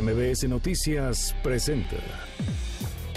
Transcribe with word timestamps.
MBS 0.00 0.44
Noticias 0.48 1.34
presenta 1.42 1.96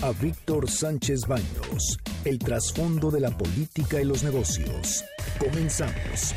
a 0.02 0.12
Víctor 0.12 0.70
Sánchez 0.70 1.22
Baños, 1.28 1.98
el 2.24 2.40
trasfondo 2.40 3.12
de 3.12 3.20
la 3.20 3.38
política 3.38 4.00
y 4.02 4.06
los 4.06 4.24
negocios. 4.24 5.04
Comenzamos. 5.40 6.34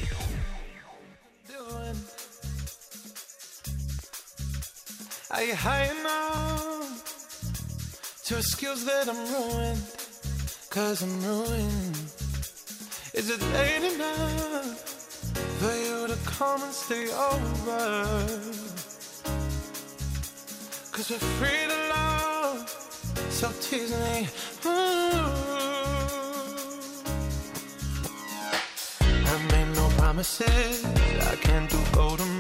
You 5.47 5.55
high 5.57 5.91
enough 5.91 7.03
to 8.27 8.37
excuse 8.37 8.85
that 8.85 9.09
I'm 9.09 9.17
ruined? 9.33 9.83
Cause 10.71 11.03
I'm 11.03 11.25
ruined. 11.25 11.97
Is 13.15 13.29
it 13.31 13.41
late 13.53 13.95
enough 13.95 14.79
for 15.59 15.75
you 15.75 16.07
to 16.07 16.17
come 16.27 16.63
and 16.63 16.73
stay 16.73 17.09
over? 17.11 18.62
Cause 20.93 21.11
we're 21.11 21.19
free 21.19 21.67
to 21.69 21.89
love, 21.89 22.69
so 23.31 23.51
tease 23.63 23.93
me. 23.93 24.29
Ooh. 24.67 24.71
I 29.25 29.39
made 29.53 29.75
no 29.75 29.89
promises, 29.97 30.85
I 30.85 31.37
can't 31.37 31.71
do 31.71 31.79
golden 31.93 32.32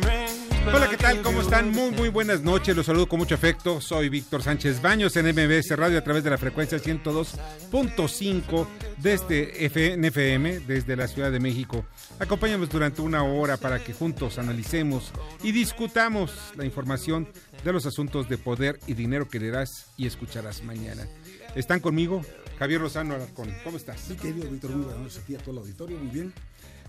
Hola, 0.64 0.88
¿qué 0.88 0.96
tal? 0.96 1.22
¿Cómo 1.22 1.38
you 1.38 1.42
están? 1.42 1.72
Muy, 1.72 1.90
muy 1.90 2.08
buenas 2.08 2.42
noches. 2.42 2.76
Los 2.76 2.86
saludo 2.86 3.08
con 3.08 3.18
mucho 3.18 3.34
afecto. 3.34 3.80
Soy 3.80 4.08
Víctor 4.08 4.42
Sánchez 4.42 4.80
Baños 4.80 5.16
en 5.16 5.26
MBS 5.26 5.76
Radio 5.76 5.98
a 5.98 6.04
través 6.04 6.22
de 6.22 6.30
la 6.30 6.38
frecuencia 6.38 6.78
102.5 6.78 8.66
desde 8.98 9.68
FNFM, 9.68 10.60
desde 10.60 10.94
la 10.94 11.08
Ciudad 11.08 11.32
de 11.32 11.40
México. 11.40 11.84
Acompáñanos 12.20 12.68
durante 12.70 13.02
una 13.02 13.24
hora 13.24 13.56
para 13.56 13.82
que 13.82 13.92
juntos 13.92 14.38
analicemos 14.38 15.12
y 15.42 15.50
discutamos 15.50 16.32
la 16.56 16.64
información 16.64 17.28
de 17.64 17.72
los 17.72 17.84
asuntos 17.84 18.28
de 18.28 18.38
poder 18.38 18.78
y 18.86 18.94
dinero 18.94 19.28
que 19.28 19.40
leerás 19.40 19.92
y 19.96 20.06
escucharás 20.06 20.62
mañana. 20.62 21.08
Están 21.56 21.80
conmigo 21.80 22.22
Javier 22.60 22.80
Lozano 22.80 23.14
Alarcón. 23.14 23.52
¿Cómo 23.64 23.76
estás? 23.76 24.00
Sí, 24.00 24.14
querido 24.14 24.48
Víctor, 24.48 24.70
muy 24.70 24.84
buenas 24.84 25.02
noches 25.02 25.18
a 25.18 25.26
ti, 25.26 25.34
a 25.34 25.38
todo 25.38 25.50
el 25.50 25.58
auditorio, 25.58 25.98
muy 25.98 26.10
bien. 26.10 26.32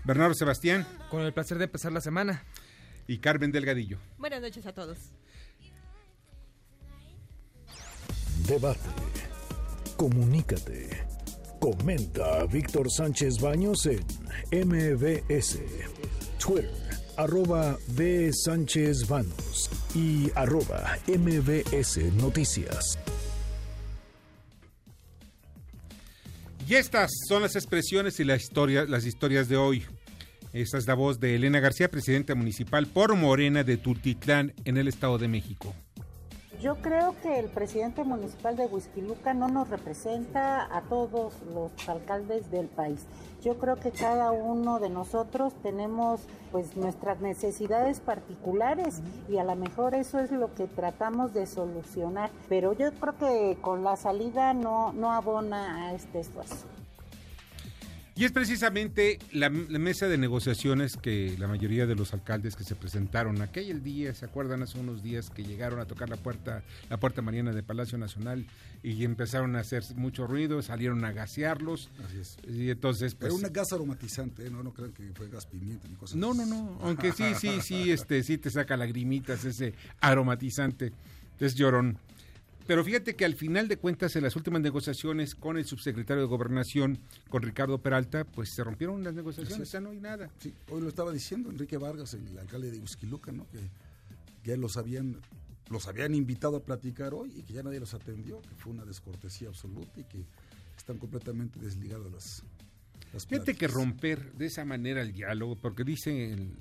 Bernardo 0.04 0.34
Sebastián 0.34 0.86
Con 1.10 1.22
el 1.22 1.32
placer 1.32 1.58
de 1.58 1.64
empezar 1.64 1.90
la 1.90 2.00
semana. 2.00 2.44
Y 3.06 3.18
Carmen 3.18 3.52
Delgadillo. 3.52 3.98
Buenas 4.18 4.40
noches 4.40 4.64
a 4.66 4.72
todos. 4.72 4.98
Debate. 8.46 8.80
Comunícate. 9.96 11.06
Comenta 11.60 12.40
a 12.40 12.46
Víctor 12.46 12.90
Sánchez 12.90 13.40
Baños 13.40 13.86
en 13.86 14.68
MBS. 14.68 15.60
Twitter, 16.38 16.70
arroba 17.16 17.78
B. 17.88 18.30
Sánchez 18.34 19.08
Baños 19.08 19.70
y 19.94 20.30
arroba 20.34 20.98
MBS 21.06 22.12
Noticias. 22.16 22.98
Y 26.68 26.74
estas 26.74 27.10
son 27.28 27.42
las 27.42 27.56
expresiones 27.56 28.18
y 28.20 28.24
la 28.24 28.36
historia, 28.36 28.84
las 28.86 29.04
historias 29.04 29.48
de 29.48 29.56
hoy. 29.56 29.86
Esta 30.54 30.78
es 30.78 30.86
la 30.86 30.94
voz 30.94 31.18
de 31.18 31.34
Elena 31.34 31.58
García, 31.58 31.90
presidenta 31.90 32.36
municipal 32.36 32.86
por 32.86 33.16
Morena 33.16 33.64
de 33.64 33.76
Tultitlán, 33.76 34.52
en 34.64 34.76
el 34.76 34.86
Estado 34.86 35.18
de 35.18 35.26
México. 35.26 35.74
Yo 36.62 36.76
creo 36.76 37.16
que 37.22 37.40
el 37.40 37.46
presidente 37.46 38.04
municipal 38.04 38.56
de 38.56 38.66
Huizquiluca 38.66 39.34
no 39.34 39.48
nos 39.48 39.68
representa 39.68 40.64
a 40.72 40.82
todos 40.82 41.34
los 41.52 41.72
alcaldes 41.88 42.52
del 42.52 42.68
país. 42.68 43.04
Yo 43.42 43.58
creo 43.58 43.74
que 43.74 43.90
cada 43.90 44.30
uno 44.30 44.78
de 44.78 44.90
nosotros 44.90 45.52
tenemos 45.60 46.20
pues 46.52 46.76
nuestras 46.76 47.20
necesidades 47.20 47.98
particulares 47.98 49.02
y 49.28 49.38
a 49.38 49.44
lo 49.44 49.56
mejor 49.56 49.96
eso 49.96 50.20
es 50.20 50.30
lo 50.30 50.54
que 50.54 50.68
tratamos 50.68 51.34
de 51.34 51.48
solucionar. 51.48 52.30
Pero 52.48 52.74
yo 52.74 52.92
creo 52.92 53.18
que 53.18 53.58
con 53.60 53.82
la 53.82 53.96
salida 53.96 54.54
no, 54.54 54.92
no 54.92 55.10
abona 55.10 55.88
a 55.88 55.94
este 55.94 56.20
esfuerzo. 56.20 56.68
Y 58.16 58.24
es 58.24 58.30
precisamente 58.30 59.18
la, 59.32 59.48
la 59.48 59.78
mesa 59.80 60.06
de 60.06 60.16
negociaciones 60.18 60.96
que 60.96 61.34
la 61.36 61.48
mayoría 61.48 61.84
de 61.84 61.96
los 61.96 62.14
alcaldes 62.14 62.54
que 62.54 62.62
se 62.62 62.76
presentaron 62.76 63.42
aquel 63.42 63.82
día, 63.82 64.14
¿se 64.14 64.24
acuerdan? 64.24 64.62
Hace 64.62 64.78
unos 64.78 65.02
días 65.02 65.30
que 65.30 65.42
llegaron 65.42 65.80
a 65.80 65.86
tocar 65.86 66.08
la 66.08 66.16
puerta, 66.16 66.62
la 66.88 66.96
puerta 66.98 67.22
mariana 67.22 67.52
de 67.52 67.64
Palacio 67.64 67.98
Nacional 67.98 68.46
y 68.84 69.02
empezaron 69.02 69.56
a 69.56 69.60
hacer 69.60 69.82
mucho 69.96 70.28
ruido, 70.28 70.62
salieron 70.62 71.04
a 71.04 71.10
gasearlos. 71.10 71.90
Así 72.06 72.20
es. 72.20 72.36
Y 72.46 72.70
entonces, 72.70 73.16
pues, 73.16 73.32
Pero 73.32 73.34
una 73.34 73.48
gas 73.48 73.72
aromatizante, 73.72 74.46
¿eh? 74.46 74.50
no, 74.50 74.62
no 74.62 74.72
crean 74.72 74.92
que 74.92 75.10
fue 75.12 75.28
gas 75.28 75.46
pimienta 75.46 75.88
ni 75.88 75.96
cosas 75.96 76.16
No, 76.16 76.34
no, 76.34 76.46
no, 76.46 76.78
aunque 76.82 77.10
sí, 77.10 77.34
sí, 77.34 77.60
sí, 77.62 77.90
este, 77.90 78.22
sí 78.22 78.38
te 78.38 78.48
saca 78.48 78.76
lagrimitas 78.76 79.44
ese 79.44 79.74
aromatizante, 80.00 80.92
es 81.40 81.56
llorón. 81.56 81.98
Pero 82.66 82.82
fíjate 82.82 83.14
que 83.14 83.24
al 83.24 83.34
final 83.34 83.68
de 83.68 83.76
cuentas, 83.76 84.16
en 84.16 84.22
las 84.22 84.36
últimas 84.36 84.60
negociaciones 84.62 85.34
con 85.34 85.58
el 85.58 85.66
subsecretario 85.66 86.22
de 86.22 86.28
Gobernación, 86.28 86.98
con 87.28 87.42
Ricardo 87.42 87.78
Peralta, 87.78 88.24
pues 88.24 88.50
se 88.50 88.64
rompieron 88.64 89.04
las 89.04 89.14
negociaciones, 89.14 89.70
ya 89.70 89.80
no 89.80 89.90
hay 89.90 90.00
nada. 90.00 90.30
Sí, 90.38 90.54
hoy 90.70 90.80
lo 90.80 90.88
estaba 90.88 91.12
diciendo 91.12 91.50
Enrique 91.50 91.76
Vargas, 91.76 92.14
el 92.14 92.38
alcalde 92.38 92.70
de 92.70 92.78
Huizquiluca, 92.78 93.32
¿no? 93.32 93.46
Que 93.50 93.58
ya 94.44 94.56
los 94.56 94.76
habían, 94.76 95.20
los 95.70 95.88
habían 95.88 96.14
invitado 96.14 96.56
a 96.56 96.60
platicar 96.60 97.12
hoy 97.12 97.32
y 97.36 97.42
que 97.42 97.52
ya 97.52 97.62
nadie 97.62 97.80
los 97.80 97.92
atendió, 97.94 98.40
que 98.40 98.54
fue 98.56 98.72
una 98.72 98.84
descortesía 98.84 99.48
absoluta 99.48 100.00
y 100.00 100.04
que 100.04 100.24
están 100.76 100.98
completamente 100.98 101.58
desligadas 101.60 102.10
las, 102.10 102.44
Fíjate 103.28 103.54
que 103.54 103.68
romper 103.68 104.32
de 104.32 104.46
esa 104.46 104.64
manera 104.64 105.00
el 105.00 105.12
diálogo, 105.12 105.56
porque 105.56 105.84
dicen, 105.84 106.56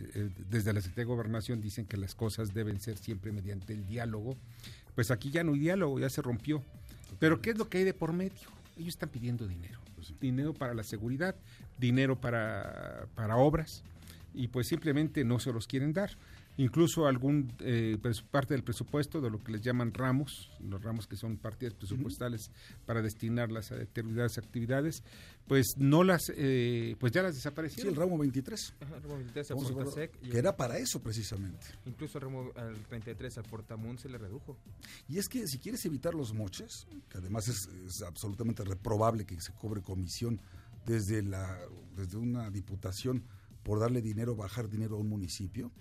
desde 0.49 0.71
la 0.71 0.81
Secretaría 0.81 1.05
de 1.05 1.15
Gobernación 1.15 1.61
dicen 1.61 1.85
que 1.85 1.97
las 1.97 2.13
cosas 2.13 2.53
deben 2.53 2.79
ser 2.79 2.97
siempre 2.97 3.31
mediante 3.31 3.73
el 3.73 3.87
diálogo, 3.87 4.37
pues 4.95 5.11
aquí 5.11 5.31
ya 5.31 5.43
no 5.43 5.53
hay 5.53 5.59
diálogo, 5.59 5.99
ya 5.99 6.09
se 6.09 6.21
rompió. 6.21 6.63
Pero 7.19 7.41
¿qué 7.41 7.51
es 7.51 7.57
lo 7.57 7.69
que 7.69 7.79
hay 7.79 7.83
de 7.83 7.93
por 7.93 8.13
medio? 8.13 8.49
Ellos 8.77 8.89
están 8.89 9.09
pidiendo 9.09 9.47
dinero, 9.47 9.79
dinero 10.19 10.53
para 10.53 10.73
la 10.73 10.83
seguridad, 10.83 11.35
dinero 11.77 12.19
para, 12.19 13.07
para 13.15 13.37
obras, 13.37 13.83
y 14.33 14.47
pues 14.47 14.67
simplemente 14.67 15.23
no 15.23 15.39
se 15.39 15.53
los 15.53 15.67
quieren 15.67 15.93
dar. 15.93 16.11
Incluso 16.57 17.07
algún 17.07 17.51
eh, 17.59 17.97
parte 18.29 18.53
del 18.53 18.63
presupuesto 18.63 19.21
de 19.21 19.31
lo 19.31 19.39
que 19.43 19.51
les 19.53 19.61
llaman 19.61 19.93
ramos, 19.93 20.51
los 20.59 20.81
ramos 20.83 21.07
que 21.07 21.15
son 21.15 21.37
partidas 21.37 21.73
presupuestales 21.73 22.51
para 22.85 23.01
destinarlas 23.01 23.71
a 23.71 23.75
determinadas 23.75 24.37
actividades, 24.37 25.03
pues 25.47 25.73
no 25.77 26.03
las, 26.03 26.31
eh, 26.35 26.95
pues 26.99 27.11
ya 27.11 27.23
las 27.23 27.33
Sí, 27.33 27.37
desaparecieron. 27.39 27.93
el 27.93 27.99
ramo 27.99 28.17
23. 28.19 28.75
Ajá, 28.81 28.95
el 28.97 29.01
ramo 29.01 29.15
23 29.15 29.51
a 29.51 29.55
que 30.29 30.37
era 30.37 30.55
para 30.55 30.77
eso 30.77 31.01
precisamente. 31.01 31.65
incluso 31.85 32.19
el 32.19 32.23
ramo 32.25 32.51
al 32.55 32.75
33 32.87 33.39
a 33.39 33.43
Fortamun 33.43 33.97
se 33.97 34.09
le 34.09 34.17
redujo. 34.19 34.55
Y 35.09 35.17
es 35.17 35.27
que 35.27 35.47
si 35.47 35.57
quieres 35.57 35.83
evitar 35.85 36.13
los 36.13 36.33
moches, 36.33 36.85
que 37.09 37.17
además 37.17 37.47
es, 37.47 37.67
es 37.87 38.01
absolutamente 38.03 38.63
reprobable 38.63 39.25
que 39.25 39.39
se 39.41 39.53
cobre 39.53 39.81
comisión 39.81 40.39
desde, 40.85 41.23
la, 41.23 41.57
desde 41.95 42.17
una 42.17 42.49
diputación 42.51 43.23
por 43.63 43.79
darle 43.79 44.01
dinero, 44.01 44.35
bajar 44.35 44.69
dinero 44.69 44.97
a 44.97 44.99
un 44.99 45.09
municipio, 45.09 45.71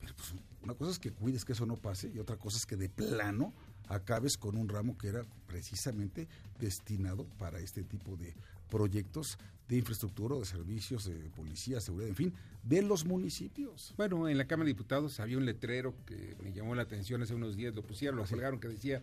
pero 0.00 0.14
pues 0.14 0.34
una 0.62 0.74
cosa 0.74 0.90
es 0.90 0.98
que 0.98 1.12
cuides 1.12 1.44
que 1.44 1.52
eso 1.52 1.66
no 1.66 1.76
pase 1.76 2.10
y 2.14 2.18
otra 2.18 2.36
cosa 2.36 2.56
es 2.56 2.66
que 2.66 2.76
de 2.76 2.88
plano 2.88 3.52
acabes 3.88 4.36
con 4.36 4.56
un 4.56 4.68
ramo 4.68 4.96
que 4.98 5.08
era 5.08 5.24
precisamente 5.46 6.28
destinado 6.58 7.24
para 7.38 7.58
este 7.58 7.82
tipo 7.82 8.16
de 8.16 8.34
proyectos 8.68 9.38
de 9.68 9.76
infraestructura, 9.76 10.36
de 10.36 10.44
servicios, 10.44 11.04
de 11.04 11.30
policía, 11.30 11.80
seguridad, 11.80 12.08
en 12.08 12.16
fin, 12.16 12.34
de 12.62 12.82
los 12.82 13.04
municipios. 13.04 13.94
Bueno, 13.96 14.28
en 14.28 14.38
la 14.38 14.46
Cámara 14.46 14.66
de 14.66 14.72
Diputados 14.72 15.20
había 15.20 15.36
un 15.36 15.44
letrero 15.44 15.94
que 16.06 16.36
me 16.42 16.52
llamó 16.52 16.74
la 16.74 16.82
atención 16.82 17.22
hace 17.22 17.34
unos 17.34 17.56
días, 17.56 17.74
lo 17.74 17.82
pusieron, 17.82 18.16
lo 18.16 18.24
colgaron 18.24 18.60
que 18.60 18.68
decía 18.68 19.02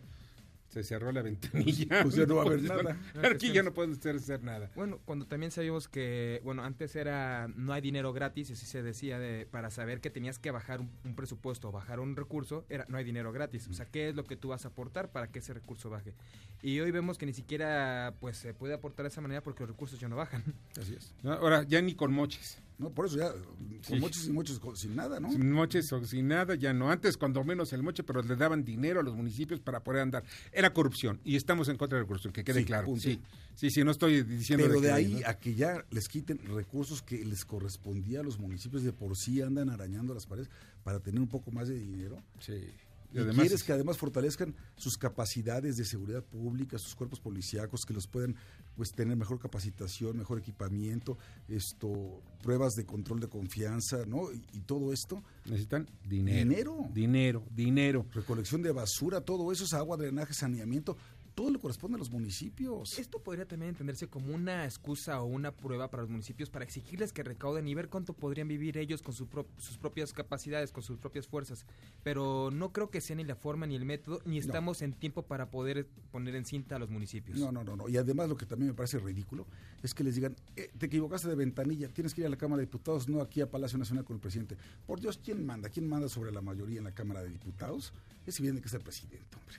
se 0.68 0.82
cerró 0.82 1.12
la 1.12 1.22
ventanilla. 1.22 2.02
Pues 2.02 2.14
ya 2.14 2.26
no 2.26 2.36
va 2.36 2.42
a 2.42 2.46
haber 2.46 2.62
nada. 2.62 2.98
Aquí 3.30 3.52
ya 3.52 3.62
no 3.62 3.72
puedes 3.72 3.98
hacer, 3.98 4.16
hacer 4.16 4.42
nada. 4.42 4.70
Bueno, 4.74 5.00
cuando 5.04 5.26
también 5.26 5.50
sabíamos 5.50 5.88
que, 5.88 6.40
bueno, 6.44 6.64
antes 6.64 6.96
era 6.96 7.48
no 7.54 7.72
hay 7.72 7.80
dinero 7.80 8.12
gratis, 8.12 8.50
y 8.50 8.52
así 8.54 8.66
se 8.66 8.82
decía 8.82 9.18
de, 9.18 9.46
para 9.46 9.70
saber 9.70 10.00
que 10.00 10.10
tenías 10.10 10.38
que 10.38 10.50
bajar 10.50 10.80
un, 10.80 10.90
un 11.04 11.14
presupuesto 11.14 11.68
o 11.68 11.72
bajar 11.72 12.00
un 12.00 12.16
recurso, 12.16 12.64
era 12.68 12.84
no 12.88 12.98
hay 12.98 13.04
dinero 13.04 13.32
gratis. 13.32 13.68
O 13.68 13.72
sea, 13.72 13.86
¿qué 13.86 14.08
es 14.08 14.14
lo 14.14 14.24
que 14.24 14.36
tú 14.36 14.48
vas 14.48 14.64
a 14.64 14.68
aportar 14.68 15.10
para 15.10 15.28
que 15.28 15.38
ese 15.38 15.54
recurso 15.54 15.90
baje? 15.90 16.14
Y 16.62 16.80
hoy 16.80 16.90
vemos 16.90 17.18
que 17.18 17.26
ni 17.26 17.32
siquiera 17.32 18.14
pues 18.20 18.36
se 18.36 18.54
puede 18.54 18.74
aportar 18.74 19.04
de 19.04 19.08
esa 19.08 19.20
manera 19.20 19.42
porque 19.42 19.62
los 19.62 19.70
recursos 19.70 20.00
ya 20.00 20.08
no 20.08 20.16
bajan. 20.16 20.42
Así 20.80 20.94
es. 20.94 21.14
Ahora, 21.24 21.62
ya 21.62 21.80
ni 21.80 21.94
con 21.94 22.12
moches. 22.12 22.58
No, 22.78 22.90
por 22.90 23.06
eso 23.06 23.16
ya, 23.16 23.32
Sí. 23.80 23.92
con 23.92 24.00
muchos 24.00 24.26
y 24.26 24.30
muchos 24.32 24.60
sin 24.78 24.94
nada, 24.96 25.18
¿no? 25.18 25.32
Sin 25.32 25.50
moches 25.50 25.90
o 25.92 26.04
sin 26.04 26.28
nada, 26.28 26.54
ya 26.56 26.74
no. 26.74 26.90
Antes, 26.90 27.16
cuando 27.16 27.42
menos 27.42 27.72
el 27.72 27.82
moche, 27.82 28.02
pero 28.02 28.22
le 28.22 28.36
daban 28.36 28.64
dinero 28.64 29.00
a 29.00 29.02
los 29.02 29.14
municipios 29.16 29.60
para 29.60 29.82
poder 29.82 30.02
andar. 30.02 30.24
Era 30.52 30.72
corrupción 30.74 31.18
y 31.24 31.36
estamos 31.36 31.68
en 31.68 31.76
contra 31.78 31.96
de 31.96 32.04
la 32.04 32.06
corrupción, 32.08 32.34
que 32.34 32.44
quede 32.44 32.60
Sí, 32.60 32.64
claro. 32.66 32.86
punto. 32.86 33.00
Sí, 33.02 33.18
sí, 33.54 33.70
sí, 33.70 33.82
no 33.82 33.90
estoy 33.92 34.22
diciendo. 34.24 34.66
Pero 34.68 34.80
de 34.82 34.92
ahí 34.92 35.20
¿no? 35.22 35.28
a 35.28 35.34
que 35.38 35.54
ya 35.54 35.84
les 35.90 36.08
quiten 36.08 36.38
recursos 36.54 37.00
que 37.02 37.24
les 37.24 37.46
correspondía 37.46 38.20
a 38.20 38.22
los 38.22 38.38
municipios 38.38 38.82
de 38.82 38.92
por 38.92 39.16
sí 39.16 39.40
andan 39.40 39.70
arañando 39.70 40.12
las 40.12 40.26
paredes 40.26 40.50
para 40.84 41.00
tener 41.00 41.20
un 41.20 41.28
poco 41.28 41.50
más 41.50 41.68
de 41.68 41.78
dinero. 41.78 42.22
Sí. 42.40 42.62
Y, 43.12 43.18
quieres 43.34 43.62
que 43.62 43.72
además 43.72 43.96
fortalezcan 43.96 44.54
sus 44.76 44.96
capacidades 44.98 45.76
de 45.76 45.84
seguridad 45.84 46.22
pública, 46.22 46.78
sus 46.78 46.94
cuerpos 46.94 47.20
policíacos, 47.20 47.84
que 47.84 47.94
los 47.94 48.06
puedan 48.06 48.36
pues 48.74 48.92
tener 48.92 49.16
mejor 49.16 49.38
capacitación, 49.38 50.18
mejor 50.18 50.38
equipamiento, 50.38 51.16
esto, 51.48 52.22
pruebas 52.42 52.74
de 52.74 52.84
control 52.84 53.20
de 53.20 53.28
confianza, 53.28 54.04
¿no? 54.06 54.30
Y, 54.32 54.60
todo 54.60 54.92
esto. 54.92 55.22
Necesitan 55.44 55.88
dinero. 56.04 56.44
Dinero. 56.44 56.90
Dinero, 56.92 57.44
dinero. 57.54 58.06
Recolección 58.12 58.62
de 58.62 58.72
basura, 58.72 59.20
todo 59.20 59.52
eso 59.52 59.64
es 59.64 59.72
agua, 59.72 59.96
drenaje, 59.96 60.34
saneamiento 60.34 60.96
todo 61.36 61.50
le 61.50 61.58
corresponde 61.58 61.96
a 61.96 61.98
los 61.98 62.10
municipios. 62.10 62.98
Esto 62.98 63.22
podría 63.22 63.46
también 63.46 63.68
entenderse 63.68 64.08
como 64.08 64.34
una 64.34 64.64
excusa 64.64 65.20
o 65.20 65.26
una 65.26 65.52
prueba 65.54 65.90
para 65.90 66.02
los 66.02 66.10
municipios 66.10 66.48
para 66.48 66.64
exigirles 66.64 67.12
que 67.12 67.22
recauden 67.22 67.68
y 67.68 67.74
ver 67.74 67.90
cuánto 67.90 68.14
podrían 68.14 68.48
vivir 68.48 68.78
ellos 68.78 69.02
con 69.02 69.14
sus 69.14 69.28
propias 69.78 70.14
capacidades, 70.14 70.72
con 70.72 70.82
sus 70.82 70.96
propias 70.96 71.28
fuerzas. 71.28 71.66
Pero 72.02 72.50
no 72.50 72.72
creo 72.72 72.90
que 72.90 73.02
sea 73.02 73.16
ni 73.16 73.24
la 73.24 73.36
forma 73.36 73.66
ni 73.66 73.76
el 73.76 73.84
método, 73.84 74.22
ni 74.24 74.38
estamos 74.38 74.80
en 74.80 74.94
tiempo 74.94 75.26
para 75.26 75.50
poder 75.50 75.86
poner 76.10 76.34
en 76.36 76.46
cinta 76.46 76.76
a 76.76 76.78
los 76.78 76.88
municipios. 76.88 77.38
No, 77.38 77.52
no, 77.52 77.62
no, 77.62 77.76
no. 77.76 77.86
Y 77.86 77.98
además 77.98 78.30
lo 78.30 78.36
que 78.38 78.46
también 78.46 78.70
me 78.70 78.74
parece 78.74 78.98
ridículo 78.98 79.46
es 79.82 79.92
que 79.92 80.04
les 80.04 80.14
digan, 80.14 80.34
eh, 80.56 80.70
te 80.78 80.86
equivocaste 80.86 81.28
de 81.28 81.34
ventanilla, 81.34 81.90
tienes 81.90 82.14
que 82.14 82.22
ir 82.22 82.26
a 82.28 82.30
la 82.30 82.38
Cámara 82.38 82.60
de 82.60 82.66
Diputados, 82.66 83.10
no 83.10 83.20
aquí 83.20 83.42
a 83.42 83.50
Palacio 83.50 83.76
Nacional 83.76 84.06
con 84.06 84.16
el 84.16 84.20
presidente. 84.20 84.56
Por 84.86 85.00
Dios, 85.00 85.20
¿quién 85.22 85.44
manda? 85.44 85.68
¿Quién 85.68 85.86
manda 85.86 86.08
sobre 86.08 86.32
la 86.32 86.40
mayoría 86.40 86.78
en 86.78 86.84
la 86.84 86.94
Cámara 86.94 87.22
de 87.22 87.28
Diputados? 87.28 87.92
Es 88.24 88.38
evidente 88.38 88.62
que 88.62 88.68
es 88.68 88.74
el 88.74 88.80
presidente, 88.80 89.36
hombre. 89.36 89.56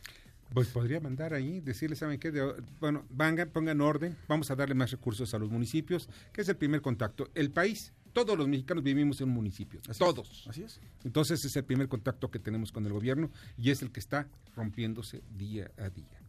Pues 0.53 0.69
podría 0.69 0.99
mandar 0.99 1.33
ahí, 1.33 1.59
decirles, 1.59 1.99
¿saben 1.99 2.19
qué? 2.19 2.31
bueno, 2.79 3.03
vengan, 3.09 3.49
pongan 3.49 3.81
orden, 3.81 4.15
vamos 4.27 4.49
a 4.49 4.55
darle 4.55 4.75
más 4.75 4.91
recursos 4.91 5.33
a 5.33 5.39
los 5.39 5.49
municipios, 5.49 6.09
que 6.31 6.41
es 6.41 6.49
el 6.49 6.55
primer 6.55 6.81
contacto. 6.81 7.29
El 7.35 7.51
país, 7.51 7.94
todos 8.13 8.38
los 8.38 8.47
mexicanos 8.47 8.83
vivimos 8.83 9.19
en 9.21 9.29
un 9.29 9.35
municipio, 9.35 9.79
todos. 9.97 10.47
así 10.49 10.63
es. 10.63 10.79
Entonces 11.03 11.44
es 11.44 11.55
el 11.55 11.63
primer 11.63 11.88
contacto 11.88 12.31
que 12.31 12.39
tenemos 12.39 12.71
con 12.71 12.85
el 12.85 12.94
gobierno 12.94 13.29
y 13.57 13.71
es 13.71 13.81
el 13.81 13.91
que 13.91 13.99
está 13.99 14.27
rompiéndose 14.55 15.21
día 15.38 15.69
a 15.77 15.89
día. 15.89 16.21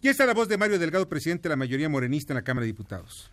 Y 0.00 0.08
esta 0.08 0.24
es 0.24 0.26
la 0.26 0.34
voz 0.34 0.48
de 0.48 0.58
Mario 0.58 0.78
Delgado, 0.78 1.08
presidente 1.08 1.44
de 1.44 1.50
la 1.50 1.56
mayoría 1.56 1.88
morenista 1.88 2.32
en 2.32 2.36
la 2.36 2.42
Cámara 2.42 2.62
de 2.64 2.72
Diputados. 2.72 3.30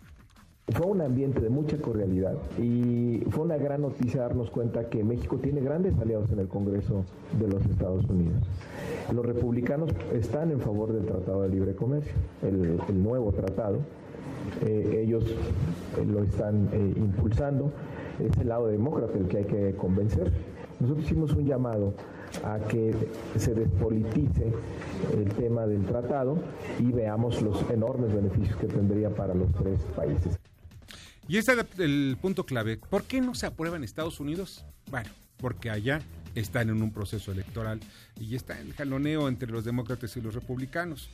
Fue 0.68 0.86
un 0.86 1.00
ambiente 1.02 1.40
de 1.40 1.50
mucha 1.50 1.76
cordialidad 1.76 2.34
y 2.58 3.22
fue 3.30 3.44
una 3.44 3.56
gran 3.56 3.82
noticia 3.82 4.22
darnos 4.22 4.48
cuenta 4.50 4.88
que 4.88 5.02
México 5.02 5.36
tiene 5.36 5.60
grandes 5.60 5.98
aliados 5.98 6.30
en 6.30 6.38
el 6.38 6.48
Congreso 6.48 7.04
de 7.38 7.48
los 7.48 7.66
Estados 7.66 8.04
Unidos. 8.06 8.42
Los 9.10 9.26
republicanos 9.26 9.90
están 10.12 10.50
en 10.50 10.60
favor 10.60 10.92
del 10.92 11.04
Tratado 11.04 11.42
de 11.42 11.48
Libre 11.48 11.74
Comercio, 11.74 12.12
el, 12.42 12.78
nuevo 13.02 13.32
tratado. 13.32 13.80
Eh, 14.64 15.02
ellos 15.04 15.24
eh, 15.24 16.04
lo 16.06 16.22
están 16.22 16.68
eh, 16.72 16.92
impulsando. 16.96 17.72
Es 18.20 18.36
el 18.38 18.48
lado 18.48 18.68
demócrata 18.68 19.18
el 19.18 19.26
que 19.26 19.38
hay 19.38 19.44
que 19.44 19.74
convencer. 19.76 20.32
Nosotros 20.80 21.04
hicimos 21.04 21.32
un 21.32 21.46
llamado 21.46 21.94
a 22.44 22.58
que 22.58 22.94
se 23.36 23.54
despolitice 23.54 24.52
el 25.14 25.28
tema 25.34 25.66
del 25.66 25.84
tratado 25.84 26.38
y 26.78 26.90
veamos 26.92 27.42
los 27.42 27.68
enormes 27.70 28.14
beneficios 28.14 28.56
que 28.56 28.66
tendría 28.66 29.10
para 29.10 29.34
los 29.34 29.52
tres 29.52 29.80
países. 29.94 30.38
Y 31.28 31.38
ese 31.38 31.52
es 31.52 31.78
el 31.78 32.16
punto 32.20 32.44
clave. 32.44 32.78
¿Por 32.90 33.04
qué 33.04 33.20
no 33.20 33.34
se 33.34 33.46
aprueba 33.46 33.76
en 33.76 33.84
Estados 33.84 34.20
Unidos? 34.20 34.64
Bueno, 34.90 35.10
porque 35.38 35.70
allá 35.70 36.00
están 36.34 36.70
en 36.70 36.82
un 36.82 36.92
proceso 36.92 37.32
electoral 37.32 37.80
y 38.20 38.34
está 38.34 38.58
el 38.60 38.72
jaloneo 38.74 39.28
entre 39.28 39.50
los 39.50 39.64
demócratas 39.64 40.16
y 40.16 40.20
los 40.20 40.34
republicanos. 40.34 41.08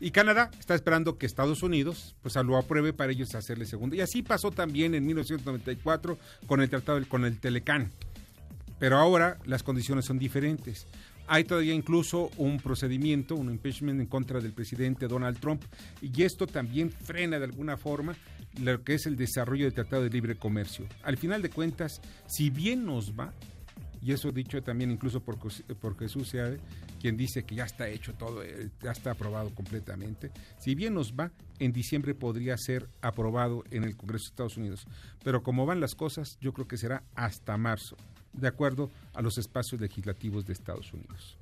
Y 0.00 0.12
Canadá 0.12 0.50
está 0.58 0.74
esperando 0.74 1.18
que 1.18 1.26
Estados 1.26 1.62
Unidos 1.62 2.14
pues 2.22 2.36
lo 2.36 2.56
apruebe 2.56 2.92
para 2.92 3.12
ellos 3.12 3.34
hacerle 3.34 3.66
segundo. 3.66 3.96
Y 3.96 4.00
así 4.00 4.22
pasó 4.22 4.50
también 4.50 4.94
en 4.94 5.04
1994 5.04 6.18
con 6.46 6.60
el 6.60 6.70
tratado 6.70 7.00
con 7.08 7.24
el 7.24 7.38
Telecán. 7.38 7.90
Pero 8.78 8.96
ahora 8.96 9.38
las 9.44 9.64
condiciones 9.64 10.04
son 10.04 10.18
diferentes. 10.18 10.86
Hay 11.26 11.44
todavía 11.44 11.74
incluso 11.74 12.30
un 12.36 12.58
procedimiento, 12.58 13.34
un 13.34 13.50
impeachment 13.50 14.00
en 14.00 14.06
contra 14.06 14.40
del 14.40 14.52
presidente 14.52 15.08
Donald 15.08 15.38
Trump 15.38 15.62
y 16.00 16.22
esto 16.22 16.46
también 16.46 16.90
frena 16.90 17.38
de 17.38 17.44
alguna 17.44 17.76
forma 17.76 18.16
lo 18.58 18.82
que 18.82 18.94
es 18.94 19.04
el 19.06 19.16
desarrollo 19.16 19.64
del 19.64 19.74
Tratado 19.74 20.04
de 20.04 20.10
Libre 20.10 20.36
Comercio. 20.36 20.86
Al 21.02 21.18
final 21.18 21.42
de 21.42 21.50
cuentas, 21.50 22.00
si 22.26 22.48
bien 22.48 22.86
nos 22.86 23.12
va, 23.12 23.34
y 24.02 24.12
eso 24.12 24.32
dicho 24.32 24.62
también 24.62 24.90
incluso 24.90 25.20
por, 25.20 25.38
por 25.38 25.98
Jesús 25.98 26.28
Seade, 26.28 26.58
quien 27.00 27.16
dice 27.16 27.44
que 27.44 27.54
ya 27.54 27.64
está 27.64 27.88
hecho 27.88 28.14
todo, 28.14 28.42
eh, 28.42 28.70
ya 28.82 28.92
está 28.92 29.12
aprobado 29.12 29.54
completamente, 29.54 30.30
si 30.58 30.74
bien 30.74 30.94
nos 30.94 31.12
va, 31.12 31.30
en 31.58 31.72
diciembre 31.72 32.14
podría 32.14 32.56
ser 32.56 32.88
aprobado 33.00 33.64
en 33.70 33.84
el 33.84 33.96
Congreso 33.96 34.24
de 34.24 34.28
Estados 34.28 34.56
Unidos. 34.56 34.86
Pero 35.24 35.42
como 35.42 35.66
van 35.66 35.80
las 35.80 35.94
cosas, 35.94 36.38
yo 36.40 36.52
creo 36.52 36.68
que 36.68 36.76
será 36.76 37.02
hasta 37.14 37.56
marzo, 37.56 37.96
de 38.32 38.48
acuerdo 38.48 38.90
a 39.14 39.22
los 39.22 39.38
espacios 39.38 39.80
legislativos 39.80 40.46
de 40.46 40.52
Estados 40.52 40.92
Unidos. 40.92 41.36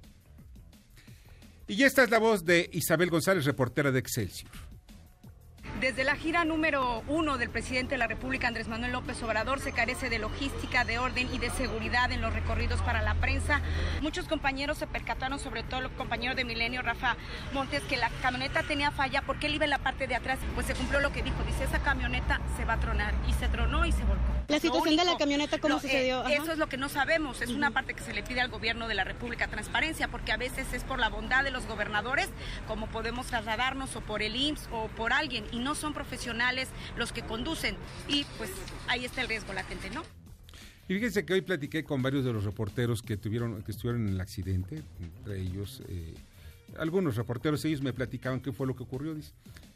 Y 1.69 1.83
esta 1.83 2.05
es 2.05 2.11
la 2.11 2.19
voz 2.19 2.45
de 2.45 2.71
Isabel 2.73 3.11
González, 3.11 3.45
reportera 3.45 3.91
de 3.91 3.99
Excelsior. 3.99 4.53
Desde 5.87 6.03
la 6.03 6.17
gira 6.17 6.45
número 6.45 7.05
uno 7.07 7.39
del 7.39 7.49
presidente 7.49 7.95
de 7.95 7.99
la 7.99 8.09
República, 8.09 8.49
Andrés 8.49 8.67
Manuel 8.67 8.91
López 8.91 9.23
Obrador, 9.23 9.61
se 9.61 9.71
carece 9.71 10.11
de 10.11 10.19
logística, 10.19 10.85
de 10.85 10.99
orden 10.99 11.33
y 11.33 11.39
de 11.39 11.49
seguridad 11.51 12.11
en 12.11 12.21
los 12.23 12.35
recorridos 12.35 12.83
para 12.83 13.03
la 13.03 13.15
prensa. 13.15 13.61
Muchos 14.03 14.27
compañeros 14.27 14.79
se 14.79 14.89
percataron, 14.89 15.39
sobre 15.39 15.63
todo 15.63 15.83
el 15.83 15.91
compañero 15.91 16.35
de 16.35 16.45
Milenio, 16.45 16.83
Rafa 16.83 17.17
Montes, 17.53 17.85
que 17.85 17.97
la 17.97 18.11
camioneta 18.21 18.65
tenía 18.65 18.91
falla 18.91 19.23
porque 19.23 19.47
él 19.47 19.55
iba 19.55 19.65
en 19.65 19.71
la 19.71 19.79
parte 19.79 20.09
de 20.09 20.17
atrás. 20.17 20.41
Pues 20.57 20.67
se 20.67 20.75
cumplió 20.75 20.99
lo 20.99 21.13
que 21.13 21.23
dijo. 21.23 21.37
Dice, 21.47 21.63
esa 21.63 21.79
camioneta 21.79 22.41
se 22.57 22.65
va 22.65 22.73
a 22.73 22.81
tronar. 22.81 23.15
Y 23.29 23.33
se 23.35 23.47
tronó 23.47 23.87
y 23.87 23.93
se 23.93 24.03
volcó. 24.03 24.37
La 24.49 24.61
situación 24.61 24.97
de 24.97 25.05
la 25.05 25.17
camioneta, 25.17 25.59
¿cómo 25.59 25.81
sucedió? 25.81 26.27
Eh, 26.27 26.35
eso 26.35 26.53
es 26.53 26.59
lo 26.59 26.69
que 26.69 26.77
no 26.77 26.89
sabemos. 26.89 27.43
Es 27.43 27.51
una 27.51 27.71
parte 27.71 27.95
que 27.95 28.03
se 28.03 28.13
le 28.13 28.23
pide 28.23 28.41
al 28.41 28.49
gobierno 28.49 28.89
de 28.89 28.95
la 28.95 29.05
República 29.05 29.49
transparencia, 29.49 30.09
porque 30.09 30.33
a 30.33 30.37
veces 30.37 30.73
es 30.73 30.83
por 30.83 30.99
la 30.99 31.09
bondad 31.09 31.45
de 31.45 31.51
los 31.53 31.67
gobernadores, 31.67 32.29
como 32.67 32.87
podemos 32.89 33.27
trasladarnos, 33.27 33.95
o 33.95 34.01
por 34.01 34.23
el 34.23 34.35
IMSS, 34.35 34.69
o 34.73 34.89
por 34.89 35.13
alguien. 35.13 35.45
Y 35.53 35.61
no 35.61 35.76
son 35.77 35.95
profesionales 35.95 36.69
los 36.97 37.13
que 37.13 37.23
conducen 37.23 37.77
y 38.09 38.25
pues 38.39 38.51
ahí 38.89 39.05
está 39.05 39.23
el 39.23 39.29
riesgo 39.29 39.53
latente, 39.53 39.91
¿no? 39.91 40.03
Y 40.89 40.95
fíjense 40.95 41.25
que 41.25 41.33
hoy 41.33 41.41
platiqué 41.41 41.83
con 41.83 42.01
varios 42.01 42.25
de 42.25 42.33
los 42.33 42.45
reporteros 42.45 43.03
que 43.03 43.17
tuvieron, 43.17 43.63
que 43.63 43.73
estuvieron 43.73 44.07
en 44.07 44.15
el 44.15 44.21
accidente, 44.21 44.83
entre 45.01 45.41
ellos 45.41 45.83
eh, 45.89 46.15
algunos 46.79 47.17
reporteros, 47.17 47.65
ellos 47.65 47.83
me 47.83 47.93
platicaban 47.93 48.41
qué 48.41 48.53
fue 48.53 48.67
lo 48.67 48.77
que 48.77 48.85
ocurrió. 48.85 49.17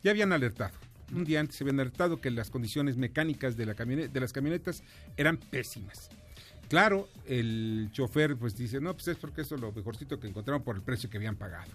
ya 0.02 0.10
habían 0.10 0.32
alertado, 0.32 0.74
un 1.12 1.24
día 1.24 1.40
antes 1.40 1.56
se 1.56 1.64
habían 1.64 1.80
alertado 1.80 2.20
que 2.20 2.30
las 2.30 2.50
condiciones 2.50 2.96
mecánicas 2.96 3.56
de, 3.56 3.66
la 3.66 3.74
de 3.74 4.20
las 4.20 4.32
camionetas 4.32 4.82
eran 5.16 5.36
pésimas. 5.36 6.10
Claro, 6.68 7.08
el 7.26 7.88
chofer 7.92 8.36
pues 8.36 8.56
dice, 8.56 8.80
no, 8.80 8.94
pues 8.94 9.08
es 9.08 9.16
porque 9.16 9.40
eso 9.40 9.56
es 9.56 9.60
lo 9.60 9.72
mejorcito 9.72 10.20
que 10.20 10.28
encontraron 10.28 10.62
por 10.62 10.76
el 10.76 10.82
precio 10.82 11.10
que 11.10 11.16
habían 11.16 11.34
pagado. 11.34 11.72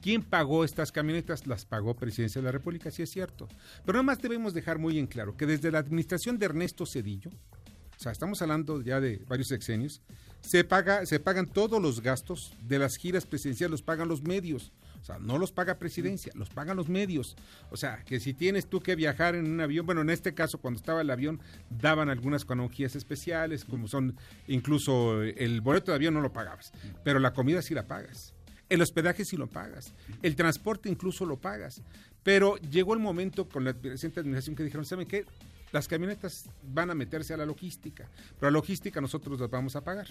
¿Quién 0.00 0.22
pagó 0.22 0.64
estas 0.64 0.92
camionetas? 0.92 1.46
Las 1.46 1.64
pagó 1.64 1.94
Presidencia 1.94 2.40
de 2.40 2.46
la 2.46 2.52
República, 2.52 2.90
sí 2.90 3.02
es 3.02 3.10
cierto. 3.10 3.48
Pero 3.84 3.94
nada 3.94 4.04
más 4.04 4.20
debemos 4.20 4.54
dejar 4.54 4.78
muy 4.78 4.98
en 4.98 5.06
claro 5.06 5.36
que 5.36 5.46
desde 5.46 5.70
la 5.70 5.78
administración 5.78 6.38
de 6.38 6.46
Ernesto 6.46 6.86
Cedillo, 6.86 7.30
o 7.30 8.00
sea, 8.00 8.12
estamos 8.12 8.40
hablando 8.42 8.80
ya 8.80 9.00
de 9.00 9.24
varios 9.26 9.48
sexenios, 9.48 10.00
se, 10.40 10.62
paga, 10.62 11.04
se 11.04 11.18
pagan 11.18 11.46
todos 11.46 11.82
los 11.82 12.00
gastos 12.00 12.54
de 12.62 12.78
las 12.78 12.96
giras 12.96 13.26
presidenciales, 13.26 13.72
los 13.72 13.82
pagan 13.82 14.08
los 14.08 14.22
medios. 14.22 14.72
O 15.00 15.04
sea, 15.04 15.18
no 15.18 15.38
los 15.38 15.52
paga 15.52 15.78
presidencia, 15.78 16.32
los 16.34 16.50
pagan 16.50 16.76
los 16.76 16.88
medios. 16.88 17.36
O 17.70 17.76
sea, 17.76 18.04
que 18.04 18.20
si 18.20 18.34
tienes 18.34 18.66
tú 18.66 18.80
que 18.80 18.94
viajar 18.94 19.34
en 19.34 19.50
un 19.50 19.60
avión, 19.60 19.86
bueno, 19.86 20.02
en 20.02 20.10
este 20.10 20.34
caso 20.34 20.58
cuando 20.58 20.78
estaba 20.78 21.00
el 21.00 21.10
avión 21.10 21.40
daban 21.70 22.08
algunas 22.08 22.44
canonjías 22.44 22.94
especiales, 22.94 23.64
como 23.64 23.88
son 23.88 24.16
incluso 24.46 25.22
el 25.22 25.60
boleto 25.60 25.92
de 25.92 25.96
avión 25.96 26.14
no 26.14 26.20
lo 26.20 26.32
pagabas, 26.32 26.72
pero 27.04 27.18
la 27.20 27.32
comida 27.32 27.62
sí 27.62 27.74
la 27.74 27.86
pagas. 27.86 28.34
El 28.68 28.82
hospedaje 28.82 29.24
sí 29.24 29.36
lo 29.36 29.46
pagas, 29.46 29.92
el 30.22 30.36
transporte 30.36 30.88
incluso 30.88 31.24
lo 31.24 31.38
pagas. 31.38 31.82
Pero 32.22 32.56
llegó 32.56 32.94
el 32.94 33.00
momento 33.00 33.48
con 33.48 33.64
la 33.64 33.72
presente 33.72 34.20
administración 34.20 34.54
que 34.54 34.64
dijeron, 34.64 34.84
¿saben 34.84 35.06
qué? 35.06 35.24
Las 35.72 35.88
camionetas 35.88 36.50
van 36.72 36.90
a 36.90 36.94
meterse 36.94 37.34
a 37.34 37.36
la 37.36 37.46
logística, 37.46 38.08
pero 38.38 38.50
la 38.50 38.58
logística 38.58 39.00
nosotros 39.00 39.40
las 39.40 39.50
vamos 39.50 39.76
a 39.76 39.82
pagar. 39.82 40.08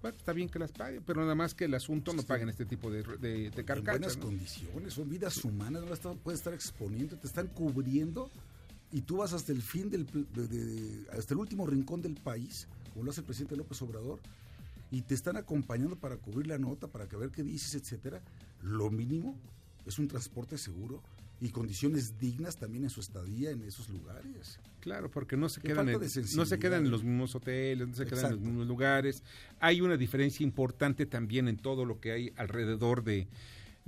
Bueno, 0.00 0.16
está 0.16 0.32
bien 0.32 0.48
que 0.48 0.60
las 0.60 0.70
paguen, 0.70 1.02
pero 1.04 1.20
nada 1.20 1.34
más 1.34 1.54
que 1.54 1.64
el 1.64 1.74
asunto 1.74 2.12
no 2.12 2.22
paguen 2.22 2.48
este 2.48 2.64
tipo 2.64 2.88
de, 2.90 3.02
de, 3.02 3.50
de 3.50 3.64
carcachas. 3.64 3.94
En 3.94 4.00
buenas 4.00 4.16
condiciones, 4.16 4.94
son 4.94 5.08
vidas 5.08 5.44
humanas, 5.44 5.82
no 5.82 5.88
las 5.88 5.98
puedes 6.22 6.38
estar 6.40 6.54
exponiendo, 6.54 7.16
te 7.16 7.26
están 7.26 7.48
cubriendo 7.48 8.30
y 8.92 9.02
tú 9.02 9.16
vas 9.18 9.32
hasta 9.32 9.52
el 9.52 9.60
fin 9.60 9.90
del, 9.90 10.06
hasta 11.12 11.34
el 11.34 11.40
último 11.40 11.66
rincón 11.66 12.00
del 12.00 12.14
país, 12.14 12.68
como 12.92 13.04
lo 13.04 13.10
hace 13.10 13.20
el 13.20 13.26
presidente 13.26 13.56
López 13.56 13.82
Obrador, 13.82 14.20
y 14.90 15.02
te 15.02 15.14
están 15.14 15.36
acompañando 15.36 15.96
para 15.96 16.16
cubrir 16.16 16.46
la 16.46 16.58
nota, 16.58 16.88
para 16.88 17.08
que 17.08 17.16
ver 17.16 17.30
qué 17.30 17.42
dices, 17.42 17.74
etcétera, 17.74 18.22
lo 18.62 18.90
mínimo 18.90 19.38
es 19.86 19.98
un 19.98 20.08
transporte 20.08 20.58
seguro 20.58 21.02
y 21.40 21.50
condiciones 21.50 22.18
dignas 22.18 22.56
también 22.56 22.84
en 22.84 22.90
su 22.90 23.00
estadía 23.00 23.50
en 23.50 23.62
esos 23.62 23.88
lugares. 23.88 24.58
Claro, 24.80 25.10
porque 25.10 25.36
no 25.36 25.48
se 25.48 25.60
quedan 25.60 25.88
en, 25.88 26.00
no 26.34 26.46
se 26.46 26.58
quedan 26.58 26.84
en 26.84 26.90
los 26.90 27.04
mismos 27.04 27.34
hoteles, 27.34 27.88
no 27.88 27.94
se 27.94 28.06
quedan 28.06 28.26
en 28.26 28.30
los 28.32 28.40
mismos 28.40 28.66
lugares. 28.66 29.22
Hay 29.60 29.80
una 29.80 29.96
diferencia 29.96 30.44
importante 30.44 31.06
también 31.06 31.48
en 31.48 31.56
todo 31.56 31.84
lo 31.84 32.00
que 32.00 32.12
hay 32.12 32.32
alrededor 32.36 33.04
de 33.04 33.28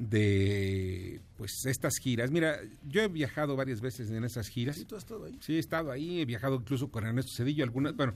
de 0.00 1.20
pues 1.36 1.66
estas 1.66 1.98
giras. 1.98 2.30
Mira, 2.30 2.58
yo 2.88 3.02
he 3.02 3.08
viajado 3.08 3.54
varias 3.54 3.82
veces 3.82 4.10
en 4.10 4.24
esas 4.24 4.48
giras. 4.48 4.76
¿Sí, 4.76 4.86
tú 4.86 4.96
has 4.96 5.02
estado 5.02 5.26
ahí? 5.26 5.36
Sí, 5.40 5.56
he 5.56 5.58
estado 5.58 5.92
ahí, 5.92 6.22
he 6.22 6.24
viajado 6.24 6.56
incluso 6.56 6.90
con 6.90 7.04
Ernesto 7.04 7.32
Cedillo, 7.36 7.64
algunas, 7.64 7.94
bueno, 7.94 8.14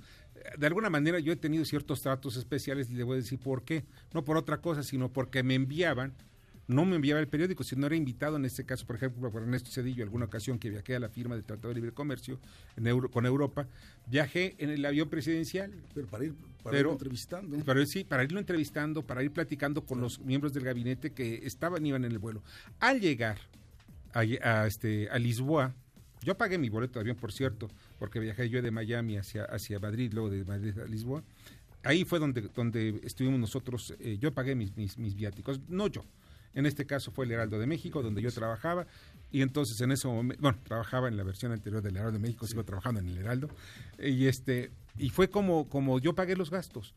de 0.56 0.66
alguna 0.66 0.90
manera 0.90 1.18
yo 1.18 1.32
he 1.32 1.36
tenido 1.36 1.64
ciertos 1.64 2.02
tratos 2.02 2.36
especiales 2.36 2.90
y 2.90 2.94
le 2.94 3.02
voy 3.02 3.14
a 3.14 3.20
decir 3.20 3.38
por 3.38 3.64
qué. 3.64 3.84
No 4.12 4.24
por 4.24 4.36
otra 4.36 4.60
cosa, 4.60 4.82
sino 4.82 5.12
porque 5.12 5.42
me 5.42 5.54
enviaban 5.54 6.14
no 6.66 6.84
me 6.84 6.96
enviaba 6.96 7.20
el 7.20 7.28
periódico, 7.28 7.62
sino 7.62 7.86
era 7.86 7.96
invitado 7.96 8.36
en 8.36 8.44
este 8.44 8.64
caso, 8.64 8.86
por 8.86 8.96
ejemplo, 8.96 9.30
por 9.30 9.42
Ernesto 9.42 9.70
Cedillo, 9.70 10.02
alguna 10.02 10.24
ocasión 10.26 10.58
que 10.58 10.70
viajé 10.70 10.96
a 10.96 11.00
la 11.00 11.08
firma 11.08 11.34
del 11.34 11.44
Tratado 11.44 11.68
de 11.68 11.74
Libre 11.74 11.92
Comercio 11.92 12.38
en 12.76 13.00
con 13.08 13.26
Europa, 13.26 13.66
viajé 14.06 14.54
en 14.58 14.70
el 14.70 14.84
avión 14.84 15.08
presidencial. 15.08 15.72
Pero 15.94 16.06
para 16.06 16.24
ir, 16.24 16.34
para 16.62 16.78
irlo 16.78 16.92
entrevistando. 16.92 17.56
Pero 17.64 17.86
sí, 17.86 18.04
para 18.04 18.24
irlo 18.24 18.38
entrevistando, 18.38 19.02
para 19.02 19.22
ir 19.22 19.30
platicando 19.30 19.84
con 19.84 20.00
los 20.00 20.20
miembros 20.20 20.52
del 20.52 20.64
gabinete 20.64 21.12
que 21.12 21.46
estaban, 21.46 21.84
iban 21.84 22.04
en 22.04 22.12
el 22.12 22.18
vuelo. 22.18 22.42
Al 22.80 23.00
llegar 23.00 23.38
a, 24.14 24.66
este, 24.66 25.10
a 25.10 25.18
Lisboa, 25.18 25.74
yo 26.22 26.36
pagué 26.36 26.56
mi 26.56 26.70
boleto 26.70 26.94
de 26.94 27.00
avión, 27.00 27.16
por 27.16 27.32
cierto, 27.32 27.68
porque 28.04 28.20
viajé 28.20 28.50
yo 28.50 28.61
de 28.61 28.70
Miami 28.70 29.16
hacia, 29.16 29.44
hacia 29.44 29.78
Madrid, 29.78 30.12
luego 30.12 30.28
de 30.28 30.44
Madrid 30.44 30.78
a 30.78 30.84
Lisboa. 30.84 31.23
Ahí 31.84 32.04
fue 32.04 32.18
donde, 32.18 32.42
donde 32.54 33.00
estuvimos 33.02 33.40
nosotros, 33.40 33.94
eh, 33.99 34.18
yo 34.20 34.34
pagué 34.34 34.54
mis, 34.54 34.76
mis, 34.76 34.99
mis 34.99 35.14
viáticos, 35.14 35.58
no 35.68 35.87
yo, 35.87 36.04
en 36.52 36.66
este 36.66 36.84
caso 36.84 37.11
fue 37.12 37.25
el 37.25 37.32
Heraldo 37.32 37.58
de 37.58 37.66
México, 37.66 38.02
donde 38.02 38.20
yo 38.20 38.30
trabajaba. 38.30 38.87
Y 39.32 39.40
entonces 39.40 39.80
en 39.80 39.90
ese 39.90 40.06
momento, 40.06 40.42
bueno, 40.42 40.58
trabajaba 40.64 41.08
en 41.08 41.16
la 41.16 41.25
versión 41.25 41.50
anterior 41.52 41.80
del 41.80 41.96
Heraldo 41.96 42.12
de 42.12 42.18
México, 42.18 42.46
sigo 42.46 42.62
trabajando 42.62 43.00
en 43.00 43.08
el 43.08 43.16
Heraldo. 43.16 43.49
Y, 43.99 44.26
este, 44.26 44.70
y 44.99 45.08
fue 45.08 45.30
como, 45.30 45.66
como 45.70 45.99
yo 45.99 46.14
pagué 46.14 46.37
los 46.37 46.50
gastos. 46.50 46.92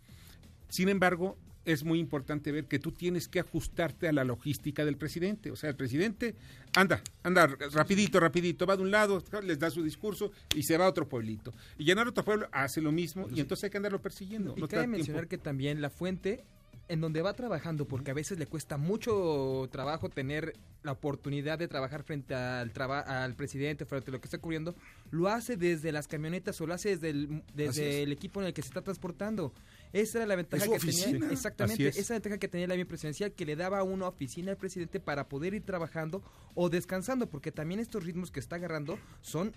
Sin 0.67 0.89
embargo, 0.89 1.37
es 1.67 1.83
muy 1.83 1.99
importante 1.99 2.51
ver 2.53 2.65
que 2.65 2.79
tú 2.79 2.93
tienes 2.93 3.27
que 3.27 3.41
ajustarte 3.41 4.07
a 4.07 4.13
la 4.13 4.23
logística 4.23 4.85
del 4.85 4.95
presidente. 4.95 5.51
O 5.51 5.57
sea, 5.57 5.69
el 5.69 5.75
presidente 5.75 6.33
anda, 6.73 7.01
anda 7.23 7.45
rapidito, 7.73 8.21
rapidito, 8.21 8.65
va 8.65 8.77
de 8.77 8.83
un 8.83 8.91
lado, 8.91 9.21
les 9.43 9.59
da 9.59 9.69
su 9.69 9.83
discurso 9.83 10.31
y 10.55 10.63
se 10.63 10.77
va 10.77 10.85
a 10.85 10.89
otro 10.89 11.09
pueblito. 11.09 11.53
Y 11.77 11.83
llenar 11.83 12.07
otro 12.07 12.23
pueblo 12.23 12.47
hace 12.53 12.79
lo 12.79 12.93
mismo 12.93 13.27
y 13.29 13.41
entonces 13.41 13.65
hay 13.65 13.69
que 13.69 13.77
andarlo 13.77 14.01
persiguiendo. 14.01 14.55
Y 14.55 14.65
cabe 14.67 14.87
mencionar 14.87 15.27
que 15.27 15.37
también 15.37 15.81
la 15.81 15.89
fuente 15.89 16.45
en 16.89 17.01
donde 17.01 17.21
va 17.21 17.33
trabajando, 17.33 17.85
porque 17.85 18.11
a 18.11 18.13
veces 18.13 18.39
le 18.39 18.45
cuesta 18.45 18.77
mucho 18.77 19.67
trabajo 19.71 20.09
tener 20.09 20.53
la 20.83 20.93
oportunidad 20.93 21.59
de 21.59 21.67
trabajar 21.67 22.03
frente 22.03 22.33
al, 22.33 22.71
al 22.77 23.35
presidente, 23.35 23.85
frente 23.85 24.09
a 24.09 24.13
lo 24.13 24.21
que 24.21 24.27
está 24.27 24.37
ocurriendo, 24.37 24.73
lo 25.11 25.27
hace 25.27 25.57
desde 25.57 25.91
las 25.91 26.07
camionetas 26.07 26.59
o 26.61 26.67
lo 26.67 26.73
hace 26.73 26.89
desde 26.89 27.09
el, 27.09 27.43
desde 27.53 28.03
el 28.03 28.11
equipo 28.11 28.41
en 28.41 28.47
el 28.47 28.53
que 28.53 28.61
se 28.61 28.69
está 28.69 28.81
transportando. 28.81 29.53
Esa 30.01 30.19
era 30.19 30.27
la 30.27 30.35
ventaja 30.35 30.65
que 30.67 30.79
tenía. 30.79 31.29
Exactamente, 31.31 31.87
esa 31.87 32.13
ventaja 32.13 32.37
que 32.37 32.47
tenía 32.47 32.67
la 32.67 32.73
avión 32.73 32.87
presidencial 32.87 33.31
que 33.31 33.45
le 33.45 33.55
daba 33.55 33.83
una 33.83 34.07
oficina 34.07 34.51
al 34.51 34.57
presidente 34.57 34.99
para 34.99 35.27
poder 35.27 35.53
ir 35.53 35.63
trabajando 35.63 36.23
o 36.53 36.69
descansando, 36.69 37.27
porque 37.27 37.51
también 37.51 37.79
estos 37.79 38.03
ritmos 38.03 38.31
que 38.31 38.39
está 38.39 38.57
agarrando 38.57 38.99
son 39.21 39.53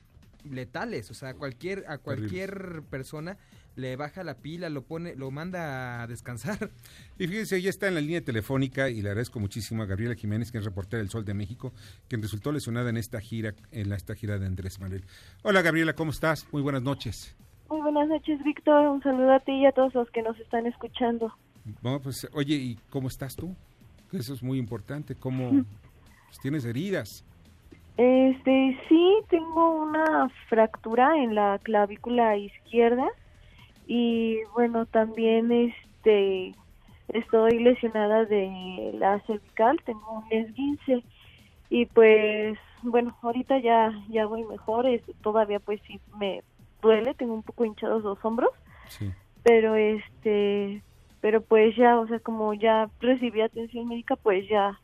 letales, 0.48 1.10
o 1.10 1.14
sea, 1.14 1.34
cualquier 1.34 1.84
a 1.86 1.98
cualquier 1.98 2.82
persona 2.88 3.36
le 3.76 3.96
baja 3.96 4.24
la 4.24 4.38
pila, 4.38 4.70
lo 4.70 4.82
pone, 4.82 5.14
lo 5.14 5.30
manda 5.30 6.02
a 6.02 6.06
descansar. 6.06 6.70
Y 7.18 7.28
fíjense, 7.28 7.56
ella 7.56 7.68
está 7.68 7.88
en 7.88 7.94
la 7.94 8.00
línea 8.00 8.22
telefónica 8.22 8.88
y 8.88 9.02
le 9.02 9.10
agradezco 9.10 9.40
muchísimo 9.40 9.82
a 9.82 9.86
Gabriela 9.86 10.14
Jiménez, 10.14 10.50
que 10.50 10.58
es 10.58 10.64
reportera 10.64 10.98
del 10.98 11.10
Sol 11.10 11.24
de 11.26 11.34
México, 11.34 11.74
quien 12.08 12.22
resultó 12.22 12.52
lesionada 12.52 12.88
en 12.88 12.96
esta 12.96 13.20
gira, 13.20 13.54
en 13.70 13.92
esta 13.92 14.14
gira 14.14 14.38
de 14.38 14.46
Andrés 14.46 14.80
Manuel. 14.80 15.04
Hola 15.42 15.60
Gabriela, 15.60 15.94
¿cómo 15.94 16.10
estás? 16.10 16.46
Muy 16.50 16.62
buenas 16.62 16.82
noches. 16.82 17.34
Muy 17.70 17.82
buenas 17.82 18.08
noches, 18.08 18.42
Víctor. 18.42 18.88
Un 18.88 19.00
saludo 19.00 19.32
a 19.32 19.38
ti 19.38 19.52
y 19.52 19.66
a 19.66 19.70
todos 19.70 19.94
los 19.94 20.10
que 20.10 20.22
nos 20.22 20.36
están 20.40 20.66
escuchando. 20.66 21.32
Bueno, 21.80 22.00
pues, 22.00 22.28
oye, 22.34 22.56
¿y 22.56 22.78
cómo 22.90 23.06
estás 23.06 23.36
tú? 23.36 23.54
Eso 24.12 24.34
es 24.34 24.42
muy 24.42 24.58
importante. 24.58 25.14
¿Cómo 25.14 25.50
pues, 26.26 26.40
tienes 26.42 26.64
heridas? 26.64 27.24
Este, 27.96 28.76
sí, 28.88 29.18
tengo 29.28 29.82
una 29.82 30.28
fractura 30.48 31.16
en 31.22 31.36
la 31.36 31.60
clavícula 31.62 32.36
izquierda 32.36 33.06
y 33.86 34.38
bueno 34.54 34.86
también 34.86 35.52
este 35.52 36.54
estoy 37.08 37.58
lesionada 37.58 38.24
de 38.24 38.92
la 38.94 39.18
cervical 39.26 39.80
tengo 39.84 40.22
un 40.22 40.24
esguince 40.32 41.02
y 41.70 41.86
pues 41.86 42.56
bueno 42.82 43.16
ahorita 43.20 43.58
ya 43.58 43.92
ya 44.08 44.26
voy 44.26 44.44
mejor 44.44 44.86
es, 44.86 45.02
todavía 45.22 45.58
pues 45.58 45.80
sí 45.88 45.98
me 46.18 46.42
duele 46.80 47.14
tengo 47.14 47.34
un 47.34 47.42
poco 47.42 47.64
hinchados 47.64 48.02
los 48.02 48.18
hombros 48.24 48.50
pero 49.42 49.74
este 49.74 50.82
pero 51.20 51.40
pues 51.42 51.76
ya 51.76 51.98
o 51.98 52.06
sea 52.06 52.18
como 52.20 52.54
ya 52.54 52.88
recibí 53.00 53.40
atención 53.40 53.88
médica 53.88 54.16
pues 54.16 54.48
ya 54.48 54.78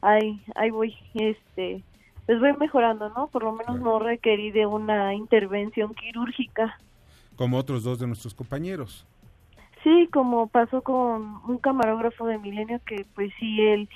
ahí 0.00 0.42
ahí 0.54 0.70
voy 0.70 0.94
este 1.14 1.82
pues 2.26 2.38
voy 2.38 2.52
mejorando 2.58 3.08
no 3.10 3.28
por 3.28 3.42
lo 3.42 3.52
menos 3.52 3.80
no 3.80 3.98
requerí 3.98 4.50
de 4.50 4.66
una 4.66 5.14
intervención 5.14 5.94
quirúrgica. 5.94 6.78
Como 7.36 7.56
otros 7.56 7.82
dos 7.82 7.98
de 7.98 8.06
nuestros 8.06 8.34
compañeros. 8.34 9.06
Sí, 9.82 10.08
como 10.12 10.46
pasó 10.46 10.82
con 10.82 11.40
un 11.48 11.58
camarógrafo 11.58 12.26
de 12.26 12.38
Milenio 12.38 12.80
que 12.84 13.06
pues 13.14 13.32
sí 13.40 13.60
él 13.62 13.88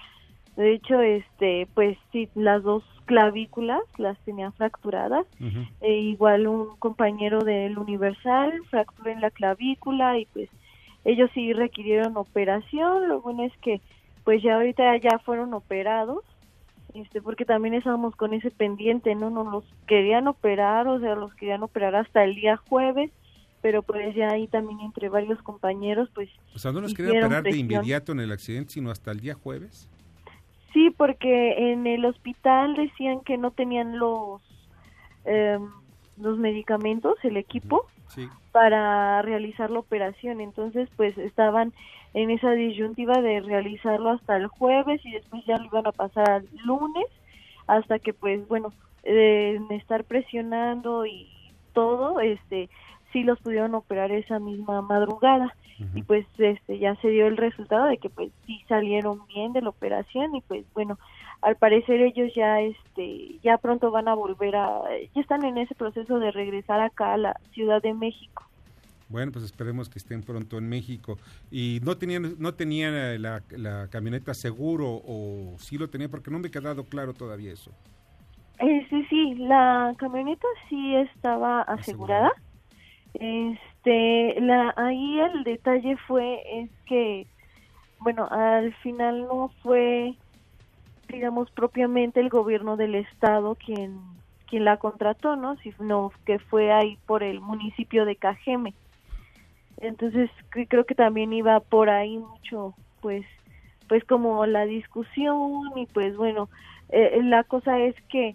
de 0.57 0.75
hecho 0.75 1.01
este 1.01 1.69
pues 1.75 1.99
sí 2.11 2.29
las 2.35 2.63
dos 2.63 2.83
clavículas 3.05 3.83
las 3.99 4.19
tenía 4.21 4.51
fracturadas. 4.53 5.27
E 5.81 5.93
igual 5.93 6.47
un 6.47 6.77
compañero 6.77 7.45
del 7.45 7.79
Universal 7.79 8.53
fractura 8.71 9.13
en 9.13 9.21
la 9.21 9.31
clavícula 9.31 10.19
y 10.19 10.27
pues 10.27 10.49
ellos 11.05 11.31
sí 11.35 11.53
requirieron 11.53 12.17
operación. 12.17 13.09
Lo 13.09 13.21
bueno 13.21 13.45
es 13.45 13.53
que 13.59 13.81
pues 14.25 14.43
ya 14.43 14.55
ahorita 14.55 14.97
ya 14.97 15.19
fueron 15.19 15.55
operados 15.55 16.25
este 16.95 17.21
porque 17.21 17.45
también 17.45 17.75
estábamos 17.75 18.15
con 18.17 18.35
ese 18.35 18.51
pendiente 18.51 19.15
no 19.15 19.29
no 19.29 19.49
los 19.51 19.65
querían 19.87 20.29
operar 20.29 20.87
o 20.87 21.01
sea 21.01 21.15
los 21.17 21.35
querían 21.35 21.63
operar 21.63 21.97
hasta 21.97 22.25
el 22.25 22.37
día 22.37 22.57
jueves 22.57 23.11
pero 23.61 23.83
pues 23.83 24.15
ya 24.15 24.31
ahí 24.31 24.47
también 24.47 24.81
entre 24.81 25.09
varios 25.09 25.43
compañeros 25.43 26.09
pues 26.15 26.31
o 26.55 26.59
sea 26.59 26.73
no 26.73 26.81
nos 26.81 26.95
querían 26.95 27.25
operar 27.25 27.43
de 27.43 27.57
inmediato 27.57 28.13
en 28.13 28.21
el 28.21 28.31
accidente 28.31 28.75
sino 28.75 28.91
hasta 28.91 29.11
el 29.11 29.21
día 29.21 29.35
jueves 29.35 29.89
sí 30.75 30.91
porque 30.91 31.73
en 31.73 31.87
el 31.87 32.05
hospital 32.05 32.75
decían 32.75 33.21
que 33.21 33.39
no 33.39 33.53
tenían 33.53 33.99
los 33.99 34.43
em, 35.25 35.71
los 36.19 36.37
medicamentos 36.39 37.17
el 37.23 37.39
equipo 37.39 37.87
para 38.53 39.23
realizar 39.23 39.71
la 39.71 39.81
operación. 39.81 40.41
Entonces 40.41 40.89
pues 40.97 41.17
estaban 41.17 41.73
en 42.13 42.31
esa 42.31 42.51
disyuntiva 42.53 43.21
de 43.21 43.41
realizarlo 43.41 44.11
hasta 44.11 44.37
el 44.37 44.49
jueves 44.49 45.01
y 45.05 45.13
después 45.13 45.45
ya 45.47 45.57
lo 45.57 45.65
iban 45.65 45.87
a 45.87 45.93
pasar 45.93 46.31
al 46.31 46.49
lunes 46.65 47.07
hasta 47.67 47.99
que 47.99 48.13
pues 48.13 48.47
bueno 48.47 48.73
eh, 49.05 49.59
estar 49.71 50.05
presionando 50.05 51.07
y 51.07 51.29
todo 51.73 52.21
este 52.21 52.69
sí 53.15 53.23
los 53.23 53.39
pudieron 53.39 53.75
operar 53.75 54.11
esa 54.11 54.39
misma 54.39 54.83
madrugada 54.83 55.55
y 55.95 56.03
pues 56.03 56.27
este 56.39 56.79
ya 56.79 56.95
se 56.97 57.09
dio 57.09 57.27
el 57.27 57.37
resultado 57.37 57.87
de 57.87 57.99
que 57.99 58.09
pues 58.09 58.31
sí 58.47 58.61
salieron 58.69 59.27
bien 59.27 59.53
de 59.53 59.63
la 59.63 59.71
operación 59.71 60.35
y 60.37 60.41
pues 60.43 60.65
bueno 60.75 60.99
al 61.43 61.57
parecer 61.57 62.01
ellos 62.01 62.33
ya 62.35 62.61
este 62.61 63.39
ya 63.43 63.59
pronto 63.59 63.91
van 63.91 64.09
a 64.09 64.15
volver 64.15 64.55
a 64.55 64.83
ya 65.15 65.21
están 65.21 65.45
en 65.45 65.59
ese 65.59 65.75
proceso 65.75 66.19
de 66.19 66.31
regresar 66.31 66.81
acá 66.81 67.15
a 67.15 67.19
la 67.19 67.41
Ciudad 67.53 67.81
de 67.81 67.95
México 67.95 68.45
bueno, 69.09 69.31
pues 69.33 69.45
esperemos 69.45 69.89
que 69.89 69.99
estén 69.99 70.23
pronto 70.23 70.57
en 70.59 70.69
México. 70.69 71.19
¿Y 71.51 71.79
no 71.85 71.97
tenían, 71.97 72.37
no 72.39 72.55
tenían 72.55 72.95
eh, 72.95 73.19
la, 73.19 73.43
la 73.51 73.87
camioneta 73.89 74.35
seguro 74.35 75.03
o 75.07 75.55
sí 75.59 75.77
lo 75.79 75.89
tenían? 75.89 76.11
Porque 76.11 76.31
no 76.31 76.39
me 76.39 76.49
ha 76.49 76.51
quedado 76.51 76.85
claro 76.85 77.13
todavía 77.13 77.53
eso. 77.53 77.71
Eh, 78.61 78.87
sí, 78.89 79.05
sí, 79.11 79.35
la 79.35 79.95
camioneta 79.99 80.47
sí 80.69 80.95
estaba 80.97 81.63
asegurada. 81.63 82.33
Este, 83.15 84.41
la, 84.41 84.75
ahí 84.77 85.21
el 85.21 85.45
detalle 85.45 85.97
fue 86.07 86.43
es 86.63 86.71
que, 86.87 87.27
bueno, 88.01 88.29
al 88.31 88.75
final 88.77 89.23
no 89.23 89.51
fue, 89.63 90.15
digamos, 91.09 91.51
propiamente 91.53 92.21
el 92.21 92.29
gobierno 92.29 92.77
del 92.77 92.97
estado 92.97 93.55
quien, 93.55 94.01
quien 94.49 94.65
la 94.65 94.79
contrató, 94.79 95.37
¿no? 95.37 95.57
Sino 95.59 96.13
que 96.27 96.39
fue 96.39 96.73
ahí 96.73 96.99
por 97.07 97.23
el 97.23 97.41
municipio 97.41 98.05
de 98.05 98.17
Cajeme. 98.17 98.75
Entonces, 99.79 100.31
creo 100.51 100.85
que 100.85 100.95
también 100.95 101.33
iba 101.33 101.61
por 101.61 101.91
ahí 101.91 102.19
mucho, 102.19 102.75
pues, 103.01 103.25
pues 103.89 104.05
como 104.05 104.47
la 104.47 104.65
discusión 104.65 105.63
y 105.77 105.87
pues 105.87 106.17
bueno, 106.17 106.49
eh, 106.89 107.21
la 107.23 107.45
cosa 107.45 107.79
es 107.79 107.95
que 108.09 108.35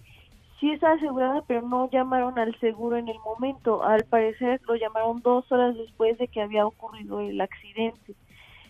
sí 0.59 0.71
está 0.71 0.93
asegurada, 0.93 1.43
pero 1.47 1.61
no 1.61 1.89
llamaron 1.89 2.37
al 2.37 2.57
seguro 2.59 2.97
en 2.97 3.07
el 3.07 3.17
momento. 3.19 3.83
Al 3.83 4.03
parecer 4.05 4.61
lo 4.67 4.75
llamaron 4.75 5.21
dos 5.21 5.49
horas 5.51 5.75
después 5.77 6.17
de 6.17 6.27
que 6.27 6.41
había 6.41 6.65
ocurrido 6.65 7.21
el 7.21 7.39
accidente. 7.39 8.15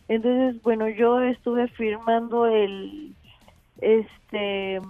Entonces, 0.08 0.62
bueno, 0.63 0.88
yo 0.89 1.22
estuve 1.22 1.67
firmando 1.69 2.48
el, 2.48 3.13
este, 3.81 4.81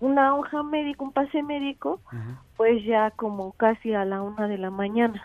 una 0.00 0.34
hoja 0.34 0.62
médica, 0.62 1.04
un 1.04 1.12
pase 1.12 1.42
médico, 1.42 2.00
pues 2.56 2.84
ya 2.84 3.10
como 3.12 3.52
casi 3.52 3.94
a 3.94 4.04
la 4.04 4.20
una 4.22 4.48
de 4.48 4.58
la 4.58 4.70
mañana 4.70 5.22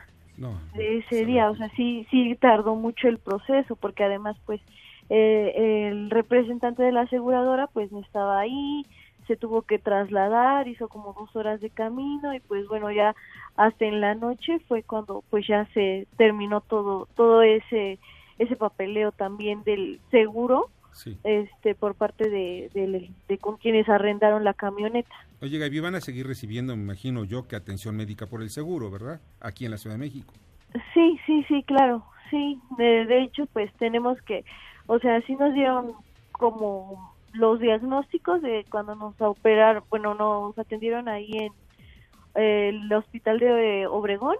de 0.73 0.99
ese 0.99 1.25
día. 1.25 1.49
O 1.49 1.55
sea, 1.55 1.69
sí, 1.75 2.05
sí 2.11 2.35
tardó 2.39 2.75
mucho 2.75 3.07
el 3.07 3.17
proceso, 3.17 3.75
porque 3.75 4.03
además, 4.03 4.37
pues, 4.45 4.61
eh, 5.09 5.87
el 5.89 6.09
representante 6.09 6.83
de 6.83 6.91
la 6.91 7.01
aseguradora, 7.01 7.67
pues, 7.67 7.91
no 7.91 7.99
estaba 7.99 8.39
ahí, 8.39 8.85
se 9.27 9.35
tuvo 9.35 9.61
que 9.61 9.79
trasladar, 9.79 10.67
hizo 10.67 10.87
como 10.87 11.13
dos 11.13 11.35
horas 11.35 11.61
de 11.61 11.69
camino 11.69 12.33
y 12.33 12.39
pues 12.39 12.67
bueno, 12.67 12.91
ya 12.91 13.15
hasta 13.55 13.85
en 13.85 14.01
la 14.01 14.15
noche 14.15 14.59
fue 14.67 14.83
cuando 14.83 15.23
pues 15.29 15.45
ya 15.47 15.65
se 15.73 16.07
terminó 16.17 16.61
todo, 16.61 17.07
todo 17.15 17.41
ese, 17.41 17.99
ese 18.39 18.55
papeleo 18.55 19.11
también 19.11 19.63
del 19.63 19.99
seguro 20.11 20.69
este 21.23 21.75
por 21.75 21.95
parte 21.95 22.29
de, 22.29 22.69
de, 23.27 23.37
con 23.37 23.57
quienes 23.57 23.87
arrendaron 23.87 24.43
la 24.43 24.53
camioneta. 24.53 25.13
Oye, 25.41 25.59
Gaby, 25.59 25.79
van 25.79 25.95
a 25.95 26.01
seguir 26.01 26.25
recibiendo, 26.25 26.75
me 26.75 26.83
imagino 26.83 27.23
yo, 27.23 27.47
que 27.47 27.55
atención 27.55 27.95
médica 27.95 28.25
por 28.25 28.41
el 28.41 28.49
seguro, 28.49 28.89
¿verdad? 28.89 29.21
Aquí 29.39 29.65
en 29.65 29.71
la 29.71 29.77
Ciudad 29.77 29.95
de 29.95 29.99
México. 29.99 30.33
Sí, 30.93 31.19
sí, 31.25 31.45
sí, 31.47 31.63
claro, 31.63 32.03
sí. 32.29 32.59
De, 32.77 33.05
de 33.05 33.23
hecho, 33.23 33.45
pues 33.53 33.71
tenemos 33.77 34.19
que, 34.23 34.43
o 34.87 34.97
sea, 34.99 35.21
sí 35.21 35.35
nos 35.35 35.53
dieron 35.53 35.93
como 36.31 37.15
los 37.37 37.59
diagnósticos 37.59 38.41
de 38.41 38.65
cuando 38.69 38.95
nos 38.95 39.19
operaron, 39.21 39.83
bueno, 39.89 40.13
nos 40.13 40.57
atendieron 40.57 41.07
ahí 41.07 41.31
en 41.37 41.53
el 42.35 42.93
hospital 42.93 43.39
de 43.39 43.87
Obregón 43.87 44.37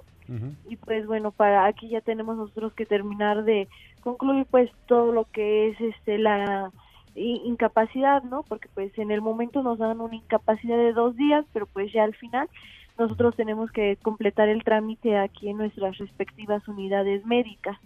y 0.69 0.75
pues 0.75 1.07
bueno, 1.07 1.31
para 1.31 1.65
aquí 1.65 1.87
ya 1.87 2.01
tenemos 2.01 2.35
nosotros 2.35 2.73
que 2.73 2.85
terminar 2.85 3.45
de 3.45 3.69
concluir 4.01 4.45
pues 4.51 4.69
todo 4.85 5.13
lo 5.13 5.23
que 5.25 5.69
es 5.69 5.79
este 5.79 6.17
la 6.17 6.71
incapacidad, 7.15 8.23
¿no? 8.23 8.43
Porque 8.43 8.67
pues 8.73 8.95
en 8.97 9.11
el 9.11 9.21
momento 9.21 9.63
nos 9.63 9.79
dan 9.79 10.01
una 10.01 10.15
incapacidad 10.15 10.77
de 10.77 10.93
dos 10.93 11.15
días, 11.15 11.45
pero 11.53 11.65
pues 11.65 11.91
ya 11.93 12.03
al 12.03 12.13
final 12.13 12.49
nosotros 12.97 13.35
tenemos 13.35 13.71
que 13.71 13.97
completar 14.01 14.49
el 14.49 14.63
trámite 14.63 15.17
aquí 15.17 15.49
en 15.49 15.57
nuestras 15.57 15.97
respectivas 15.97 16.67
unidades 16.67 17.25
médicas. 17.25 17.77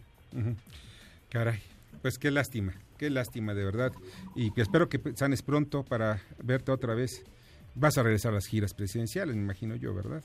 Caray, 1.29 1.59
pues 2.01 2.17
qué 2.17 2.31
lástima, 2.31 2.73
qué 2.97 3.09
lástima 3.09 3.53
de 3.53 3.63
verdad. 3.63 3.91
Y 4.35 4.51
que 4.51 4.61
espero 4.61 4.89
que 4.89 4.99
sanes 5.15 5.41
pronto 5.41 5.83
para 5.83 6.21
verte 6.43 6.71
otra 6.71 6.95
vez. 6.95 7.23
Vas 7.75 7.97
a 7.97 8.03
regresar 8.03 8.31
a 8.31 8.35
las 8.35 8.47
giras 8.47 8.73
presidenciales, 8.73 9.35
me 9.35 9.43
imagino 9.43 9.75
yo, 9.75 9.93
¿verdad? 9.93 10.23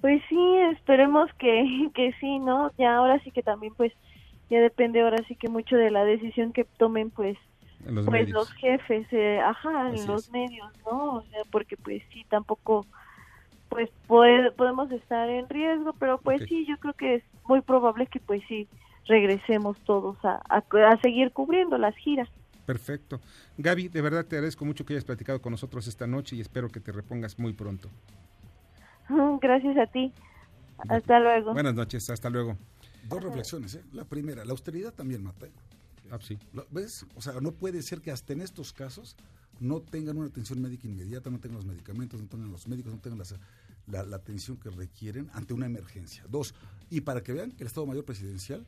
Pues 0.00 0.20
sí, 0.28 0.56
esperemos 0.72 1.30
que, 1.38 1.88
que 1.94 2.12
sí, 2.20 2.38
¿no? 2.38 2.70
Ya 2.78 2.96
ahora 2.96 3.18
sí 3.20 3.30
que 3.30 3.42
también 3.42 3.74
pues 3.74 3.92
ya 4.50 4.60
depende 4.60 5.00
ahora 5.00 5.24
sí 5.28 5.36
que 5.36 5.48
mucho 5.48 5.76
de 5.76 5.90
la 5.90 6.04
decisión 6.04 6.52
que 6.52 6.64
tomen 6.64 7.10
pues 7.10 7.38
los, 7.86 8.06
pues, 8.06 8.28
los 8.30 8.52
jefes, 8.54 9.06
eh, 9.12 9.40
ajá, 9.40 9.90
los 10.06 10.30
medios, 10.30 10.72
¿no? 10.84 11.16
O 11.16 11.22
sea, 11.22 11.42
porque 11.50 11.76
pues 11.76 12.02
sí, 12.12 12.24
tampoco 12.28 12.86
pues 13.68 13.90
podemos 14.06 14.90
estar 14.92 15.28
en 15.28 15.48
riesgo, 15.48 15.94
pero 15.98 16.18
pues 16.18 16.42
sí, 16.48 16.64
yo 16.66 16.76
creo 16.78 16.94
que 16.94 17.14
es 17.16 17.24
muy 17.46 17.60
probable 17.60 18.06
que 18.06 18.20
pues 18.20 18.42
sí 18.48 18.68
regresemos 19.06 19.76
todos 19.84 20.16
a, 20.24 20.42
a, 20.48 21.00
seguir 21.02 21.32
cubriendo 21.32 21.78
las 21.78 21.94
giras. 21.96 22.28
Perfecto. 22.66 23.20
Gaby, 23.58 23.88
de 23.88 24.00
verdad 24.00 24.24
te 24.24 24.36
agradezco 24.36 24.64
mucho 24.64 24.84
que 24.84 24.94
hayas 24.94 25.04
platicado 25.04 25.40
con 25.42 25.50
nosotros 25.50 25.86
esta 25.86 26.06
noche 26.06 26.36
y 26.36 26.40
espero 26.40 26.70
que 26.70 26.80
te 26.80 26.92
repongas 26.92 27.38
muy 27.38 27.52
pronto. 27.52 27.90
Gracias 29.40 29.76
a 29.76 29.86
ti. 29.86 30.12
Hasta 30.88 31.20
luego. 31.20 31.52
Buenas 31.52 31.74
noches, 31.74 32.08
hasta 32.10 32.30
luego. 32.30 32.56
Dos 33.08 33.22
reflexiones. 33.22 33.74
¿eh? 33.74 33.84
La 33.92 34.04
primera, 34.04 34.44
la 34.44 34.52
austeridad 34.52 34.92
también 34.92 35.22
mata. 35.22 35.46
¿eh? 35.46 35.52
Ah, 36.10 36.18
sí. 36.20 36.38
¿Ves? 36.70 37.06
O 37.14 37.20
sea, 37.20 37.34
no 37.40 37.52
puede 37.52 37.82
ser 37.82 38.00
que 38.00 38.10
hasta 38.10 38.32
en 38.32 38.40
estos 38.40 38.72
casos 38.72 39.16
no 39.60 39.80
tengan 39.80 40.16
una 40.16 40.28
atención 40.28 40.60
médica 40.60 40.86
inmediata, 40.86 41.30
no 41.30 41.38
tengan 41.38 41.56
los 41.56 41.66
medicamentos, 41.66 42.20
no 42.20 42.28
tengan 42.28 42.50
los 42.50 42.66
médicos, 42.66 42.92
no 42.92 42.98
tengan 42.98 43.22
la, 43.86 44.04
la, 44.04 44.16
atención 44.16 44.56
que 44.56 44.70
requieren 44.70 45.30
ante 45.32 45.54
una 45.54 45.66
emergencia. 45.66 46.24
Dos, 46.28 46.54
y 46.90 47.02
para 47.02 47.22
que 47.22 47.32
vean 47.32 47.52
que 47.52 47.62
el 47.62 47.68
Estado 47.68 47.86
Mayor 47.86 48.04
Presidencial 48.04 48.66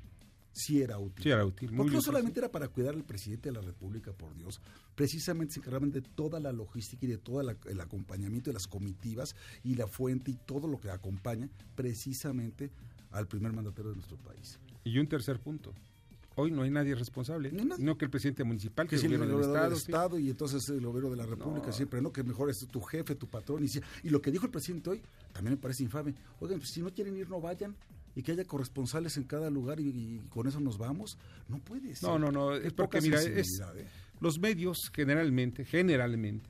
sí 0.56 0.80
era 0.80 0.98
útil. 0.98 1.22
Sí 1.22 1.30
era 1.30 1.44
útil. 1.44 1.70
Porque 1.76 1.92
no 1.92 2.00
solamente 2.00 2.40
era 2.40 2.50
para 2.50 2.68
cuidar 2.68 2.94
al 2.94 3.04
presidente 3.04 3.50
de 3.50 3.54
la 3.54 3.60
República, 3.60 4.12
por 4.12 4.34
Dios, 4.34 4.60
precisamente 4.94 5.54
se 5.54 5.60
encargaban 5.60 5.90
de 5.90 6.00
toda 6.00 6.40
la 6.40 6.50
logística 6.50 7.04
y 7.04 7.08
de 7.08 7.18
todo 7.18 7.42
el 7.42 7.80
acompañamiento 7.80 8.50
de 8.50 8.54
las 8.54 8.66
comitivas 8.66 9.36
y 9.62 9.74
la 9.74 9.86
fuente 9.86 10.30
y 10.30 10.34
todo 10.46 10.66
lo 10.66 10.80
que 10.80 10.90
acompaña 10.90 11.48
precisamente 11.74 12.70
al 13.10 13.26
primer 13.28 13.52
mandatario 13.52 13.90
de 13.90 13.96
nuestro 13.96 14.16
país. 14.16 14.58
Y 14.82 14.98
un 14.98 15.06
tercer 15.06 15.38
punto. 15.40 15.74
Hoy 16.38 16.50
no 16.50 16.62
hay 16.62 16.70
nadie 16.70 16.94
responsable. 16.94 17.50
No, 17.50 17.96
que 17.96 18.04
el 18.04 18.10
presidente 18.10 18.44
municipal, 18.44 18.86
que, 18.86 18.96
el 18.96 19.02
gobierno 19.02 19.38
del 19.38 19.72
Estado. 19.72 20.18
y 20.18 20.28
entonces 20.30 20.68
el 20.68 20.84
gobierno 20.84 21.10
de 21.10 21.16
la 21.16 21.26
República 21.26 21.72
siempre, 21.72 22.00
no, 22.02 22.12
que 22.12 22.22
mejor 22.22 22.50
es 22.50 22.66
tu 22.66 22.80
jefe, 22.80 23.14
tu 23.14 23.26
patrón. 23.26 23.64
Y, 23.64 23.68
y 24.06 24.10
lo 24.10 24.20
que 24.20 24.30
dijo 24.30 24.44
el 24.44 24.50
presidente 24.50 24.90
hoy 24.90 25.02
también 25.32 25.54
me 25.54 25.60
parece 25.60 25.82
infame. 25.82 26.14
Oigan, 26.40 26.58
pues 26.58 26.70
si 26.70 26.82
no 26.82 26.92
quieren 26.92 27.16
ir, 27.16 27.28
no 27.30 27.40
vayan 27.40 27.74
y 28.16 28.22
que 28.22 28.32
haya 28.32 28.44
corresponsales 28.44 29.16
en 29.18 29.24
cada 29.24 29.50
lugar 29.50 29.78
y, 29.78 30.22
con 30.30 30.48
eso 30.48 30.58
nos 30.58 30.78
vamos. 30.78 31.18
No 31.48 31.58
puede 31.58 31.94
ser. 31.94 32.08
No, 32.08 32.18
no, 32.18 32.32
no. 32.32 32.54
Es 32.54 32.72
porque, 32.72 33.00
mira, 33.02 33.20
es, 33.20 33.60
¿eh? 33.60 33.86
los 34.20 34.40
medios 34.40 34.90
generalmente, 34.92 35.66
generalmente, 35.66 36.48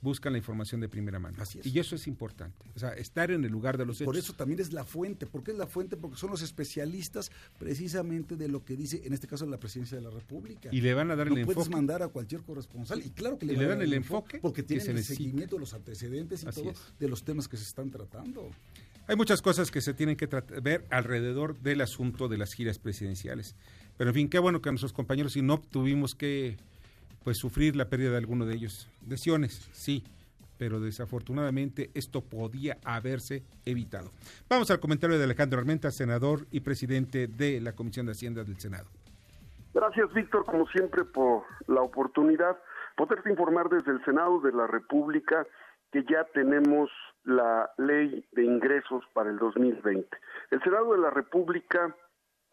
buscan 0.00 0.32
la 0.32 0.38
información 0.38 0.80
de 0.80 0.88
primera 0.88 1.18
mano. 1.18 1.36
Así 1.38 1.60
es. 1.60 1.66
Y 1.66 1.78
eso 1.78 1.96
es 1.96 2.06
importante. 2.06 2.64
O 2.74 2.78
sea, 2.78 2.94
estar 2.94 3.30
en 3.30 3.44
el 3.44 3.52
lugar 3.52 3.76
de 3.76 3.84
los 3.84 3.96
hechos. 3.96 4.06
Por 4.06 4.16
eso 4.16 4.32
también 4.32 4.58
es 4.58 4.72
la 4.72 4.84
fuente. 4.84 5.26
¿Por 5.26 5.44
qué 5.44 5.50
es 5.50 5.58
la 5.58 5.66
fuente? 5.66 5.98
Porque 5.98 6.16
son 6.16 6.30
los 6.30 6.40
especialistas 6.40 7.30
precisamente 7.58 8.34
de 8.34 8.48
lo 8.48 8.64
que 8.64 8.74
dice, 8.74 9.02
en 9.04 9.12
este 9.12 9.26
caso, 9.26 9.44
la 9.44 9.60
presidencia 9.60 9.98
de 9.98 10.04
la 10.04 10.10
República. 10.10 10.70
Y 10.72 10.80
le 10.80 10.94
van 10.94 11.10
a 11.10 11.16
dar 11.16 11.26
el 11.26 11.36
enfoque. 11.36 11.54
puedes 11.54 11.70
mandar 11.70 12.02
a 12.02 12.08
cualquier 12.08 12.40
corresponsal. 12.42 13.04
Y 13.04 13.10
claro 13.10 13.38
que 13.38 13.44
le, 13.44 13.54
dan 13.54 13.82
el 13.82 13.92
enfoque. 13.92 14.38
Porque 14.40 14.62
tienen 14.62 14.96
el 14.96 15.04
seguimiento 15.04 15.56
de 15.56 15.60
los 15.60 15.74
antecedentes 15.74 16.42
y 16.42 16.46
todo 16.46 16.72
de 16.98 17.08
los 17.08 17.22
temas 17.22 17.48
que 17.48 17.58
se 17.58 17.64
están 17.64 17.90
tratando. 17.90 18.50
Hay 19.08 19.16
muchas 19.16 19.42
cosas 19.42 19.70
que 19.70 19.80
se 19.80 19.94
tienen 19.94 20.16
que 20.16 20.28
ver 20.62 20.84
alrededor 20.90 21.58
del 21.58 21.80
asunto 21.80 22.28
de 22.28 22.38
las 22.38 22.54
giras 22.54 22.78
presidenciales. 22.78 23.56
Pero 23.96 24.10
en 24.10 24.14
fin, 24.14 24.30
qué 24.30 24.38
bueno 24.38 24.62
que 24.62 24.70
nuestros 24.70 24.92
compañeros, 24.92 25.32
si 25.32 25.42
no 25.42 25.60
tuvimos 25.60 26.14
que 26.14 26.56
pues 27.24 27.38
sufrir 27.38 27.76
la 27.76 27.88
pérdida 27.88 28.10
de 28.10 28.16
alguno 28.16 28.46
de 28.46 28.54
ellos. 28.54 28.88
Lesiones, 29.08 29.68
sí, 29.72 30.04
pero 30.58 30.80
desafortunadamente 30.80 31.90
esto 31.94 32.20
podía 32.20 32.78
haberse 32.84 33.42
evitado. 33.64 34.10
Vamos 34.48 34.70
al 34.70 34.80
comentario 34.80 35.18
de 35.18 35.24
Alejandro 35.24 35.58
Armenta, 35.58 35.90
senador 35.90 36.46
y 36.50 36.60
presidente 36.60 37.26
de 37.26 37.60
la 37.60 37.72
Comisión 37.72 38.06
de 38.06 38.12
Hacienda 38.12 38.44
del 38.44 38.58
Senado. 38.58 38.86
Gracias, 39.74 40.12
Víctor, 40.12 40.44
como 40.44 40.66
siempre, 40.68 41.04
por 41.04 41.44
la 41.66 41.80
oportunidad. 41.80 42.56
Poderte 42.96 43.30
informar 43.30 43.68
desde 43.70 43.92
el 43.92 44.04
Senado 44.04 44.40
de 44.40 44.52
la 44.52 44.66
República 44.66 45.46
que 45.92 46.04
ya 46.04 46.24
tenemos 46.34 46.90
la 47.24 47.70
ley 47.78 48.26
de 48.32 48.44
ingresos 48.44 49.04
para 49.12 49.30
el 49.30 49.38
2020. 49.38 50.08
El 50.50 50.62
Senado 50.62 50.92
de 50.92 50.98
la 50.98 51.10
República 51.10 51.94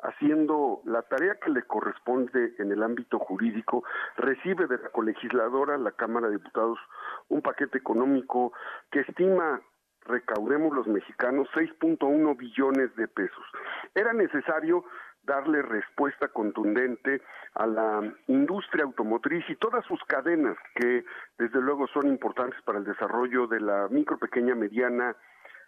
haciendo 0.01 0.81
la 0.85 1.01
tarea 1.03 1.35
que 1.35 1.49
le 1.49 1.63
corresponde 1.63 2.53
en 2.57 2.71
el 2.71 2.83
ámbito 2.83 3.19
jurídico, 3.19 3.83
recibe 4.15 4.67
de 4.67 4.77
la 4.77 4.89
colegisladora, 4.89 5.77
la 5.77 5.91
Cámara 5.91 6.27
de 6.27 6.37
Diputados, 6.37 6.79
un 7.27 7.41
paquete 7.41 7.77
económico 7.77 8.53
que 8.91 9.01
estima 9.01 9.61
recaudemos 10.05 10.73
los 10.73 10.87
mexicanos 10.87 11.47
6.1 11.53 12.37
billones 12.37 12.95
de 12.95 13.07
pesos. 13.07 13.45
Era 13.93 14.13
necesario 14.13 14.85
darle 15.29 15.61
respuesta 15.61 16.27
contundente 16.29 17.21
a 17.53 17.67
la 17.67 18.01
industria 18.27 18.83
automotriz 18.83 19.47
y 19.47 19.55
todas 19.57 19.85
sus 19.85 20.03
cadenas 20.05 20.57
que 20.73 21.05
desde 21.37 21.61
luego 21.61 21.87
son 21.87 22.07
importantes 22.07 22.59
para 22.63 22.79
el 22.79 22.83
desarrollo 22.83 23.45
de 23.45 23.61
la 23.61 23.87
micro, 23.89 24.17
pequeña, 24.17 24.55
mediana 24.55 25.15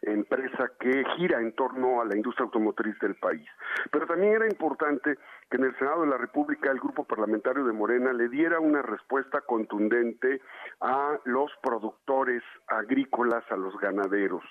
empresa 0.02 0.71
que 0.80 1.04
gira 1.15 1.39
en 1.39 1.54
torno 1.54 2.02
a 2.02 2.06
la 2.06 2.15
industria 2.15 2.45
automotriz 2.45 2.97
del 3.00 3.15
país. 3.15 3.47
Pero 3.91 4.08
también 4.08 4.34
era 4.34 4.47
importante 4.47 5.17
que 5.50 5.58
en 5.58 5.65
el 5.65 5.78
Senado 5.78 6.02
de 6.02 6.08
la 6.08 6.17
República 6.17 6.71
el 6.71 6.80
grupo 6.80 7.04
parlamentario 7.04 7.63
de 7.65 7.74
Morena 7.74 8.12
le 8.12 8.28
diera 8.30 8.60
una 8.60 8.82
respuesta 8.82 9.41
contundente 9.41 10.41
a 10.80 11.19
los 11.26 11.52
productores 11.62 12.41
agrícolas, 12.67 13.43
a 13.52 13.56
los 13.56 13.78
ganaderos. 13.78 14.43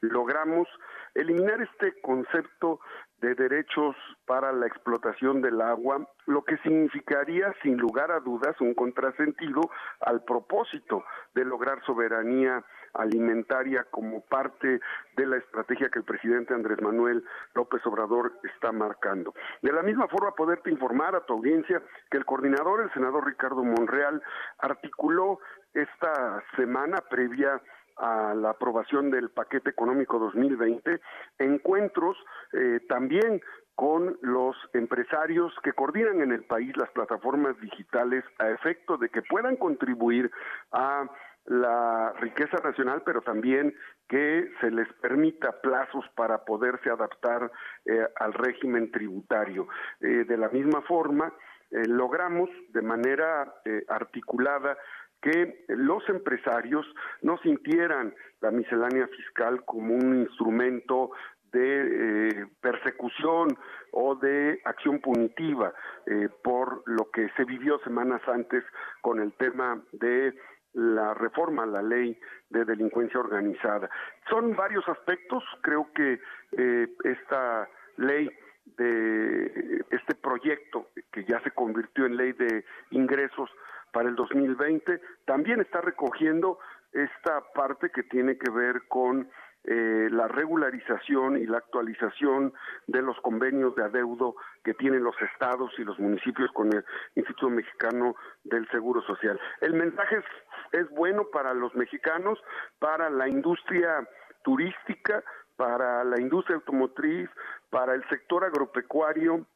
Logramos 0.00 0.68
eliminar 1.14 1.60
este 1.60 2.00
concepto 2.00 2.80
de 3.24 3.34
derechos 3.34 3.96
para 4.26 4.52
la 4.52 4.66
explotación 4.66 5.40
del 5.40 5.60
agua, 5.60 6.06
lo 6.26 6.44
que 6.44 6.58
significaría 6.58 7.54
sin 7.62 7.78
lugar 7.78 8.10
a 8.10 8.20
dudas 8.20 8.60
un 8.60 8.74
contrasentido 8.74 9.62
al 10.00 10.22
propósito 10.24 11.04
de 11.34 11.44
lograr 11.44 11.82
soberanía 11.84 12.62
alimentaria 12.92 13.84
como 13.90 14.20
parte 14.20 14.80
de 15.16 15.26
la 15.26 15.38
estrategia 15.38 15.88
que 15.88 15.98
el 15.98 16.04
presidente 16.04 16.54
Andrés 16.54 16.80
Manuel 16.80 17.24
López 17.54 17.84
Obrador 17.86 18.32
está 18.54 18.72
marcando. 18.72 19.34
De 19.62 19.72
la 19.72 19.82
misma 19.82 20.06
forma, 20.08 20.32
poderte 20.32 20.70
informar 20.70 21.14
a 21.16 21.24
tu 21.24 21.32
audiencia 21.34 21.82
que 22.10 22.18
el 22.18 22.24
coordinador, 22.24 22.82
el 22.82 22.92
senador 22.92 23.26
Ricardo 23.26 23.64
Monreal, 23.64 24.22
articuló 24.58 25.40
esta 25.72 26.42
semana 26.56 26.98
previa 27.10 27.60
a 27.96 28.34
la 28.34 28.50
aprobación 28.50 29.10
del 29.10 29.30
paquete 29.30 29.70
económico 29.70 30.18
2020, 30.18 31.00
encuentros 31.38 32.16
eh, 32.52 32.80
también 32.88 33.40
con 33.74 34.16
los 34.22 34.56
empresarios 34.72 35.52
que 35.62 35.72
coordinan 35.72 36.20
en 36.20 36.32
el 36.32 36.44
país 36.44 36.76
las 36.76 36.90
plataformas 36.90 37.58
digitales 37.60 38.24
a 38.38 38.50
efecto 38.50 38.96
de 38.96 39.08
que 39.08 39.22
puedan 39.22 39.56
contribuir 39.56 40.30
a 40.72 41.08
la 41.46 42.12
riqueza 42.20 42.56
nacional, 42.64 43.02
pero 43.04 43.20
también 43.20 43.74
que 44.08 44.48
se 44.60 44.70
les 44.70 44.90
permita 44.94 45.60
plazos 45.60 46.04
para 46.14 46.44
poderse 46.44 46.88
adaptar 46.88 47.50
eh, 47.84 48.06
al 48.16 48.32
régimen 48.32 48.90
tributario. 48.90 49.68
Eh, 50.00 50.24
de 50.26 50.36
la 50.38 50.48
misma 50.48 50.80
forma, 50.82 51.32
logramos 51.70 52.48
de 52.68 52.82
manera 52.82 53.52
articulada 53.88 54.76
que 55.24 55.64
los 55.68 56.06
empresarios 56.10 56.86
no 57.22 57.38
sintieran 57.38 58.14
la 58.42 58.50
miscelánea 58.50 59.08
fiscal 59.08 59.64
como 59.64 59.94
un 59.94 60.18
instrumento 60.20 61.12
de 61.50 62.28
eh, 62.28 62.46
persecución 62.60 63.48
o 63.92 64.16
de 64.16 64.60
acción 64.66 65.00
punitiva 65.00 65.72
eh, 66.04 66.28
por 66.42 66.82
lo 66.84 67.10
que 67.10 67.30
se 67.38 67.44
vivió 67.44 67.78
semanas 67.78 68.20
antes 68.26 68.62
con 69.00 69.18
el 69.18 69.32
tema 69.38 69.82
de 69.92 70.34
la 70.74 71.14
reforma 71.14 71.62
a 71.62 71.66
la 71.66 71.82
ley 71.82 72.20
de 72.50 72.66
delincuencia 72.66 73.18
organizada. 73.18 73.88
Son 74.28 74.54
varios 74.54 74.86
aspectos, 74.90 75.42
creo 75.62 75.88
que 75.94 76.20
eh, 76.58 76.88
esta 77.04 77.66
ley 77.96 78.28
de 78.76 79.84
este 79.90 80.14
proyecto 80.16 80.90
que 81.12 81.24
ya 81.24 81.40
se 81.44 81.50
convirtió 81.52 82.04
en 82.04 82.16
ley 82.18 82.32
de 82.32 82.64
ingresos 82.90 83.48
para 83.94 84.08
el 84.08 84.16
2020 84.16 85.00
también 85.24 85.60
está 85.60 85.80
recogiendo 85.80 86.58
esta 86.92 87.40
parte 87.54 87.90
que 87.90 88.02
tiene 88.02 88.36
que 88.36 88.50
ver 88.50 88.82
con 88.88 89.30
eh, 89.66 90.08
la 90.10 90.28
regularización 90.28 91.38
y 91.38 91.46
la 91.46 91.58
actualización 91.58 92.52
de 92.86 93.00
los 93.00 93.18
convenios 93.20 93.74
de 93.76 93.84
adeudo 93.84 94.34
que 94.62 94.74
tienen 94.74 95.02
los 95.02 95.14
estados 95.22 95.72
y 95.78 95.84
los 95.84 95.98
municipios 95.98 96.50
con 96.52 96.68
el 96.74 96.84
Instituto 97.14 97.48
Mexicano 97.48 98.14
del 98.42 98.68
Seguro 98.68 99.00
Social. 99.02 99.40
El 99.60 99.72
mensaje 99.74 100.16
es, 100.16 100.80
es 100.80 100.90
bueno 100.90 101.28
para 101.32 101.54
los 101.54 101.74
mexicanos, 101.74 102.38
para 102.78 103.08
la 103.08 103.28
industria 103.28 104.06
turística, 104.42 105.24
para 105.56 106.04
la 106.04 106.20
industria 106.20 106.56
automotriz, 106.56 107.30
para 107.70 107.94
el 107.94 108.06
sector 108.08 108.44
agropecuario, 108.44 109.46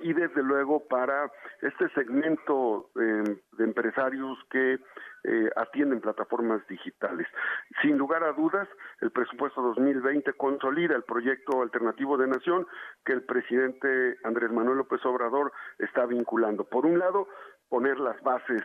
y 0.00 0.12
desde 0.12 0.42
luego 0.42 0.86
para 0.86 1.30
este 1.62 1.88
segmento 1.90 2.90
eh, 3.00 3.40
de 3.52 3.64
empresarios 3.64 4.38
que 4.50 4.78
eh, 5.24 5.50
atienden 5.56 6.00
plataformas 6.00 6.66
digitales. 6.68 7.26
Sin 7.82 7.98
lugar 7.98 8.22
a 8.22 8.32
dudas, 8.32 8.68
el 9.00 9.10
presupuesto 9.10 9.60
2020 9.60 10.32
consolida 10.34 10.94
el 10.94 11.02
proyecto 11.02 11.62
alternativo 11.62 12.16
de 12.16 12.28
nación 12.28 12.66
que 13.04 13.12
el 13.12 13.24
presidente 13.24 14.16
Andrés 14.24 14.50
Manuel 14.52 14.78
López 14.78 15.04
Obrador 15.04 15.52
está 15.78 16.06
vinculando. 16.06 16.64
Por 16.64 16.86
un 16.86 16.98
lado, 16.98 17.28
poner 17.68 17.98
las 17.98 18.20
bases 18.22 18.62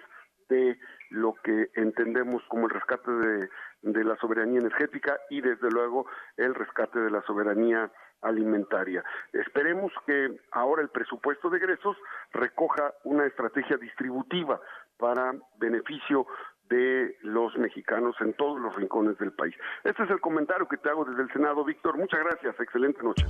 de 0.50 0.78
lo 1.10 1.34
que 1.43 1.69
entendemos 1.76 2.43
como 2.48 2.67
el 2.67 2.72
rescate 2.72 3.12
de, 3.12 3.50
de 3.82 4.04
la 4.04 4.15
soberanía 4.17 4.60
energética 4.60 5.19
y 5.30 5.41
desde 5.41 5.69
luego 5.72 6.06
el 6.38 6.54
rescate 6.54 7.00
de 7.00 7.10
la 7.10 7.22
soberanía 7.24 7.91
alimentaria. 8.23 9.03
Esperemos 9.31 9.91
que 10.05 10.39
ahora 10.51 10.81
el 10.81 10.89
presupuesto 10.89 11.49
de 11.49 11.57
egresos 11.57 11.97
recoja 12.31 12.93
una 13.03 13.25
estrategia 13.25 13.77
distributiva 13.77 14.59
para 14.97 15.33
beneficio 15.57 16.25
de 16.69 17.17
los 17.21 17.55
mexicanos 17.57 18.15
en 18.21 18.33
todos 18.33 18.59
los 18.59 18.75
rincones 18.75 19.17
del 19.19 19.33
país. 19.33 19.55
Este 19.83 20.03
es 20.03 20.09
el 20.09 20.19
comentario 20.21 20.67
que 20.67 20.77
te 20.77 20.89
hago 20.89 21.05
desde 21.05 21.23
el 21.23 21.31
Senado, 21.31 21.63
Víctor. 21.63 21.97
Muchas 21.97 22.19
gracias. 22.21 22.59
Excelente 22.59 23.03
noche. 23.03 23.25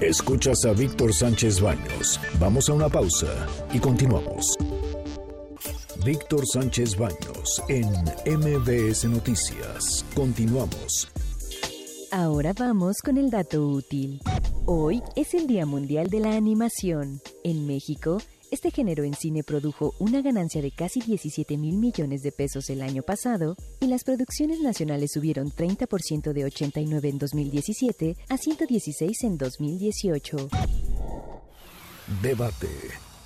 Escuchas 0.00 0.64
a 0.66 0.72
Víctor 0.72 1.12
Sánchez 1.12 1.60
Baños. 1.60 2.20
Vamos 2.40 2.68
a 2.68 2.74
una 2.74 2.88
pausa 2.88 3.46
y 3.72 3.80
continuamos. 3.80 4.56
Víctor 6.04 6.44
Sánchez 6.46 6.98
Baños 6.98 7.62
en 7.68 7.86
MBS 8.26 9.04
Noticias. 9.08 10.04
Continuamos. 10.14 11.23
Ahora 12.16 12.52
vamos 12.56 12.98
con 13.04 13.18
el 13.18 13.28
dato 13.28 13.66
útil. 13.66 14.20
Hoy 14.66 15.02
es 15.16 15.34
el 15.34 15.48
Día 15.48 15.66
Mundial 15.66 16.10
de 16.10 16.20
la 16.20 16.36
Animación. 16.36 17.20
En 17.42 17.66
México, 17.66 18.18
este 18.52 18.70
género 18.70 19.02
en 19.02 19.14
cine 19.14 19.42
produjo 19.42 19.94
una 19.98 20.22
ganancia 20.22 20.62
de 20.62 20.70
casi 20.70 21.00
17 21.00 21.56
mil 21.56 21.76
millones 21.76 22.22
de 22.22 22.30
pesos 22.30 22.70
el 22.70 22.82
año 22.82 23.02
pasado 23.02 23.56
y 23.80 23.88
las 23.88 24.04
producciones 24.04 24.60
nacionales 24.60 25.10
subieron 25.10 25.50
30% 25.50 26.32
de 26.32 26.44
89 26.44 27.08
en 27.08 27.18
2017 27.18 28.16
a 28.28 28.36
116 28.38 29.24
en 29.24 29.36
2018. 29.36 30.36
Debate. 32.22 32.68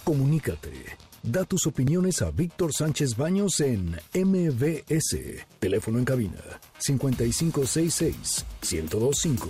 Comunícate. 0.02 1.07
Da 1.22 1.44
tus 1.44 1.66
opiniones 1.66 2.22
a 2.22 2.30
Víctor 2.30 2.72
Sánchez 2.72 3.16
Baños 3.16 3.60
en 3.60 3.96
MBS. 4.14 5.46
Teléfono 5.58 5.98
en 5.98 6.04
cabina 6.04 6.40
5566 6.78 8.44
1025. 8.62 9.48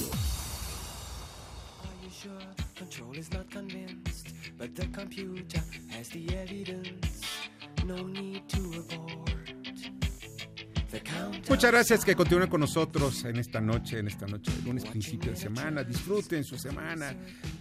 Muchas 11.49 11.71
gracias 11.71 12.05
que 12.05 12.17
continúen 12.17 12.49
con 12.49 12.61
nosotros 12.61 13.25
en 13.25 13.37
esta 13.37 13.61
noche, 13.61 13.99
en 13.99 14.09
esta 14.09 14.27
noche 14.27 14.51
de 14.53 14.63
lunes, 14.63 14.85
principio 14.85 15.33
de 15.33 15.37
semana. 15.37 15.85
Disfruten 15.85 16.45
su 16.45 16.59
semana, 16.59 17.15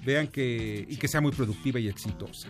vean 0.06 0.28
que 0.28 0.86
y 0.88 0.98
que 0.98 1.08
sea 1.08 1.22
muy 1.22 1.32
productiva 1.32 1.80
y 1.80 1.88
exitosa. 1.88 2.50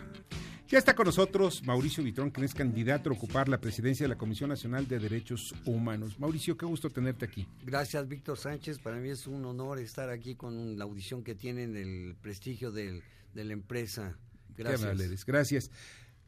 Ya 0.68 0.76
está 0.76 0.94
con 0.94 1.06
nosotros 1.06 1.62
Mauricio 1.64 2.04
Vitrón, 2.04 2.30
quien 2.30 2.44
es 2.44 2.52
candidato 2.52 3.08
a 3.08 3.14
ocupar 3.14 3.48
la 3.48 3.58
presidencia 3.58 4.04
de 4.04 4.08
la 4.08 4.18
Comisión 4.18 4.50
Nacional 4.50 4.86
de 4.86 4.98
Derechos 4.98 5.54
Humanos. 5.64 6.20
Mauricio, 6.20 6.58
qué 6.58 6.66
gusto 6.66 6.90
tenerte 6.90 7.24
aquí. 7.24 7.48
Gracias, 7.64 8.06
Víctor 8.06 8.36
Sánchez. 8.36 8.78
Para 8.78 8.98
mí 8.98 9.08
es 9.08 9.26
un 9.26 9.46
honor 9.46 9.78
estar 9.78 10.10
aquí 10.10 10.34
con 10.34 10.76
la 10.76 10.84
audición 10.84 11.24
que 11.24 11.34
tienen, 11.34 11.74
el 11.74 12.14
prestigio 12.20 12.70
de 12.70 13.02
la 13.32 13.52
empresa. 13.54 14.18
Gracias. 14.58 15.24
Gracias. 15.24 15.70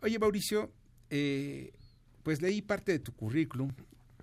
Oye, 0.01 0.19
Mauricio, 0.19 0.73
eh, 1.11 1.75
pues 2.23 2.41
leí 2.41 2.63
parte 2.63 2.93
de 2.93 2.99
tu 2.99 3.13
currículum 3.13 3.71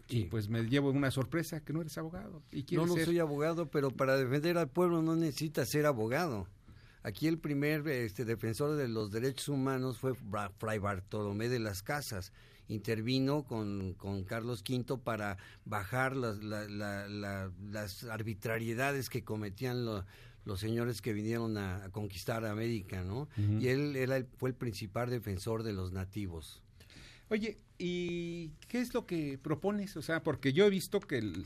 y 0.09 0.23
pues 0.23 0.49
me 0.49 0.63
llevo 0.63 0.89
una 0.89 1.11
sorpresa 1.11 1.59
que 1.59 1.73
no 1.73 1.81
eres 1.81 1.95
abogado. 1.99 2.41
Y 2.51 2.65
no, 2.75 2.87
no 2.87 2.95
soy 2.95 3.19
abogado, 3.19 3.69
pero 3.69 3.91
para 3.91 4.17
defender 4.17 4.57
al 4.57 4.69
pueblo 4.69 5.03
no 5.03 5.15
necesitas 5.15 5.69
ser 5.69 5.85
abogado. 5.85 6.47
Aquí 7.03 7.27
el 7.27 7.37
primer 7.37 7.87
este, 7.87 8.25
defensor 8.25 8.75
de 8.75 8.87
los 8.87 9.11
derechos 9.11 9.49
humanos 9.49 9.97
fue 9.97 10.13
Fray 10.59 10.79
Bartolomé 10.79 11.49
de 11.49 11.59
las 11.59 11.83
Casas. 11.83 12.33
Intervino 12.69 13.43
con, 13.43 13.93
con 13.93 14.23
Carlos 14.23 14.61
V 14.67 14.97
para 14.97 15.37
bajar 15.63 16.17
las, 16.17 16.37
las 16.39 18.03
arbitrariedades 18.03 19.09
que 19.09 19.23
cometían 19.23 19.85
los 19.85 20.59
señores 20.59 21.01
que 21.01 21.13
vinieron 21.13 21.57
a, 21.57 21.89
conquistar 21.91 22.45
América, 22.45 23.03
¿no? 23.03 23.29
Y 23.37 23.67
él, 23.67 23.95
él 23.95 24.27
fue 24.37 24.49
el 24.49 24.55
principal 24.55 25.09
defensor 25.09 25.63
de 25.63 25.71
los 25.71 25.93
nativos. 25.93 26.61
Oye, 27.29 27.57
¿y 27.77 28.49
qué 28.67 28.79
es 28.79 28.93
lo 28.93 29.05
que 29.05 29.37
propones? 29.37 29.95
O 29.97 30.01
sea, 30.01 30.23
porque 30.23 30.53
yo 30.53 30.65
he 30.65 30.69
visto 30.69 30.99
que 30.99 31.17
el, 31.17 31.45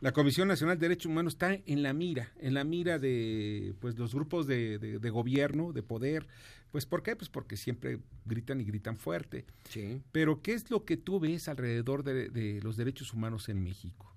la 0.00 0.12
Comisión 0.12 0.48
Nacional 0.48 0.78
de 0.78 0.88
Derechos 0.88 1.10
Humanos 1.10 1.34
está 1.34 1.54
en 1.54 1.82
la 1.82 1.92
mira, 1.92 2.32
en 2.38 2.54
la 2.54 2.64
mira 2.64 2.98
de 2.98 3.74
pues 3.80 3.98
los 3.98 4.14
grupos 4.14 4.46
de, 4.46 4.78
de, 4.78 5.10
gobierno, 5.10 5.72
de 5.72 5.82
poder. 5.82 6.26
Pues 6.70 6.86
¿por 6.86 7.02
qué? 7.02 7.16
Pues 7.16 7.28
porque 7.28 7.56
siempre 7.56 7.98
gritan 8.24 8.60
y 8.60 8.64
gritan 8.64 8.96
fuerte. 8.96 9.44
Sí. 9.68 10.00
Pero 10.12 10.40
¿qué 10.42 10.52
es 10.52 10.70
lo 10.70 10.84
que 10.84 10.96
tú 10.96 11.18
ves 11.18 11.48
alrededor 11.48 12.04
de, 12.04 12.60
los 12.62 12.76
derechos 12.76 13.12
humanos 13.12 13.48
en 13.48 13.62
México? 13.62 14.14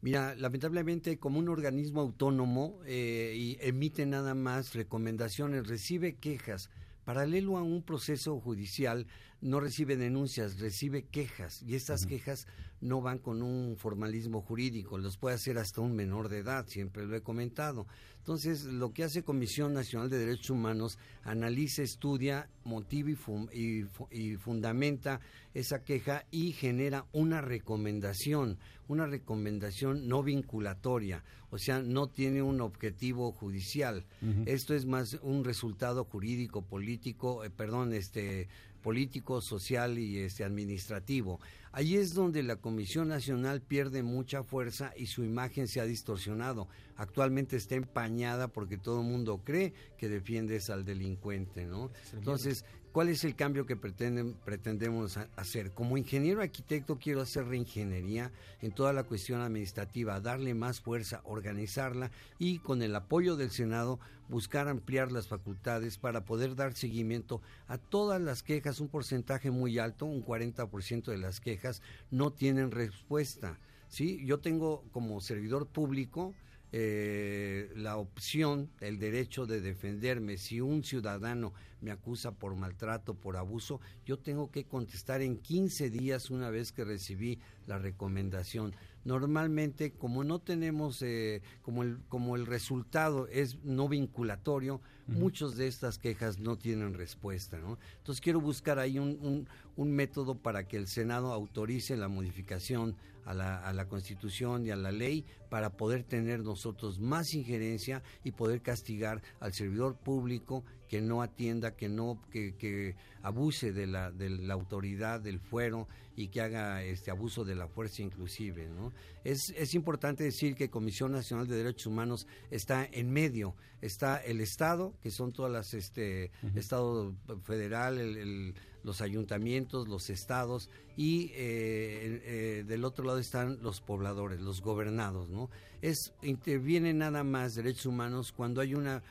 Mira, 0.00 0.34
lamentablemente 0.36 1.18
como 1.18 1.38
un 1.38 1.48
organismo 1.48 2.00
autónomo 2.00 2.80
eh, 2.86 3.34
y 3.36 3.58
emite 3.60 4.06
nada 4.06 4.34
más 4.34 4.74
recomendaciones, 4.74 5.66
recibe 5.66 6.16
quejas. 6.16 6.70
Paralelo 7.04 7.58
a 7.58 7.62
un 7.62 7.82
proceso 7.82 8.38
judicial, 8.40 9.06
no 9.42 9.60
recibe 9.60 9.96
denuncias, 9.96 10.58
recibe 10.58 11.04
quejas 11.04 11.62
y 11.62 11.74
estas 11.74 12.06
quejas 12.06 12.46
no 12.80 13.00
van 13.00 13.18
con 13.18 13.42
un 13.42 13.76
formalismo 13.76 14.42
jurídico, 14.42 14.98
los 14.98 15.16
puede 15.16 15.36
hacer 15.36 15.58
hasta 15.58 15.80
un 15.80 15.94
menor 15.94 16.28
de 16.28 16.38
edad, 16.38 16.66
siempre 16.66 17.06
lo 17.06 17.16
he 17.16 17.22
comentado. 17.22 17.86
Entonces, 18.18 18.64
lo 18.64 18.92
que 18.92 19.04
hace 19.04 19.22
Comisión 19.22 19.74
Nacional 19.74 20.08
de 20.08 20.18
Derechos 20.18 20.50
Humanos, 20.50 20.98
analiza, 21.24 21.82
estudia, 21.82 22.48
motiva 22.64 23.10
y, 23.52 24.36
fundamenta 24.36 25.20
esa 25.52 25.84
queja 25.84 26.24
y 26.30 26.52
genera 26.52 27.04
una 27.12 27.42
recomendación, 27.42 28.58
una 28.88 29.06
recomendación 29.06 30.08
no 30.08 30.22
vinculatoria, 30.22 31.22
o 31.50 31.58
sea, 31.58 31.80
no 31.80 32.08
tiene 32.08 32.40
un 32.42 32.60
objetivo 32.60 33.30
judicial. 33.32 34.06
Esto 34.46 34.74
es 34.74 34.86
más 34.86 35.18
un 35.22 35.44
resultado 35.44 36.04
jurídico, 36.04 36.62
político, 36.62 37.44
eh, 37.44 37.50
perdón, 37.50 37.92
este 37.92 38.48
político, 38.82 39.40
social 39.40 39.98
y 39.98 40.18
este 40.18 40.44
administrativo. 40.44 41.40
Ahí 41.76 41.96
es 41.96 42.14
donde 42.14 42.44
la 42.44 42.54
Comisión 42.54 43.08
Nacional 43.08 43.60
pierde 43.60 44.04
mucha 44.04 44.44
fuerza 44.44 44.92
y 44.96 45.06
su 45.06 45.24
imagen 45.24 45.66
se 45.66 45.80
ha 45.80 45.84
distorsionado. 45.84 46.68
Actualmente 46.96 47.56
está 47.56 47.74
empañada 47.74 48.46
porque 48.46 48.78
todo 48.78 49.00
el 49.00 49.08
mundo 49.08 49.40
cree 49.42 49.72
que 49.98 50.08
defiendes 50.08 50.70
al 50.70 50.84
delincuente, 50.84 51.66
¿no? 51.66 51.90
Entonces, 52.12 52.64
¿Cuál 52.94 53.08
es 53.08 53.24
el 53.24 53.34
cambio 53.34 53.66
que 53.66 53.74
pretenden, 53.74 54.34
pretendemos 54.44 55.16
hacer? 55.34 55.72
Como 55.72 55.98
ingeniero 55.98 56.42
arquitecto 56.42 56.96
quiero 56.96 57.22
hacer 57.22 57.44
reingeniería 57.44 58.30
en 58.62 58.70
toda 58.70 58.92
la 58.92 59.02
cuestión 59.02 59.40
administrativa, 59.40 60.20
darle 60.20 60.54
más 60.54 60.80
fuerza, 60.80 61.20
organizarla 61.24 62.12
y 62.38 62.60
con 62.60 62.82
el 62.82 62.94
apoyo 62.94 63.34
del 63.34 63.50
Senado 63.50 63.98
buscar 64.28 64.68
ampliar 64.68 65.10
las 65.10 65.26
facultades 65.26 65.98
para 65.98 66.24
poder 66.24 66.54
dar 66.54 66.74
seguimiento 66.74 67.42
a 67.66 67.78
todas 67.78 68.20
las 68.20 68.44
quejas, 68.44 68.78
un 68.78 68.86
porcentaje 68.86 69.50
muy 69.50 69.80
alto, 69.80 70.06
un 70.06 70.24
40% 70.24 71.06
de 71.06 71.18
las 71.18 71.40
quejas 71.40 71.63
no 72.10 72.32
tienen 72.32 72.70
respuesta. 72.70 73.58
¿sí? 73.88 74.24
Yo 74.24 74.40
tengo 74.40 74.84
como 74.92 75.20
servidor 75.20 75.66
público 75.66 76.34
eh, 76.76 77.70
la 77.76 77.98
opción, 77.98 78.68
el 78.80 78.98
derecho 78.98 79.46
de 79.46 79.60
defenderme. 79.60 80.38
Si 80.38 80.60
un 80.60 80.82
ciudadano 80.82 81.52
me 81.80 81.92
acusa 81.92 82.32
por 82.32 82.56
maltrato, 82.56 83.14
por 83.14 83.36
abuso, 83.36 83.80
yo 84.04 84.18
tengo 84.18 84.50
que 84.50 84.64
contestar 84.64 85.22
en 85.22 85.38
15 85.38 85.88
días 85.90 86.30
una 86.30 86.50
vez 86.50 86.72
que 86.72 86.84
recibí 86.84 87.38
la 87.68 87.78
recomendación. 87.78 88.74
Normalmente, 89.04 89.92
como 89.92 90.24
no 90.24 90.40
tenemos, 90.40 91.02
eh, 91.02 91.42
como, 91.62 91.82
el, 91.82 91.98
como 92.08 92.36
el 92.36 92.46
resultado 92.46 93.28
es 93.28 93.62
no 93.62 93.88
vinculatorio, 93.88 94.80
muchas 95.06 95.56
de 95.56 95.66
estas 95.66 95.98
quejas 95.98 96.38
no 96.38 96.56
tienen 96.56 96.94
respuesta. 96.94 97.58
¿no? 97.58 97.78
Entonces 97.98 98.22
quiero 98.22 98.40
buscar 98.40 98.78
ahí 98.78 98.98
un, 98.98 99.46
un, 99.76 99.92
método 99.92 100.36
para 100.36 100.66
que 100.66 100.78
el 100.78 100.86
Senado 100.86 101.32
autorice 101.32 101.96
la 101.96 102.08
modificación 102.08 102.96
a 103.26 103.34
la, 103.34 103.58
a 103.58 103.72
la 103.72 103.88
Constitución 103.88 104.64
y 104.66 104.70
a 104.70 104.76
la 104.76 104.92
ley 104.92 105.26
para 105.50 105.76
poder 105.76 106.04
tener 106.04 106.40
nosotros 106.40 106.98
más 106.98 107.34
injerencia 107.34 108.02
y 108.22 108.32
poder 108.32 108.62
castigar 108.62 109.22
al 109.40 109.52
servidor 109.52 109.96
público 109.96 110.64
que 110.94 111.00
no 111.00 111.22
atienda, 111.22 111.74
que 111.74 111.88
no 111.88 112.22
que, 112.30 112.54
que 112.54 112.94
abuse 113.24 113.72
de 113.72 113.88
la, 113.88 114.12
de 114.12 114.30
la 114.30 114.54
autoridad 114.54 115.18
del 115.18 115.40
fuero 115.40 115.88
y 116.14 116.28
que 116.28 116.40
haga 116.40 116.84
este 116.84 117.10
abuso 117.10 117.44
de 117.44 117.56
la 117.56 117.66
fuerza 117.66 118.02
inclusive, 118.02 118.68
¿no? 118.68 118.92
Es, 119.24 119.52
es 119.56 119.74
importante 119.74 120.22
decir 120.22 120.54
que 120.54 120.70
Comisión 120.70 121.10
Nacional 121.10 121.48
de 121.48 121.56
Derechos 121.56 121.86
Humanos 121.86 122.28
está 122.52 122.88
en 122.92 123.10
medio, 123.10 123.56
está 123.82 124.18
el 124.18 124.40
Estado, 124.40 124.94
que 125.02 125.10
son 125.10 125.32
todas 125.32 125.50
las 125.50 125.74
este 125.74 126.30
Estado 126.54 127.12
federal, 127.42 127.98
el, 127.98 128.54
los 128.84 129.00
ayuntamientos, 129.00 129.88
los 129.88 130.10
estados 130.10 130.70
y 130.96 131.32
eh, 131.34 132.22
eh, 132.24 132.64
del 132.68 132.84
otro 132.84 133.04
lado 133.04 133.18
están 133.18 133.58
los 133.62 133.80
pobladores, 133.80 134.40
los 134.40 134.60
gobernados, 134.60 135.28
¿no? 135.28 135.50
Es 135.82 136.12
interviene 136.22 136.94
nada 136.94 137.24
más 137.24 137.56
derechos 137.56 137.86
humanos 137.86 138.30
cuando 138.30 138.60
hay 138.60 138.76
una 138.76 139.02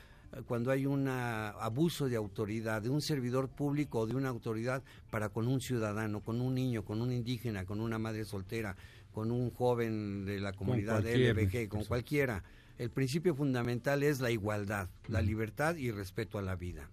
cuando 0.48 0.72
hay 0.72 0.86
un 0.86 1.08
abuso 1.08 2.10
de 2.10 2.16
autoridad 2.16 2.82
de 2.82 2.90
un 2.90 3.02
servidor 3.02 3.50
público 3.50 4.00
o 4.00 4.08
de 4.08 4.16
una 4.16 4.30
autoridad 4.30 4.84
para 5.10 5.30
con 5.30 5.48
un 5.48 5.62
ciudadano, 5.62 6.22
con 6.22 6.42
un 6.42 6.56
niño, 6.56 6.84
con 6.84 7.02
un 7.02 7.12
indígena, 7.12 7.66
con 7.66 7.80
una 7.80 8.00
madre 8.00 8.26
soltera, 8.26 8.76
con 9.12 9.32
un 9.32 9.52
joven 9.52 10.26
de 10.26 10.40
la 10.40 10.54
comunidad 10.54 11.04
LBG, 11.06 11.68
con 11.68 11.86
cualquiera. 11.86 12.44
El 12.78 12.90
principio 12.90 13.36
fundamental 13.36 14.02
es 14.02 14.20
la 14.20 14.32
igualdad, 14.32 14.90
la 15.08 15.22
libertad 15.22 15.76
y 15.76 15.92
respeto 15.92 16.40
a 16.40 16.42
la 16.42 16.56
vida. 16.56 16.90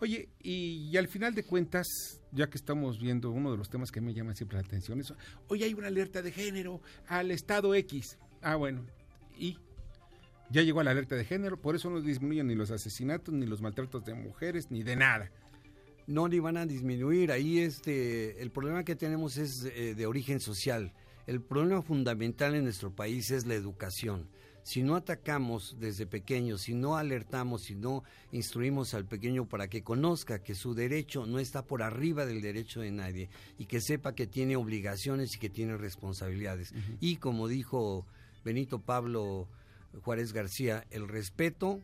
Oye, 0.00 0.28
y, 0.40 0.96
al 0.96 1.08
final 1.08 1.34
de 1.34 1.42
cuentas, 1.42 2.20
ya 2.30 2.48
que 2.48 2.56
estamos 2.56 3.00
viendo 3.00 3.30
uno 3.30 3.50
de 3.50 3.56
los 3.56 3.68
temas 3.68 3.90
que 3.90 4.00
me 4.00 4.14
llama 4.14 4.34
siempre 4.34 4.56
la 4.56 4.64
atención, 4.64 5.00
es, 5.00 5.12
hoy 5.48 5.64
hay 5.64 5.74
una 5.74 5.88
alerta 5.88 6.22
de 6.22 6.30
género 6.30 6.80
al 7.08 7.32
Estado 7.32 7.74
X. 7.74 8.16
Ah, 8.40 8.54
bueno, 8.54 8.84
¿y 9.36 9.58
ya 10.50 10.62
llegó 10.62 10.82
la 10.82 10.92
alerta 10.92 11.14
de 11.14 11.24
género, 11.24 11.60
por 11.60 11.74
eso 11.74 11.90
no 11.90 12.00
disminuyen 12.00 12.46
ni 12.46 12.54
los 12.54 12.70
asesinatos, 12.70 13.34
ni 13.34 13.46
los 13.46 13.60
maltratos 13.60 14.04
de 14.04 14.14
mujeres, 14.14 14.70
ni 14.70 14.82
de 14.82 14.96
nada. 14.96 15.30
No, 16.06 16.26
ni 16.26 16.38
van 16.38 16.56
a 16.56 16.64
disminuir. 16.64 17.30
Ahí 17.30 17.58
este, 17.58 18.40
el 18.40 18.50
problema 18.50 18.82
que 18.82 18.96
tenemos 18.96 19.36
es 19.36 19.64
eh, 19.64 19.94
de 19.94 20.06
origen 20.06 20.40
social. 20.40 20.92
El 21.26 21.42
problema 21.42 21.82
fundamental 21.82 22.54
en 22.54 22.64
nuestro 22.64 22.90
país 22.90 23.30
es 23.30 23.46
la 23.46 23.54
educación. 23.54 24.26
Si 24.62 24.82
no 24.82 24.96
atacamos 24.96 25.76
desde 25.78 26.06
pequeños, 26.06 26.62
si 26.62 26.74
no 26.74 26.96
alertamos, 26.96 27.62
si 27.62 27.74
no 27.74 28.04
instruimos 28.32 28.92
al 28.94 29.06
pequeño 29.06 29.46
para 29.46 29.68
que 29.68 29.82
conozca 29.82 30.42
que 30.42 30.54
su 30.54 30.74
derecho 30.74 31.26
no 31.26 31.38
está 31.38 31.62
por 31.62 31.82
arriba 31.82 32.26
del 32.26 32.42
derecho 32.42 32.80
de 32.80 32.90
nadie 32.90 33.30
y 33.58 33.64
que 33.64 33.80
sepa 33.80 34.14
que 34.14 34.26
tiene 34.26 34.56
obligaciones 34.56 35.34
y 35.34 35.38
que 35.38 35.48
tiene 35.48 35.76
responsabilidades. 35.78 36.74
Y 37.00 37.16
como 37.16 37.48
dijo 37.48 38.06
Benito 38.44 38.78
Pablo 38.78 39.48
Juárez 40.02 40.32
García, 40.32 40.84
el 40.90 41.08
respeto 41.08 41.82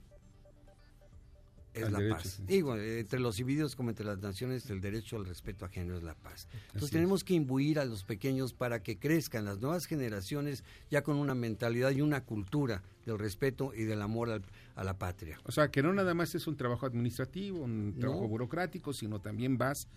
es 1.75 1.91
la 1.91 1.99
paz. 2.09 2.41
Digo, 2.47 2.77
entre 2.77 3.19
los 3.19 3.35
civiles 3.37 3.75
como 3.75 3.91
entre 3.91 4.07
las 4.07 4.19
naciones, 4.19 4.71
el 4.71 4.81
derecho 4.81 5.17
al 5.17 5.27
respeto 5.27 5.65
ajeno 5.65 5.97
es 5.97 6.03
la 6.03 6.15
paz. 6.15 6.49
Entonces 6.67 6.91
tenemos 6.91 7.25
que 7.25 7.35
imbuir 7.35 7.81
a 7.81 7.85
los 7.85 8.05
pequeños 8.05 8.53
para 8.53 8.83
que 8.83 8.99
crezcan 8.99 9.45
las 9.45 9.61
nuevas 9.61 9.87
generaciones 9.87 10.63
ya 10.91 11.03
con 11.03 11.17
una 11.17 11.35
mentalidad 11.35 11.91
y 11.91 12.01
una 12.01 12.25
cultura 12.25 12.83
del 13.05 13.19
respeto 13.19 13.73
y 13.75 13.83
del 13.85 14.03
amor 14.03 14.43
a 14.77 14.85
la 14.85 14.99
patria. 14.99 15.41
O 15.45 15.53
sea, 15.53 15.71
que 15.71 15.83
no 15.83 15.93
nada 15.93 16.15
más 16.15 16.35
es 16.35 16.47
un 16.47 16.57
trabajo 16.57 16.87
administrativo, 16.87 17.59
un 17.65 17.97
trabajo 17.99 18.29
burocrático, 18.29 18.93
sino 18.93 19.21
también 19.21 19.59
vas 19.59 19.89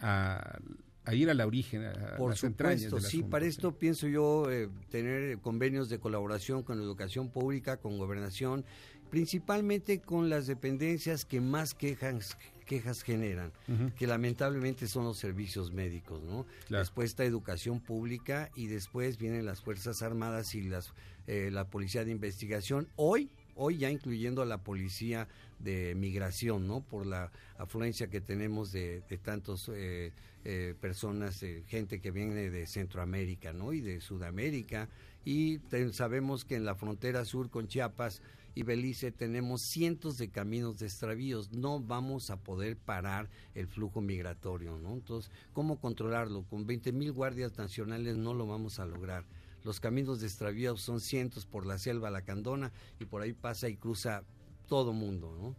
a 0.00 0.58
a 1.06 1.14
ir 1.14 1.30
a 1.30 1.34
la 1.34 1.46
origen, 1.46 1.84
a, 1.84 2.16
Por 2.16 2.36
supuesto, 2.36 3.00
sí, 3.00 3.22
para 3.22 3.46
esto 3.46 3.72
pienso 3.72 4.08
yo 4.08 4.50
eh, 4.50 4.68
tener 4.90 5.38
convenios 5.38 5.88
de 5.88 5.98
colaboración 6.00 6.64
con 6.64 6.80
educación 6.80 7.30
pública, 7.30 7.76
con 7.76 7.96
gobernación, 7.96 8.64
principalmente 9.08 10.00
con 10.00 10.28
las 10.28 10.46
dependencias 10.46 11.24
que 11.24 11.40
más 11.40 11.74
quejas 11.74 12.36
quejas 12.66 13.02
generan, 13.02 13.52
que 13.96 14.08
lamentablemente 14.08 14.88
son 14.88 15.04
los 15.04 15.18
servicios 15.18 15.72
médicos, 15.72 16.20
¿no? 16.24 16.46
Después 16.68 17.10
está 17.10 17.24
educación 17.24 17.78
pública 17.78 18.50
y 18.56 18.66
después 18.66 19.18
vienen 19.18 19.46
las 19.46 19.60
Fuerzas 19.60 20.02
Armadas 20.02 20.52
y 20.56 20.62
las 20.62 20.92
eh, 21.28 21.50
la 21.52 21.68
Policía 21.68 22.04
de 22.04 22.10
Investigación. 22.10 22.88
Hoy 22.96 23.30
hoy 23.56 23.78
ya 23.78 23.90
incluyendo 23.90 24.42
a 24.42 24.46
la 24.46 24.62
policía 24.62 25.28
de 25.58 25.94
migración, 25.94 26.66
¿no? 26.66 26.80
Por 26.80 27.06
la 27.06 27.32
afluencia 27.58 28.08
que 28.08 28.20
tenemos 28.20 28.72
de, 28.72 29.02
de 29.08 29.18
tantos 29.18 29.70
eh, 29.74 30.12
eh, 30.44 30.74
personas, 30.80 31.42
eh, 31.42 31.64
gente 31.66 32.00
que 32.00 32.10
viene 32.10 32.50
de 32.50 32.66
Centroamérica, 32.66 33.52
¿no? 33.52 33.72
Y 33.72 33.80
de 33.80 34.00
Sudamérica. 34.00 34.88
Y 35.24 35.58
sabemos 35.92 36.44
que 36.44 36.54
en 36.54 36.64
la 36.64 36.76
frontera 36.76 37.24
sur 37.24 37.50
con 37.50 37.66
Chiapas 37.66 38.22
y 38.54 38.62
Belice 38.62 39.10
tenemos 39.10 39.62
cientos 39.62 40.18
de 40.18 40.28
caminos 40.28 40.78
de 40.78 40.86
extravíos. 40.86 41.52
No 41.52 41.80
vamos 41.80 42.30
a 42.30 42.36
poder 42.36 42.76
parar 42.76 43.28
el 43.54 43.66
flujo 43.66 44.00
migratorio, 44.00 44.78
¿no? 44.78 44.92
Entonces, 44.92 45.32
¿cómo 45.52 45.80
controlarlo? 45.80 46.44
Con 46.44 46.64
20 46.64 46.92
mil 46.92 47.12
guardias 47.12 47.58
nacionales 47.58 48.16
no 48.16 48.32
lo 48.32 48.46
vamos 48.46 48.78
a 48.78 48.86
lograr. 48.86 49.24
Los 49.66 49.80
caminos 49.80 50.20
de 50.20 50.28
extravíos 50.28 50.80
son 50.80 51.00
cientos 51.00 51.44
por 51.44 51.66
la 51.66 51.76
selva 51.76 52.08
lacandona 52.08 52.70
y 53.00 53.04
por 53.04 53.22
ahí 53.22 53.32
pasa 53.32 53.68
y 53.68 53.76
cruza 53.76 54.22
todo 54.68 54.92
mundo, 54.92 55.36
¿no? 55.36 55.56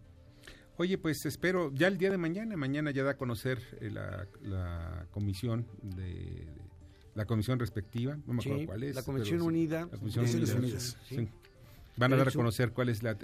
Oye, 0.77 0.97
pues 0.97 1.25
espero, 1.25 1.73
ya 1.73 1.87
el 1.87 1.97
día 1.97 2.09
de 2.09 2.17
mañana, 2.17 2.55
mañana 2.55 2.91
ya 2.91 3.03
da 3.03 3.11
a 3.11 3.17
conocer 3.17 3.59
eh, 3.81 3.91
la, 3.91 5.07
comisión 5.11 5.67
de, 5.81 6.47
la 7.15 7.25
comisión 7.25 7.59
respectiva, 7.59 8.17
no 8.25 8.33
me 8.35 8.41
acuerdo 8.41 8.65
cuál 8.67 8.83
es. 8.83 8.95
La 8.95 9.03
Comisión 9.03 9.41
Unida. 9.41 9.89
La 9.91 9.97
Comisión 9.97 10.25
Unidas. 10.25 10.97
Van 11.97 12.13
a 12.13 12.15
dar 12.15 12.29
a 12.29 12.31
conocer 12.31 12.71
cuáles 12.71 13.03
la, 13.03 13.17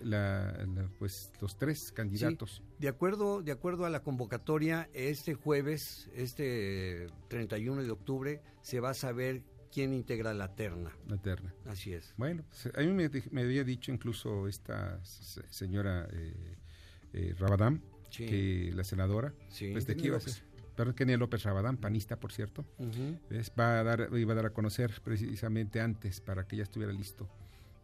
pues 0.99 1.31
los 1.39 1.55
tres 1.57 1.93
candidatos. 1.93 2.61
de 2.79 2.89
acuerdo, 2.89 3.41
de 3.41 3.53
acuerdo 3.53 3.85
a 3.85 3.89
la 3.89 4.01
convocatoria, 4.01 4.89
este 4.93 5.35
jueves, 5.35 6.09
este 6.13 7.07
31 7.29 7.83
de 7.83 7.91
octubre, 7.91 8.41
se 8.63 8.81
va 8.81 8.89
a 8.89 8.93
saber 8.95 9.43
quién 9.73 9.93
integra 9.93 10.33
la 10.33 10.55
terna. 10.55 10.91
La 11.07 11.17
terna. 11.17 11.53
Así 11.65 11.93
es. 11.93 12.13
Bueno, 12.17 12.43
a 12.75 12.81
mí 12.81 13.09
me, 13.31 13.41
había 13.41 13.63
dicho 13.63 13.91
incluso 13.91 14.47
esta 14.47 14.99
señora 15.03 16.07
eh, 16.11 16.33
eh, 17.13 17.35
Rabadán, 17.37 17.81
que 18.09 18.71
la 18.75 18.83
senadora, 18.83 19.33
sí. 19.49 19.71
pues 19.71 19.87
de 19.87 19.95
iba 19.97 20.17
a 20.17 20.19
ser. 20.19 20.43
Perdón, 20.75 20.95
Kenia 20.95 21.17
López 21.17 21.43
Rabadán, 21.43 21.77
panista, 21.77 22.19
por 22.19 22.31
cierto, 22.31 22.65
va 23.59 23.79
a 23.79 23.83
dar, 23.83 24.09
iba 24.13 24.33
a 24.33 24.35
dar 24.35 24.45
a 24.47 24.49
conocer 24.51 25.01
precisamente 25.03 25.79
antes 25.79 26.19
para 26.19 26.47
que 26.47 26.57
ya 26.57 26.63
estuviera 26.63 26.91
listo 26.91 27.29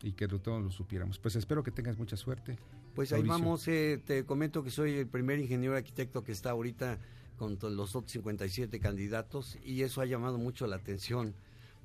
y 0.02 0.14
que 0.14 0.28
todos 0.28 0.64
lo 0.64 0.72
supiéramos. 0.72 1.20
Pues 1.20 1.36
espero 1.36 1.62
que 1.64 1.72
tengas 1.72 1.98
mucha 1.98 2.18
suerte. 2.18 2.58
Pues 2.96 3.14
ahí 3.14 3.22
vamos, 3.24 3.68
eh, 3.68 4.02
te 4.04 4.26
comento 4.26 4.64
que 4.64 4.72
soy 4.72 4.98
el 4.98 5.08
primer 5.08 5.40
ingeniero 5.40 5.76
arquitecto 5.76 6.24
que 6.24 6.32
está 6.32 6.52
ahorita 6.52 6.98
con 7.38 7.58
los 7.62 7.96
otros 7.96 8.12
57 8.12 8.80
candidatos 8.80 9.58
y 9.64 9.84
eso 9.84 10.02
ha 10.02 10.06
llamado 10.06 10.38
mucho 10.38 10.66
la 10.66 10.76
atención 10.76 11.36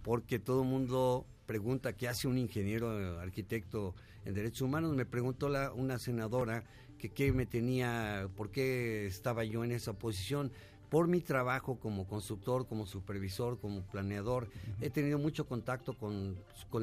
porque 0.05 0.38
todo 0.38 0.62
el 0.62 0.69
mundo 0.69 1.27
pregunta 1.47 1.95
qué 1.95 2.09
hace 2.09 2.29
un 2.29 2.37
ingeniero 2.37 3.19
arquitecto 3.19 3.95
en 4.27 4.35
derechos 4.35 4.61
humanos. 4.61 4.95
Me 4.95 5.07
preguntó 5.07 5.49
la, 5.49 5.73
una 5.73 5.99
senadora 5.99 6.62
que 6.99 7.09
qué 7.09 7.33
me 7.33 7.47
tenía, 7.47 8.29
por 8.37 8.51
qué 8.51 9.07
estaba 9.07 9.45
yo 9.45 9.64
en 9.64 9.73
esa 9.73 9.95
posición. 9.95 10.53
Por 10.90 11.09
mi 11.09 11.23
trabajo 11.23 11.81
como 11.81 12.07
constructor, 12.07 12.69
como 12.69 12.87
supervisor, 12.87 13.59
como 13.59 13.81
planeador, 13.83 14.49
he 14.81 14.90
tenido 14.90 15.19
mucho 15.19 15.47
contacto 15.47 15.95
con, 15.95 16.37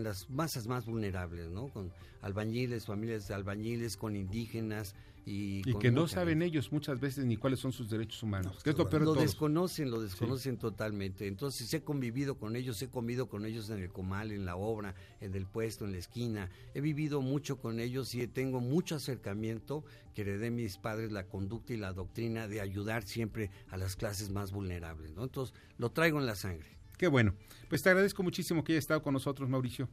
las 0.04 0.30
masas 0.30 0.68
más 0.68 0.86
vulnerables, 0.86 1.50
¿no? 1.50 1.70
Con 1.70 1.92
albañiles, 2.22 2.88
familias 2.88 3.28
de 3.28 3.36
albañiles, 3.36 3.98
con 3.98 4.16
indígenas 4.16 4.96
Y, 5.26 5.62
y 5.70 5.76
que 5.76 5.92
no 5.92 6.08
saben 6.08 6.42
ellos 6.42 6.72
muchas 6.72 7.00
veces 7.00 7.26
ni 7.26 7.38
cuáles 7.38 7.60
son 7.60 7.72
sus 7.72 7.90
derechos 7.90 8.24
humanos. 8.24 8.64
que 8.64 8.72
es 8.72 8.78
lo 8.78 8.90
peor 8.90 9.04
lo 9.04 9.14
de 9.14 9.22
desconocen, 9.22 9.92
lo 9.92 10.02
desconocen 10.02 10.58
totalmente. 10.58 11.28
Entonces 11.28 11.72
he 11.74 11.84
convivido 11.84 12.36
con 12.36 12.56
ellos, 12.56 12.82
he 12.82 12.90
comido 12.90 13.30
con 13.30 13.46
ellos 13.46 13.70
en 13.70 13.80
el 13.80 13.92
comal, 13.92 14.32
en 14.32 14.46
la 14.46 14.56
obra, 14.56 14.96
en 15.20 15.36
el 15.36 15.46
puesto, 15.46 15.86
en 15.86 15.92
la 15.92 16.00
esquina. 16.00 16.50
He 16.74 16.82
vivido 16.82 17.22
mucho 17.22 17.60
con 17.60 17.80
ellos 17.80 18.16
y 18.16 18.26
tengo 18.28 18.62
mucho 18.62 18.96
acercamiento 18.96 19.84
que 20.16 20.22
heredé 20.22 20.50
mis 20.50 20.78
padres 20.78 21.12
la 21.12 21.28
conducta 21.28 21.74
y 21.74 21.78
la 21.78 21.94
doctrina 21.94 22.48
de 22.48 22.62
ayudar 22.62 23.04
siempre 23.04 23.52
a 23.70 23.78
las 23.78 23.96
clases 23.96 24.30
más 24.32 24.52
vulnerables. 24.52 25.14
¿no? 25.14 25.24
Entonces 25.24 25.56
lo 25.78 25.92
traigo 25.92 26.20
en 26.20 26.26
la 26.26 26.36
sangre. 26.36 26.70
Qué 26.98 27.08
bueno. 27.08 27.34
Pues 27.70 27.82
te 27.82 27.90
agradezco 27.90 28.22
muchísimo 28.24 28.64
que 28.64 28.74
hayas 28.74 28.84
estado 28.84 29.02
con 29.02 29.14
nosotros, 29.14 29.50
Mauricio. 29.50 29.90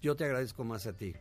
Yo 0.00 0.16
te 0.16 0.24
agradezco 0.24 0.64
más 0.64 0.86
a 0.86 0.92
ti. 0.96 1.14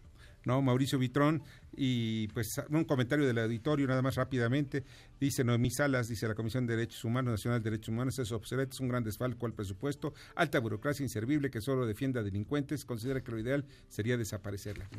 ¿No? 0.48 0.62
Mauricio 0.62 0.98
Vitrón, 0.98 1.44
y 1.76 2.28
pues 2.30 2.60
un 2.70 2.86
comentario 2.86 3.28
del 3.28 3.38
auditorio, 3.38 3.86
nada 3.86 4.02
más 4.02 4.16
rápidamente, 4.16 4.84
dice 5.20 5.44
Noemí 5.44 5.70
Salas, 5.70 6.08
dice 6.08 6.28
la 6.28 6.34
Comisión 6.34 6.66
de 6.66 6.76
Derechos 6.76 7.04
Humanos, 7.04 7.32
Nacional 7.32 7.62
de 7.62 7.70
Derechos 7.70 7.90
Humanos, 7.90 8.18
es 8.18 8.32
obsoleto, 8.32 8.74
es 8.74 8.80
un 8.80 8.88
gran 8.88 9.04
desfalco 9.04 9.46
al 9.46 9.54
presupuesto, 9.54 10.14
alta 10.36 10.60
burocracia 10.60 11.04
inservible 11.04 11.52
que 11.52 11.62
solo 11.62 11.86
defienda 11.86 12.22
a 12.22 12.24
delincuentes, 12.24 12.86
considera 12.86 13.22
que 13.22 13.32
lo 13.32 13.40
ideal 13.40 13.66
sería 13.90 14.18
desaparecerla. 14.18 14.90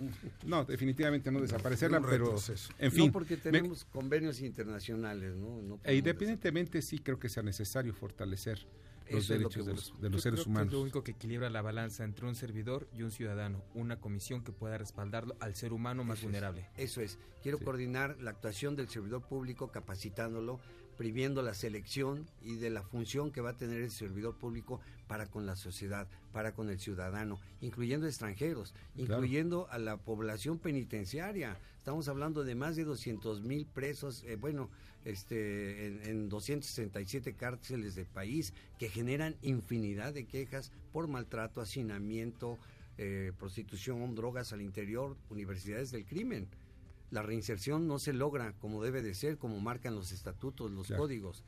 No, 0.46 0.64
definitivamente 0.64 1.32
no 1.32 1.40
desaparecerla, 1.40 2.00
pero 2.00 2.36
en 2.78 2.92
fin. 2.92 3.06
No 3.06 3.12
porque 3.12 3.36
tenemos 3.36 3.84
convenios 3.86 4.40
internacionales, 4.40 5.34
¿no? 5.34 5.80
e 5.82 5.96
independientemente 5.96 6.82
sí 6.82 6.98
creo 6.98 7.18
que 7.18 7.28
sea 7.28 7.42
necesario 7.42 7.94
fortalecer 7.94 8.66
los 9.10 9.28
derechos 9.28 9.66
de 9.66 9.72
los, 9.72 10.00
de 10.00 10.10
los 10.10 10.22
seres 10.22 10.46
humanos. 10.46 10.68
es 10.68 10.72
lo 10.72 10.82
único 10.82 11.02
que 11.02 11.12
equilibra 11.12 11.50
la 11.50 11.62
balanza 11.62 12.04
entre 12.04 12.26
un 12.26 12.34
servidor 12.34 12.88
y 12.92 13.02
un 13.02 13.10
ciudadano, 13.10 13.62
una 13.74 14.00
comisión 14.00 14.42
que 14.42 14.52
pueda 14.52 14.78
respaldarlo 14.78 15.36
al 15.40 15.54
ser 15.54 15.72
humano 15.72 16.04
más 16.04 16.22
vulnerable. 16.22 16.68
eso 16.76 17.00
es. 17.00 17.18
Quiero 17.42 17.58
coordinar 17.58 18.16
la 18.20 18.30
actuación 18.30 18.76
del 18.76 18.88
servidor 18.88 19.22
público 19.22 19.70
capacitándolo, 19.70 20.60
priviendo 20.96 21.42
la 21.42 21.54
selección 21.54 22.26
y 22.42 22.56
de 22.56 22.70
la 22.70 22.82
función 22.82 23.30
que 23.30 23.40
va 23.40 23.50
a 23.50 23.56
tener 23.56 23.80
el 23.80 23.92
servidor 23.92 24.34
público 24.34 24.80
para 25.06 25.26
con 25.26 25.46
la 25.46 25.54
sociedad, 25.54 26.08
para 26.32 26.52
con 26.52 26.68
el 26.70 26.80
ciudadano, 26.80 27.38
incluyendo 27.60 28.06
extranjeros, 28.06 28.74
incluyendo 28.96 29.68
a 29.70 29.78
la 29.78 29.96
población 29.96 30.58
penitenciaria. 30.58 31.56
Estamos 31.78 32.08
hablando 32.08 32.42
de 32.42 32.56
más 32.56 32.74
de 32.74 32.84
200 32.84 33.42
mil 33.42 33.64
presos, 33.66 34.24
eh, 34.24 34.36
bueno, 34.36 34.68
este, 35.08 35.86
en, 35.86 36.02
en 36.04 36.28
267 36.28 37.34
cárceles 37.34 37.94
del 37.94 38.06
país 38.06 38.52
que 38.78 38.88
generan 38.88 39.36
infinidad 39.42 40.12
de 40.12 40.26
quejas 40.26 40.70
por 40.92 41.08
maltrato, 41.08 41.60
hacinamiento, 41.60 42.58
eh, 42.98 43.32
prostitución, 43.38 44.14
drogas 44.14 44.52
al 44.52 44.60
interior, 44.60 45.16
universidades 45.30 45.92
del 45.92 46.04
crimen. 46.04 46.48
La 47.10 47.22
reinserción 47.22 47.86
no 47.86 47.98
se 47.98 48.12
logra 48.12 48.52
como 48.54 48.82
debe 48.82 49.02
de 49.02 49.14
ser, 49.14 49.38
como 49.38 49.60
marcan 49.60 49.94
los 49.94 50.12
estatutos, 50.12 50.70
los 50.70 50.88
códigos. 50.88 51.44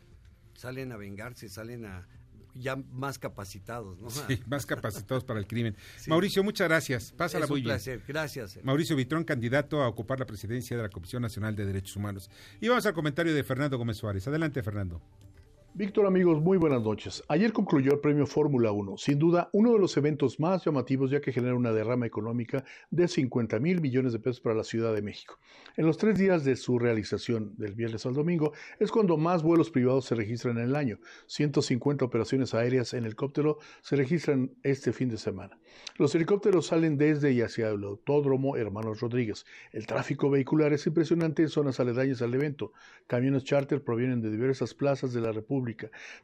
Salen 0.55 0.93
a 0.93 0.97
vengarse, 0.97 1.49
salen 1.49 1.85
a, 1.85 2.07
ya 2.55 2.77
más 2.77 3.19
capacitados, 3.19 4.01
¿no? 4.01 4.11
Sí, 4.11 4.41
más 4.47 4.67
capacitados 4.67 5.25
para 5.25 5.39
el 5.41 5.47
crimen. 5.47 5.77
Mauricio, 6.07 6.43
muchas 6.43 6.69
gracias. 6.69 7.13
Pásala 7.13 7.45
es 7.45 7.51
un 7.51 7.63
placer, 7.63 8.03
gracias. 8.07 8.59
Mauricio 8.63 8.97
Vitrón, 8.97 9.25
candidato 9.25 9.83
a 9.83 9.89
ocupar 9.89 10.19
la 10.19 10.27
presidencia 10.27 10.77
de 10.77 10.83
la 10.83 10.89
Comisión 10.89 11.23
Nacional 11.23 11.57
de 11.57 11.67
Derechos 11.67 11.97
Humanos. 11.97 12.31
Y 12.61 12.69
vamos 12.69 12.87
al 12.87 12.95
comentario 12.95 13.35
de 13.35 13.45
Fernando 13.45 13.79
Gómez 13.79 13.97
Suárez. 13.97 14.27
Adelante, 14.27 14.63
Fernando. 14.63 15.01
Víctor 15.73 16.05
amigos, 16.05 16.43
muy 16.43 16.59
buenas 16.59 16.83
noches. 16.83 17.23
Ayer 17.29 17.53
concluyó 17.53 17.93
el 17.93 18.01
premio 18.01 18.27
Fórmula 18.27 18.73
1, 18.73 18.97
sin 18.99 19.21
duda 19.21 19.51
uno 19.53 19.73
de 19.73 19.79
los 19.79 19.97
eventos 19.97 20.41
más 20.41 20.65
llamativos 20.65 21.13
ya 21.13 21.21
que 21.21 21.33
genera 21.33 21.55
una 21.55 21.73
derrama 21.73 22.07
económica 22.07 22.65
de 22.91 23.07
50 23.07 23.61
mil 23.61 23.81
millones 23.81 24.13
de 24.13 24.19
pesos 24.19 24.41
para 24.41 24.57
la 24.57 24.65
Ciudad 24.65 24.93
de 24.93 25.01
México. 25.01 25.39
En 25.77 25.87
los 25.87 25.97
tres 25.97 26.19
días 26.19 26.45
de 26.45 26.57
su 26.57 26.81
realización, 26.81 27.55
del 27.57 27.77
viernes 27.77 28.05
al 28.05 28.15
domingo, 28.15 28.53
es 28.81 28.91
cuando 28.91 29.17
más 29.17 29.45
vuelos 29.45 29.71
privados 29.71 30.07
se 30.07 30.17
registran 30.17 30.59
en 30.59 30.65
el 30.65 30.77
año. 30.77 30.99
150 31.29 32.05
operaciones 32.05 32.53
aéreas 32.53 32.93
en 32.93 33.05
helicóptero 33.05 33.59
se 33.81 33.95
registran 33.95 34.51
este 34.65 34.93
fin 34.93 35.09
de 35.09 35.19
semana. 35.19 35.57
Los 35.99 36.17
helicópteros 36.17 36.67
salen 36.67 36.99
desde 36.99 37.31
y 37.31 37.43
hacia 37.43 37.69
el 37.69 37.85
Autódromo 37.85 38.57
Hermanos 38.57 39.01
Rodríguez. 39.01 39.47
El 39.71 39.87
tráfico 39.87 40.31
vehicular 40.31 40.73
es 40.73 40.85
impresionante 40.89 41.43
en 41.43 41.49
zonas 41.49 41.79
aledañas 41.79 42.23
al 42.23 42.35
evento. 42.35 42.73
Camiones 43.07 43.45
charter 43.45 43.85
provienen 43.85 44.21
de 44.21 44.33
diversas 44.33 44.75
plazas 44.75 45.13
de 45.13 45.21
la 45.21 45.31
República 45.31 45.61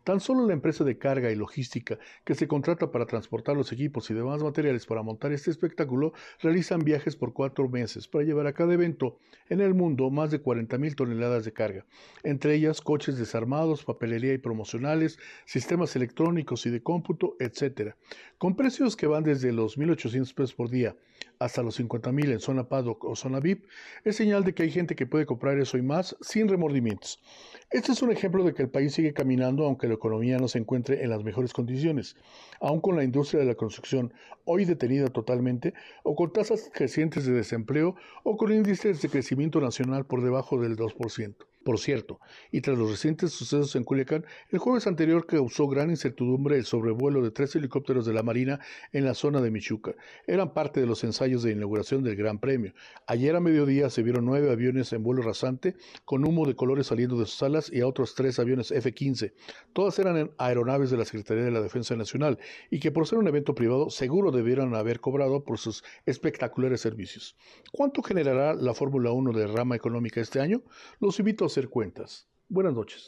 Tan 0.04 0.20
solo 0.20 0.46
la 0.46 0.52
empresa 0.52 0.84
de 0.84 0.98
carga 0.98 1.30
y 1.30 1.36
logística 1.36 1.98
que 2.24 2.34
se 2.34 2.48
contrata 2.48 2.90
para 2.90 3.06
transportar 3.06 3.56
los 3.56 3.72
equipos 3.72 4.10
y 4.10 4.14
demás 4.14 4.42
materiales 4.42 4.86
para 4.86 5.02
montar 5.02 5.32
este 5.32 5.50
espectáculo 5.50 6.12
realizan 6.40 6.80
viajes 6.80 7.16
por 7.16 7.32
cuatro 7.32 7.68
meses 7.68 8.08
para 8.08 8.24
llevar 8.24 8.46
a 8.46 8.52
cada 8.52 8.74
evento 8.74 9.18
en 9.48 9.60
el 9.60 9.74
mundo 9.74 10.10
más 10.10 10.30
de 10.30 10.40
40 10.40 10.78
mil 10.78 10.96
toneladas 10.96 11.44
de 11.44 11.52
carga, 11.52 11.84
entre 12.22 12.54
ellas 12.54 12.80
coches 12.80 13.18
desarmados, 13.18 13.84
papelería 13.84 14.32
y 14.32 14.38
promocionales, 14.38 15.18
sistemas 15.44 15.94
electrónicos 15.96 16.66
y 16.66 16.70
de 16.70 16.82
cómputo, 16.82 17.36
etc., 17.38 17.94
con 18.38 18.56
precios 18.56 18.96
que 18.96 19.06
van 19.06 19.24
desde 19.24 19.52
los 19.52 19.78
1.800 19.78 20.34
pesos 20.34 20.54
por 20.54 20.68
día 20.68 20.96
hasta 21.38 21.62
los 21.62 21.76
50 21.76 22.12
mil 22.12 22.32
en 22.32 22.40
zona 22.40 22.68
paddock 22.68 23.04
o 23.04 23.16
zona 23.16 23.40
VIP, 23.40 23.66
es 24.04 24.16
señal 24.16 24.44
de 24.44 24.54
que 24.54 24.62
hay 24.62 24.70
gente 24.70 24.94
que 24.94 25.06
puede 25.06 25.26
comprar 25.26 25.58
eso 25.58 25.78
y 25.78 25.82
más 25.82 26.16
sin 26.20 26.48
remordimientos. 26.48 27.22
Este 27.70 27.92
es 27.92 28.02
un 28.02 28.12
ejemplo 28.12 28.44
de 28.44 28.54
que 28.54 28.62
el 28.62 28.68
país 28.68 28.94
sigue 28.94 29.12
caminando 29.12 29.64
aunque 29.64 29.88
la 29.88 29.94
economía 29.94 30.38
no 30.38 30.48
se 30.48 30.58
encuentre 30.58 31.02
en 31.02 31.10
las 31.10 31.24
mejores 31.24 31.52
condiciones, 31.52 32.16
aun 32.60 32.80
con 32.80 32.96
la 32.96 33.04
industria 33.04 33.40
de 33.40 33.46
la 33.46 33.54
construcción 33.54 34.12
hoy 34.44 34.64
detenida 34.64 35.08
totalmente, 35.08 35.74
o 36.04 36.14
con 36.14 36.32
tasas 36.32 36.70
crecientes 36.72 37.26
de 37.26 37.32
desempleo, 37.32 37.96
o 38.22 38.36
con 38.36 38.52
índices 38.52 39.02
de 39.02 39.08
crecimiento 39.08 39.60
nacional 39.60 40.06
por 40.06 40.22
debajo 40.22 40.60
del 40.60 40.76
2%. 40.76 41.34
Por 41.66 41.80
cierto, 41.80 42.20
y 42.52 42.60
tras 42.60 42.78
los 42.78 42.88
recientes 42.88 43.32
sucesos 43.32 43.74
en 43.74 43.82
Culiacán, 43.82 44.24
el 44.52 44.60
jueves 44.60 44.86
anterior 44.86 45.26
causó 45.26 45.66
gran 45.66 45.90
incertidumbre 45.90 46.56
el 46.58 46.64
sobrevuelo 46.64 47.22
de 47.22 47.32
tres 47.32 47.56
helicópteros 47.56 48.06
de 48.06 48.12
la 48.12 48.22
Marina 48.22 48.60
en 48.92 49.04
la 49.04 49.14
zona 49.14 49.40
de 49.40 49.50
Michuca. 49.50 49.96
Eran 50.28 50.54
parte 50.54 50.78
de 50.78 50.86
los 50.86 51.02
ensayos 51.02 51.42
de 51.42 51.50
inauguración 51.50 52.04
del 52.04 52.14
Gran 52.14 52.38
Premio. 52.38 52.72
Ayer 53.08 53.34
a 53.34 53.40
mediodía 53.40 53.90
se 53.90 54.04
vieron 54.04 54.26
nueve 54.26 54.52
aviones 54.52 54.92
en 54.92 55.02
vuelo 55.02 55.22
rasante, 55.22 55.74
con 56.04 56.24
humo 56.24 56.46
de 56.46 56.54
colores 56.54 56.86
saliendo 56.86 57.18
de 57.18 57.26
sus 57.26 57.42
alas 57.42 57.68
y 57.72 57.80
a 57.80 57.88
otros 57.88 58.14
tres 58.14 58.38
aviones 58.38 58.70
F-15. 58.70 59.32
Todas 59.72 59.98
eran 59.98 60.30
aeronaves 60.38 60.90
de 60.90 60.98
la 60.98 61.04
Secretaría 61.04 61.42
de 61.42 61.50
la 61.50 61.62
Defensa 61.62 61.96
Nacional 61.96 62.38
y 62.70 62.78
que 62.78 62.92
por 62.92 63.08
ser 63.08 63.18
un 63.18 63.26
evento 63.26 63.56
privado 63.56 63.90
seguro 63.90 64.30
debieron 64.30 64.76
haber 64.76 65.00
cobrado 65.00 65.42
por 65.42 65.58
sus 65.58 65.82
espectaculares 66.04 66.80
servicios. 66.80 67.36
¿Cuánto 67.72 68.04
generará 68.04 68.54
la 68.54 68.72
Fórmula 68.72 69.10
1 69.10 69.32
de 69.32 69.48
rama 69.48 69.74
económica 69.74 70.20
este 70.20 70.38
año? 70.38 70.62
Los 71.00 71.18
invito 71.18 71.44
a 71.44 71.55
hacer 71.56 71.70
cuentas. 71.70 72.28
Buenas 72.48 72.74
noches. 72.74 73.04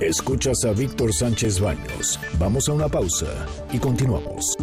Escuchas 0.00 0.64
a 0.64 0.72
Víctor 0.72 1.12
Sánchez 1.12 1.60
Baños. 1.60 2.20
Vamos 2.38 2.68
a 2.68 2.72
una 2.72 2.88
pausa 2.88 3.46
y 3.72 3.78
continuamos. 3.78 4.56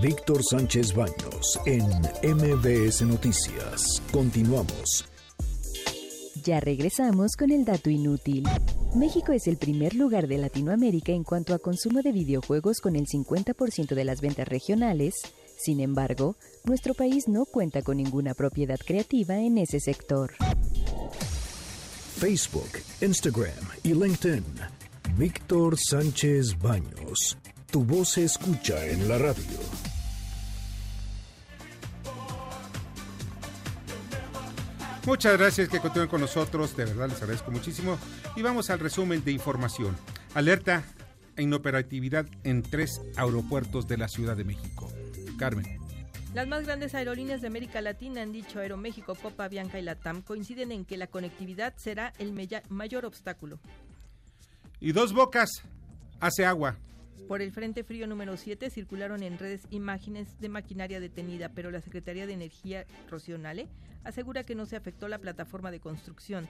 Víctor 0.00 0.40
Sánchez 0.48 0.94
Baños 0.94 1.58
en 1.66 1.82
MBS 2.22 3.02
Noticias. 3.02 4.00
Continuamos. 4.12 5.04
Ya 6.44 6.60
regresamos 6.60 7.34
con 7.36 7.50
el 7.50 7.64
dato 7.64 7.90
inútil. 7.90 8.44
México 8.94 9.32
es 9.32 9.48
el 9.48 9.56
primer 9.56 9.96
lugar 9.96 10.28
de 10.28 10.38
Latinoamérica 10.38 11.10
en 11.10 11.24
cuanto 11.24 11.52
a 11.52 11.58
consumo 11.58 12.00
de 12.00 12.12
videojuegos 12.12 12.80
con 12.80 12.94
el 12.94 13.06
50% 13.06 13.94
de 13.94 14.04
las 14.04 14.20
ventas 14.20 14.46
regionales. 14.46 15.14
Sin 15.58 15.80
embargo, 15.80 16.36
nuestro 16.64 16.94
país 16.94 17.26
no 17.26 17.44
cuenta 17.44 17.82
con 17.82 17.96
ninguna 17.96 18.32
propiedad 18.32 18.78
creativa 18.78 19.38
en 19.38 19.58
ese 19.58 19.80
sector. 19.80 20.34
Facebook, 22.16 22.70
Instagram 23.00 23.68
y 23.82 23.92
LinkedIn. 23.92 24.44
Víctor 25.16 25.76
Sánchez 25.76 26.56
Baños. 26.60 27.36
Tu 27.72 27.84
voz 27.84 28.10
se 28.10 28.24
escucha 28.24 28.86
en 28.86 29.08
la 29.08 29.18
radio. 29.18 29.58
Muchas 35.06 35.38
gracias 35.38 35.68
que 35.68 35.80
continúen 35.80 36.08
con 36.08 36.20
nosotros, 36.20 36.76
de 36.76 36.84
verdad 36.84 37.08
les 37.08 37.20
agradezco 37.20 37.50
muchísimo. 37.50 37.98
Y 38.36 38.42
vamos 38.42 38.70
al 38.70 38.78
resumen 38.78 39.24
de 39.24 39.32
información. 39.32 39.96
Alerta 40.34 40.84
a 41.36 41.42
inoperatividad 41.42 42.26
en 42.44 42.62
tres 42.62 43.00
aeropuertos 43.16 43.88
de 43.88 43.96
la 43.96 44.06
Ciudad 44.06 44.36
de 44.36 44.44
México. 44.44 44.88
Carmen. 45.38 45.64
Las 46.34 46.46
más 46.46 46.66
grandes 46.66 46.94
aerolíneas 46.94 47.40
de 47.40 47.46
América 47.46 47.80
Latina 47.80 48.20
han 48.20 48.32
dicho 48.32 48.60
Aeroméxico, 48.60 49.14
Copa, 49.14 49.48
Bianca 49.48 49.78
y 49.78 49.82
Latam 49.82 50.20
coinciden 50.20 50.72
en 50.72 50.84
que 50.84 50.98
la 50.98 51.06
conectividad 51.06 51.74
será 51.76 52.12
el 52.18 52.34
mayor 52.68 53.06
obstáculo. 53.06 53.58
Y 54.78 54.92
dos 54.92 55.14
bocas 55.14 55.62
hace 56.20 56.44
agua. 56.44 56.76
Por 57.26 57.42
el 57.42 57.52
Frente 57.52 57.82
Frío 57.82 58.06
número 58.06 58.36
7 58.36 58.70
circularon 58.70 59.22
en 59.22 59.38
redes 59.38 59.62
imágenes 59.70 60.38
de 60.38 60.48
maquinaria 60.48 61.00
detenida, 61.00 61.48
pero 61.48 61.70
la 61.70 61.80
Secretaría 61.80 62.26
de 62.26 62.34
Energía, 62.34 62.84
Rocío 63.10 63.38
asegura 64.04 64.44
que 64.44 64.54
no 64.54 64.66
se 64.66 64.76
afectó 64.76 65.08
la 65.08 65.18
plataforma 65.18 65.70
de 65.70 65.80
construcción. 65.80 66.48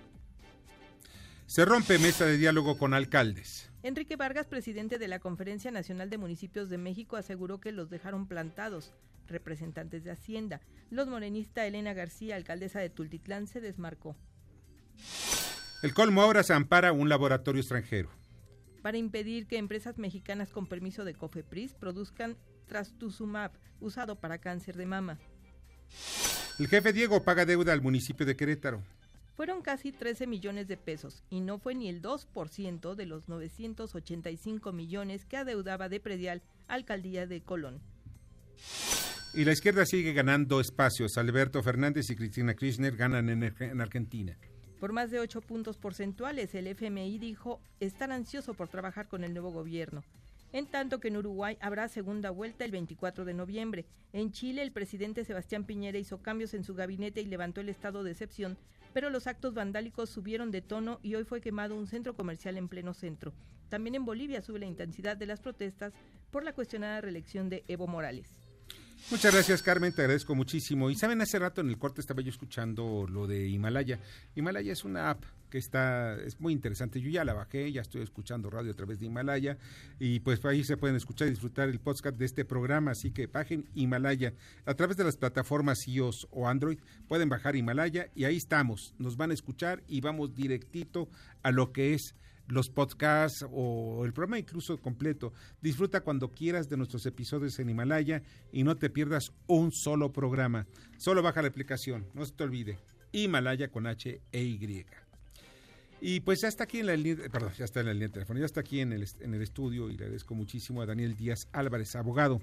Se 1.49 1.65
rompe 1.65 1.99
mesa 1.99 2.27
de 2.27 2.37
diálogo 2.37 2.77
con 2.77 2.93
alcaldes. 2.93 3.71
Enrique 3.83 4.17
Vargas, 4.17 4.47
presidente 4.47 4.99
de 4.99 5.09
la 5.09 5.19
Conferencia 5.19 5.71
Nacional 5.71 6.11
de 6.11 6.19
Municipios 6.19 6.69
de 6.69 6.77
México, 6.77 7.17
aseguró 7.17 7.59
que 7.59 7.73
los 7.73 7.89
dejaron 7.89 8.29
plantados 8.29 8.93
representantes 9.27 10.05
de 10.05 10.11
Hacienda. 10.11 10.61
Los 10.91 11.09
morenista 11.09 11.67
Elena 11.67 11.95
García, 11.95 12.37
alcaldesa 12.37 12.81
de 12.81 12.91
Tultitlán, 12.91 13.47
se 13.47 13.63
desmarcó. 13.63 14.15
El 15.83 15.95
colmo 15.95 16.21
ahora 16.21 16.43
se 16.43 16.53
ampara 16.53 16.93
un 16.93 17.09
laboratorio 17.09 17.63
extranjero. 17.63 18.11
Para 18.83 18.99
impedir 18.99 19.47
que 19.47 19.57
empresas 19.57 19.97
mexicanas 19.97 20.51
con 20.51 20.67
permiso 20.67 21.07
de 21.07 21.15
COFEPRIS 21.15 21.73
produzcan 21.73 22.37
trastuzumab, 22.67 23.53
usado 23.81 24.21
para 24.21 24.37
cáncer 24.37 24.77
de 24.77 24.85
mama. 24.85 25.19
El 26.59 26.69
jefe 26.69 26.93
Diego 26.93 27.25
paga 27.25 27.47
deuda 27.47 27.73
al 27.73 27.81
municipio 27.81 28.27
de 28.27 28.37
Querétaro 28.37 28.83
fueron 29.39 29.63
casi 29.63 29.93
13 29.93 30.27
millones 30.27 30.67
de 30.67 30.77
pesos 30.77 31.23
y 31.31 31.39
no 31.39 31.61
fue 31.61 31.77
ni 31.77 31.89
el 31.89 32.03
2% 32.03 32.97
de 32.97 33.07
los 33.07 33.29
985 33.29 34.73
millones 34.73 35.25
que 35.27 35.37
adeudaba 35.37 35.89
de 35.89 36.01
predial 36.01 36.43
Alcaldía 36.67 37.25
de 37.29 37.41
Colón. 37.41 37.81
Y 39.35 39.45
la 39.45 39.53
izquierda 39.53 39.87
sigue 39.87 40.13
ganando 40.13 40.61
espacios. 40.61 41.17
Alberto 41.19 41.63
Fernández 41.63 42.11
y 42.11 42.17
Cristina 42.17 42.55
Kirchner 42.55 42.97
ganan 42.97 43.29
en, 43.29 43.45
en 43.45 43.81
Argentina. 43.81 44.37
Por 44.81 44.93
más 44.93 45.13
de 45.13 45.21
8 45.21 45.41
puntos 45.43 45.77
porcentuales, 45.77 46.53
el 46.57 46.67
FMI 46.67 47.19
dijo 47.21 47.61
estar 47.79 48.11
ansioso 48.11 48.55
por 48.55 48.67
trabajar 48.67 49.07
con 49.07 49.23
el 49.23 49.35
nuevo 49.35 49.53
gobierno. 49.53 50.03
En 50.53 50.67
tanto 50.67 50.99
que 50.99 51.09
en 51.09 51.17
Uruguay 51.17 51.59
habrá 51.61 51.87
segunda 51.87 52.31
vuelta 52.31 52.65
el 52.65 52.73
24 52.73 53.25
de 53.25 53.35
noviembre. 53.35 53.85
En 54.13 54.33
Chile, 54.33 54.63
el 54.63 54.73
presidente 54.73 55.25
Sebastián 55.25 55.63
Piñera 55.63 55.99
hizo 55.99 56.23
cambios 56.23 56.55
en 56.55 56.65
su 56.65 56.75
gabinete 56.75 57.21
y 57.21 57.27
levantó 57.27 57.61
el 57.61 57.69
estado 57.69 58.03
de 58.03 58.11
excepción 58.11 58.59
pero 58.93 59.11
los 59.11 59.27
actos 59.27 59.55
vandálicos 59.55 60.11
subieron 60.11 60.51
de 60.51 60.63
tono 60.63 60.99
y 61.03 61.15
hoy 61.15 61.25
fue 61.25 61.41
quemado 61.41 61.77
un 61.77 61.87
centro 61.87 62.15
comercial 62.15 62.57
en 62.57 62.69
pleno 62.69 62.95
centro. 62.95 63.33
También 63.69 63.95
en 63.95 64.05
Bolivia 64.05 64.41
sube 64.41 64.59
la 64.59 64.67
intensidad 64.67 65.17
de 65.17 65.27
las 65.27 65.41
protestas 65.41 65.93
por 66.31 66.45
la 66.45 66.53
cuestionada 66.53 67.01
reelección 67.01 67.49
de 67.49 67.65
Evo 67.69 67.87
Morales. 67.87 68.48
Muchas 69.11 69.33
gracias, 69.33 69.63
Carmen, 69.63 69.93
te 69.93 70.03
agradezco 70.03 70.35
muchísimo. 70.35 70.91
Y 70.91 70.95
saben, 70.95 71.21
hace 71.23 71.39
rato 71.39 71.61
en 71.63 71.69
el 71.69 71.79
corte 71.79 72.01
estaba 72.01 72.21
yo 72.21 72.29
escuchando 72.29 73.07
lo 73.09 73.27
de 73.27 73.49
Himalaya. 73.49 73.99
Himalaya 74.35 74.73
es 74.73 74.85
una 74.85 75.11
app 75.11 75.25
que 75.49 75.59
está, 75.59 76.15
es 76.17 76.39
muy 76.41 76.53
interesante. 76.53 77.01
Yo 77.01 77.09
ya 77.09 77.25
la 77.25 77.33
bajé, 77.33 77.73
ya 77.73 77.81
estoy 77.81 78.03
escuchando 78.03 78.51
radio 78.51 78.73
a 78.73 78.77
través 78.77 79.01
de 79.01 79.07
Himalaya 79.07 79.57
y 79.99 80.21
pues 80.21 80.45
ahí 80.45 80.63
se 80.63 80.77
pueden 80.77 80.97
escuchar 80.97 81.29
y 81.29 81.31
disfrutar 81.31 81.69
el 81.71 81.81
podcast 81.81 82.17
de 82.19 82.27
este 82.27 82.45
programa. 82.45 82.91
Así 82.91 83.11
que 83.11 83.27
bajen 83.27 83.67
Himalaya 83.75 84.35
a 84.67 84.75
través 84.75 84.97
de 84.97 85.05
las 85.05 85.17
plataformas 85.17 85.89
iOS 85.89 86.29
o 86.31 86.47
Android. 86.47 86.79
Pueden 87.09 87.29
bajar 87.29 87.57
Himalaya 87.57 88.11
y 88.15 88.25
ahí 88.25 88.37
estamos. 88.37 88.95
Nos 88.99 89.17
van 89.17 89.31
a 89.31 89.35
escuchar 89.35 89.83
y 89.89 90.01
vamos 90.01 90.35
directito 90.35 91.09
a 91.43 91.51
lo 91.51 91.73
que 91.73 91.95
es 91.95 92.15
los 92.49 92.71
podcasts 92.71 93.45
o 93.51 94.05
el 94.05 94.13
programa 94.13 94.39
incluso 94.39 94.79
completo. 94.79 95.33
Disfruta 95.61 96.01
cuando 96.01 96.35
quieras 96.35 96.69
de 96.69 96.77
nuestros 96.77 97.07
episodios 97.07 97.59
en 97.59 97.71
Himalaya 97.71 98.23
y 98.53 98.65
no 98.65 98.77
te 98.77 98.91
pierdas 98.91 99.33
un 99.47 99.71
solo 99.73 100.13
programa. 100.13 100.67
Solo 100.99 101.23
baja 101.23 101.43
la 101.43 101.49
aplicación, 101.49 102.07
no 102.15 102.25
se 102.25 102.33
te 102.33 102.45
olvide. 102.45 102.79
Himalaya 103.13 103.69
con 103.71 103.87
H 103.87 104.21
e 104.33 104.43
Y. 104.43 104.87
Y 106.01 106.21
pues 106.21 106.41
ya 106.43 106.49
está 106.49 106.65
aquí 106.65 106.79
en 106.79 106.87
la 106.87 106.97
línea, 106.97 107.29
perdón, 107.29 107.53
ya 107.59 107.65
está 107.65 107.81
en 107.81 107.87
la 107.87 107.93
línea 107.93 108.09
de 108.09 108.13
teléfono, 108.15 108.39
ya 108.39 108.47
está 108.47 108.61
aquí 108.61 108.81
en 108.81 108.93
el, 108.93 109.05
en 109.21 109.35
el 109.35 109.43
estudio 109.43 109.91
y 109.91 109.97
le 109.97 110.05
agradezco 110.05 110.35
muchísimo 110.35 110.81
a 110.81 110.87
Daniel 110.87 111.17
Díaz 111.17 111.49
Álvarez, 111.53 111.97
abogado. 111.97 112.41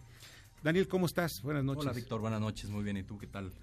Daniel, 0.61 0.87
¿cómo 0.87 1.05
estás? 1.05 1.41
Buenas 1.41 1.63
noches. 1.63 1.83
Hola, 1.83 1.93
Víctor, 1.93 2.19
buenas 2.19 2.41
noches, 2.41 2.69
muy 2.69 2.83
bien. 2.83 2.97
¿Y 2.97 3.03
tú 3.03 3.17
qué 3.17 3.27
tal? 3.27 3.53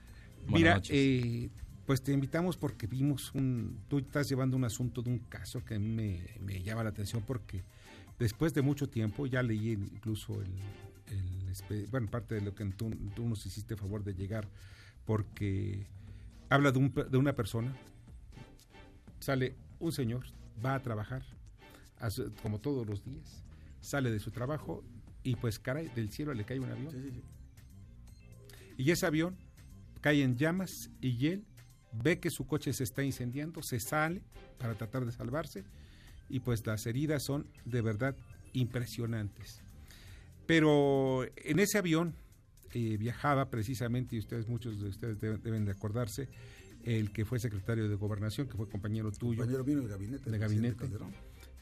Buenas 0.46 0.52
Mira, 0.52 0.74
noches. 0.76 0.96
Eh, 0.96 1.50
pues 1.86 2.02
te 2.02 2.12
invitamos 2.12 2.56
porque 2.56 2.86
vimos 2.86 3.34
un, 3.34 3.80
tú 3.88 3.98
estás 3.98 4.28
llevando 4.28 4.56
un 4.56 4.64
asunto 4.64 5.02
de 5.02 5.10
un 5.10 5.18
caso 5.18 5.64
que 5.64 5.74
a 5.74 5.78
mí 5.78 5.88
me, 6.40 6.62
llama 6.62 6.84
la 6.84 6.90
atención 6.90 7.22
porque 7.26 7.64
después 8.18 8.54
de 8.54 8.62
mucho 8.62 8.88
tiempo, 8.88 9.26
ya 9.26 9.42
leí 9.42 9.72
incluso 9.72 10.40
el, 10.40 10.52
bueno, 11.90 12.08
parte 12.10 12.36
de 12.36 12.40
lo 12.40 12.54
que 12.54 12.64
tú, 12.66 12.90
nos 13.18 13.44
hiciste 13.46 13.76
favor 13.76 14.04
de 14.04 14.14
llegar, 14.14 14.48
porque 15.04 15.86
habla 16.48 16.70
de, 16.72 16.78
un, 16.78 16.94
de 16.94 17.18
una 17.18 17.34
persona, 17.34 17.76
sale 19.18 19.56
un 19.80 19.92
señor, 19.92 20.24
va 20.64 20.74
a 20.74 20.82
trabajar, 20.82 21.24
como 22.42 22.60
todos 22.60 22.86
los 22.86 23.04
días, 23.04 23.42
sale 23.80 24.10
de 24.10 24.20
su 24.20 24.30
trabajo 24.30 24.84
y 25.24 25.36
pues 25.36 25.58
caray, 25.58 25.88
del 25.88 26.10
cielo 26.10 26.32
le 26.32 26.44
cae 26.44 26.60
un 26.60 26.70
avión. 26.70 27.22
Y 28.76 28.90
ese 28.90 29.06
avión 29.06 29.36
cae 30.00 30.22
en 30.22 30.36
llamas 30.36 30.90
y 31.00 31.26
él 31.26 31.44
ve 31.92 32.18
que 32.18 32.30
su 32.30 32.46
coche 32.46 32.72
se 32.72 32.84
está 32.84 33.02
incendiando, 33.02 33.62
se 33.62 33.80
sale 33.80 34.22
para 34.58 34.74
tratar 34.74 35.04
de 35.04 35.12
salvarse 35.12 35.64
y 36.28 36.40
pues 36.40 36.66
las 36.66 36.86
heridas 36.86 37.22
son 37.22 37.46
de 37.64 37.82
verdad 37.82 38.16
impresionantes. 38.52 39.60
Pero 40.46 41.24
en 41.36 41.58
ese 41.58 41.78
avión 41.78 42.14
eh, 42.74 42.96
viajaba 42.96 43.50
precisamente, 43.50 44.16
y 44.16 44.18
ustedes, 44.18 44.48
muchos 44.48 44.80
de 44.80 44.88
ustedes 44.88 45.20
deben, 45.20 45.64
de 45.64 45.72
acordarse, 45.72 46.28
el 46.84 47.12
que 47.12 47.24
fue 47.24 47.38
secretario 47.38 47.88
de 47.88 47.94
Gobernación, 47.94 48.48
que 48.48 48.56
fue 48.56 48.68
compañero 48.68 49.12
tuyo. 49.12 49.38
Compañero 49.38 49.64
mío 49.64 49.78
del 49.78 49.88
gabinete. 49.88 50.30
De 50.30 50.38
gabinete. 50.38 50.86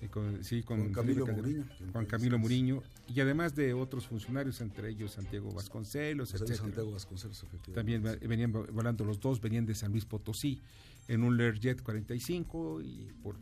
Con, 0.09 0.43
sí, 0.43 0.63
con 0.63 0.81
Juan 0.81 0.93
Camilo 0.93 1.27
Muriño. 1.27 1.65
Juan 1.93 2.07
Camilo 2.07 2.39
Muriño. 2.39 2.83
Y 3.09 3.21
además 3.21 3.55
de 3.55 3.75
otros 3.75 4.07
funcionarios, 4.07 4.61
entre 4.61 4.91
ellos 4.91 5.13
Santiago 5.13 5.53
Vasconcelos, 5.53 6.33
etc. 6.35 6.55
Santiago 6.55 6.91
Vasconcelos, 6.93 7.45
También 7.75 8.03
venían 8.03 8.53
volando 8.53 9.05
los 9.05 9.21
dos, 9.21 9.41
venían 9.41 9.67
de 9.67 9.75
San 9.75 9.93
Luis 9.93 10.07
Potosí 10.07 10.61
en 11.09 11.23
un 11.23 11.37
Learjet 11.37 11.83
45 11.83 12.81
y 12.83 13.13
por 13.23 13.37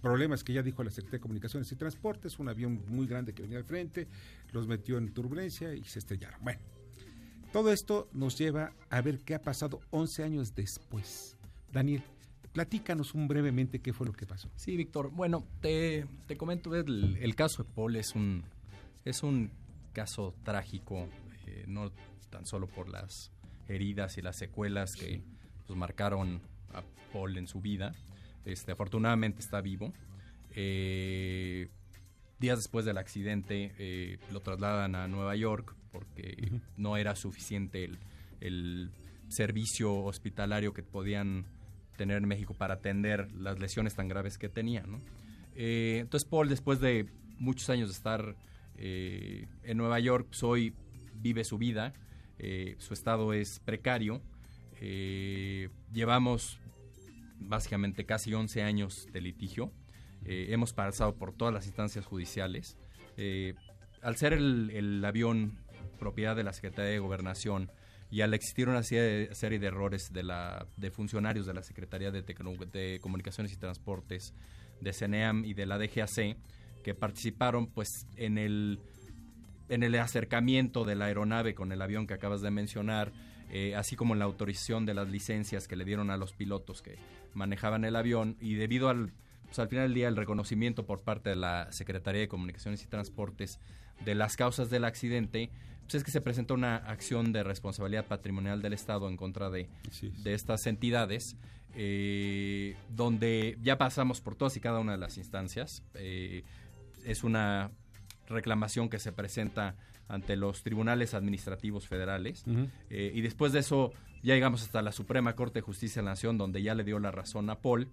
problemas 0.00 0.44
que 0.44 0.52
ya 0.52 0.62
dijo 0.62 0.84
la 0.84 0.90
Secretaría 0.90 1.18
de 1.18 1.22
Comunicaciones 1.22 1.72
y 1.72 1.76
Transportes, 1.76 2.38
un 2.38 2.48
avión 2.48 2.82
muy 2.86 3.06
grande 3.06 3.32
que 3.32 3.42
venía 3.42 3.58
al 3.58 3.64
frente, 3.64 4.06
los 4.52 4.66
metió 4.66 4.98
en 4.98 5.12
turbulencia 5.12 5.74
y 5.74 5.84
se 5.84 5.98
estrellaron. 5.98 6.38
Bueno, 6.42 6.60
todo 7.52 7.72
esto 7.72 8.08
nos 8.12 8.38
lleva 8.38 8.72
a 8.90 9.00
ver 9.00 9.20
qué 9.20 9.34
ha 9.34 9.42
pasado 9.42 9.80
11 9.90 10.22
años 10.22 10.54
después. 10.54 11.36
Daniel, 11.72 12.02
Platícanos 12.58 13.14
un 13.14 13.28
brevemente 13.28 13.78
qué 13.78 13.92
fue 13.92 14.04
lo 14.04 14.12
que 14.12 14.26
pasó. 14.26 14.50
Sí, 14.56 14.76
Víctor. 14.76 15.12
Bueno, 15.12 15.46
te, 15.60 16.08
comento, 16.36 16.74
el, 16.74 17.34
caso 17.36 17.62
de 17.62 17.70
Paul 17.72 17.94
es 17.94 18.16
un, 18.16 18.42
es 19.04 19.22
un 19.22 19.52
caso 19.92 20.34
trágico, 20.42 21.08
eh, 21.46 21.66
no 21.68 21.92
tan 22.30 22.46
solo 22.46 22.66
por 22.66 22.88
las 22.88 23.30
heridas 23.68 24.18
y 24.18 24.22
las 24.22 24.38
secuelas 24.38 24.90
que 24.98 25.22
pues, 25.68 25.78
marcaron 25.78 26.40
a 26.74 26.82
Paul 27.12 27.38
en 27.38 27.46
su 27.46 27.60
vida. 27.60 27.94
Este, 28.44 28.72
afortunadamente 28.72 29.38
está 29.38 29.60
vivo. 29.60 29.92
Eh, 30.56 31.68
días 32.40 32.58
después 32.58 32.84
del 32.84 32.98
accidente 32.98 33.72
eh, 33.78 34.18
lo 34.32 34.40
trasladan 34.40 34.96
a 34.96 35.06
Nueva 35.06 35.36
York 35.36 35.76
porque 35.92 36.60
no 36.76 36.96
era 36.96 37.14
suficiente 37.14 37.84
el, 37.84 37.98
el 38.40 38.90
servicio 39.28 39.94
hospitalario 39.94 40.74
que 40.74 40.82
podían 40.82 41.46
tener 41.98 42.16
en 42.16 42.26
México 42.26 42.54
para 42.54 42.74
atender 42.74 43.30
las 43.32 43.58
lesiones 43.58 43.94
tan 43.94 44.08
graves 44.08 44.38
que 44.38 44.48
tenía. 44.48 44.86
Eh, 45.54 45.98
entonces 46.00 46.26
Paul, 46.26 46.48
después 46.48 46.80
de 46.80 47.06
muchos 47.38 47.68
años 47.68 47.90
de 47.90 47.92
estar 47.92 48.36
eh, 48.78 49.46
en 49.64 49.76
Nueva 49.76 50.00
York, 50.00 50.28
pues 50.30 50.42
hoy 50.42 50.74
vive 51.16 51.44
su 51.44 51.58
vida, 51.58 51.92
eh, 52.38 52.76
su 52.78 52.94
estado 52.94 53.34
es 53.34 53.60
precario, 53.60 54.22
llevamos 55.92 56.60
básicamente 57.40 58.06
casi 58.06 58.32
11 58.32 58.62
años 58.62 59.08
de 59.12 59.20
litigio, 59.20 59.72
hemos 60.24 60.72
pasado 60.72 61.16
por 61.16 61.32
todas 61.32 61.52
las 61.52 61.66
instancias 61.66 62.06
judiciales. 62.06 62.78
al 64.02 64.16
ser 64.16 64.34
el 64.34 65.04
avión 65.04 65.58
propiedad 65.98 66.36
de 66.36 66.44
la 66.44 66.52
Secretaría 66.52 66.92
de 66.92 67.00
Gobernación, 67.00 67.72
y 68.10 68.22
al 68.22 68.32
existir 68.34 68.68
una 68.68 68.82
serie 68.82 69.58
de 69.58 69.66
errores 69.66 70.12
de, 70.12 70.22
la, 70.22 70.66
de 70.76 70.90
funcionarios 70.90 71.46
de 71.46 71.54
la 71.54 71.62
Secretaría 71.62 72.10
de, 72.10 72.22
de 72.22 73.00
Comunicaciones 73.00 73.52
y 73.52 73.56
Transportes, 73.56 74.34
de 74.80 74.92
CENEAM 74.92 75.44
y 75.44 75.54
de 75.54 75.66
la 75.66 75.78
DGAC, 75.78 76.36
que 76.82 76.94
participaron 76.94 77.66
pues 77.66 78.06
en 78.16 78.38
el, 78.38 78.80
en 79.68 79.82
el 79.82 79.94
acercamiento 79.96 80.84
de 80.84 80.94
la 80.94 81.06
aeronave 81.06 81.54
con 81.54 81.72
el 81.72 81.82
avión 81.82 82.06
que 82.06 82.14
acabas 82.14 82.40
de 82.40 82.50
mencionar, 82.50 83.12
eh, 83.50 83.74
así 83.74 83.96
como 83.96 84.14
en 84.14 84.20
la 84.20 84.24
autorización 84.24 84.86
de 84.86 84.94
las 84.94 85.08
licencias 85.08 85.68
que 85.68 85.76
le 85.76 85.84
dieron 85.84 86.10
a 86.10 86.16
los 86.16 86.32
pilotos 86.32 86.82
que 86.82 86.98
manejaban 87.34 87.84
el 87.84 87.96
avión 87.96 88.36
y 88.40 88.54
debido 88.54 88.88
al, 88.88 89.12
pues, 89.44 89.58
al 89.58 89.68
final 89.68 89.86
del 89.86 89.94
día 89.94 90.08
el 90.08 90.16
reconocimiento 90.16 90.86
por 90.86 91.02
parte 91.02 91.30
de 91.30 91.36
la 91.36 91.70
Secretaría 91.72 92.22
de 92.22 92.28
Comunicaciones 92.28 92.82
y 92.82 92.86
Transportes 92.86 93.58
de 94.04 94.14
las 94.14 94.36
causas 94.36 94.70
del 94.70 94.84
accidente, 94.84 95.50
pues 95.82 95.96
es 95.96 96.04
que 96.04 96.10
se 96.10 96.20
presenta 96.20 96.54
una 96.54 96.76
acción 96.76 97.32
de 97.32 97.42
responsabilidad 97.42 98.06
patrimonial 98.06 98.60
del 98.62 98.72
Estado 98.74 99.08
en 99.08 99.16
contra 99.16 99.48
de, 99.50 99.68
de 100.22 100.34
estas 100.34 100.66
entidades, 100.66 101.36
eh, 101.74 102.76
donde 102.90 103.56
ya 103.62 103.78
pasamos 103.78 104.20
por 104.20 104.34
todas 104.36 104.56
y 104.56 104.60
cada 104.60 104.80
una 104.80 104.92
de 104.92 104.98
las 104.98 105.16
instancias. 105.16 105.82
Eh, 105.94 106.44
es 107.04 107.24
una 107.24 107.70
reclamación 108.28 108.88
que 108.88 108.98
se 108.98 109.12
presenta 109.12 109.76
ante 110.08 110.36
los 110.36 110.62
tribunales 110.62 111.14
administrativos 111.14 111.86
federales 111.86 112.44
eh, 112.90 113.12
y 113.14 113.20
después 113.20 113.52
de 113.52 113.60
eso 113.60 113.92
ya 114.22 114.34
llegamos 114.34 114.62
hasta 114.62 114.82
la 114.82 114.92
Suprema 114.92 115.34
Corte 115.34 115.58
de 115.58 115.62
Justicia 115.62 116.00
de 116.02 116.06
la 116.06 116.12
Nación 116.12 116.36
donde 116.38 116.62
ya 116.62 116.74
le 116.74 116.82
dio 116.84 116.98
la 116.98 117.10
razón 117.10 117.48
a 117.50 117.60
Paul 117.60 117.88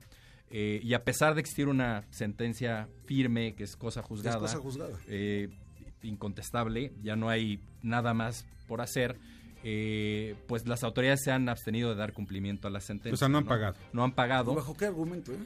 Eh, 0.52 0.80
y 0.84 0.94
a 0.94 1.04
pesar 1.04 1.34
de 1.34 1.42
existir 1.42 1.68
una 1.68 2.04
sentencia 2.12 2.88
firme, 3.06 3.56
que 3.56 3.64
es 3.64 3.76
cosa 3.76 4.04
juzgada, 4.04 4.38
cosa 4.40 4.60
juzgada. 4.60 4.96
eh, 5.08 5.50
incontestable, 6.06 6.94
ya 7.04 7.16
no 7.16 7.30
hay 7.30 7.60
nada 7.82 8.14
más 8.14 8.46
por 8.68 8.82
hacer, 8.82 9.18
eh, 9.64 10.36
pues 10.48 10.68
las 10.68 10.84
autoridades 10.84 11.24
se 11.24 11.32
han 11.32 11.50
abstenido 11.50 11.90
de 11.90 11.96
dar 11.96 12.14
cumplimiento 12.14 12.68
a 12.68 12.72
la 12.72 12.80
sentencia. 12.80 13.14
O 13.14 13.18
sea, 13.18 13.30
no 13.30 13.40
han 13.40 13.46
pagado. 13.46 13.76
No 13.94 14.04
han 14.04 14.12
pagado. 14.14 14.54
¿Bajo 14.56 14.76
qué 14.78 14.86
argumento? 14.86 15.34
eh? 15.34 15.38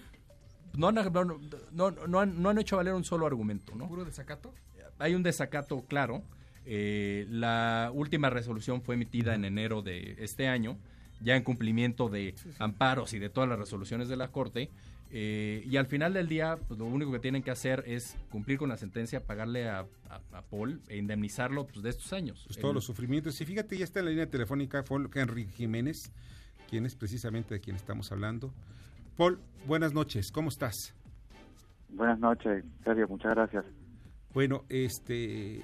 No, 0.78 0.90
han- 0.90 0.96
no, 0.96 1.12
no, 1.12 1.40
no, 1.72 1.92
no 2.08 2.20
han, 2.20 2.42
no 2.42 2.50
han 2.50 2.58
hecho 2.60 2.78
valer 2.78 2.94
un 2.94 3.04
solo 3.04 3.26
argumento, 3.26 3.74
¿no? 3.76 3.88
¿Puro 3.88 4.06
desacato? 4.06 4.54
Hay 5.00 5.16
un 5.16 5.24
desacato 5.24 5.82
claro. 5.88 6.22
Eh, 6.66 7.26
la 7.30 7.90
última 7.94 8.30
resolución 8.30 8.82
fue 8.82 8.96
emitida 8.96 9.34
en 9.34 9.46
enero 9.46 9.82
de 9.82 10.16
este 10.20 10.48
año, 10.48 10.78
ya 11.22 11.36
en 11.36 11.44
cumplimiento 11.44 12.10
de 12.10 12.36
amparos 12.60 13.14
y 13.14 13.20
de 13.20 13.30
todas 13.30 13.50
las 13.50 13.58
resoluciones 13.58 14.08
de 14.10 14.18
la 14.18 14.28
Corte. 14.28 14.70
Eh, 15.12 15.64
y 15.66 15.78
al 15.78 15.88
final 15.88 16.14
del 16.14 16.28
día, 16.28 16.58
pues, 16.68 16.80
lo 16.80 16.86
único 16.86 17.12
que 17.12 17.20
tienen 17.20 17.42
que 17.44 17.52
hacer 17.52 17.84
es 17.88 18.16
cumplir 18.30 18.58
con 18.60 18.70
la 18.70 18.78
sentencia, 18.78 19.26
pagarle 19.26 19.68
a, 19.70 19.80
a- 20.10 20.22
a 20.34 20.42
Paul 20.44 20.82
e 20.88 20.98
indemnizarlo 20.98 21.66
pues, 21.68 21.82
de 21.84 21.90
estos 21.90 22.14
años. 22.14 22.44
Pues 22.48 22.58
todos 22.60 22.72
El- 22.72 22.76
los 22.76 22.86
sufrimientos. 22.86 23.40
Y 23.42 23.46
fíjate, 23.46 23.78
ya 23.78 23.84
está 23.86 24.00
en 24.00 24.06
la 24.06 24.12
línea 24.12 24.30
telefónica 24.30 24.84
Paul 24.84 25.10
Henry 25.14 25.46
Jiménez, 25.48 26.12
quien 26.70 26.86
es 26.86 26.96
precisamente 26.96 27.56
de 27.56 27.60
quien 27.60 27.76
estamos 27.76 28.12
hablando. 28.12 28.54
Paul, 29.18 29.40
buenas 29.66 29.94
noches, 29.94 30.32
¿cómo 30.32 30.50
estás? 30.50 30.94
Buenas 31.90 32.20
noches, 32.20 32.64
Sergio, 32.84 33.08
muchas 33.08 33.34
gracias. 33.36 33.66
Bueno, 34.34 34.64
este. 34.70 35.62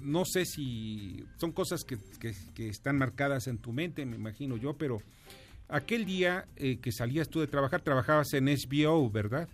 No 0.00 0.24
sé 0.24 0.44
si 0.46 1.24
son 1.36 1.52
cosas 1.52 1.84
que, 1.84 1.96
que- 2.18 2.34
que 2.54 2.68
están 2.68 2.96
marcadas 2.98 3.46
en 3.46 3.58
tu 3.58 3.72
mente, 3.72 4.04
me 4.04 4.16
imagino 4.16 4.56
yo, 4.56 4.76
pero 4.76 4.98
aquel 5.72 6.04
día 6.04 6.46
eh, 6.56 6.78
que 6.78 6.92
salías 6.92 7.28
tú 7.28 7.40
de 7.40 7.46
trabajar, 7.46 7.80
trabajabas 7.82 8.32
en 8.34 8.48
SBO, 8.56 9.10
¿verdad? 9.10 9.48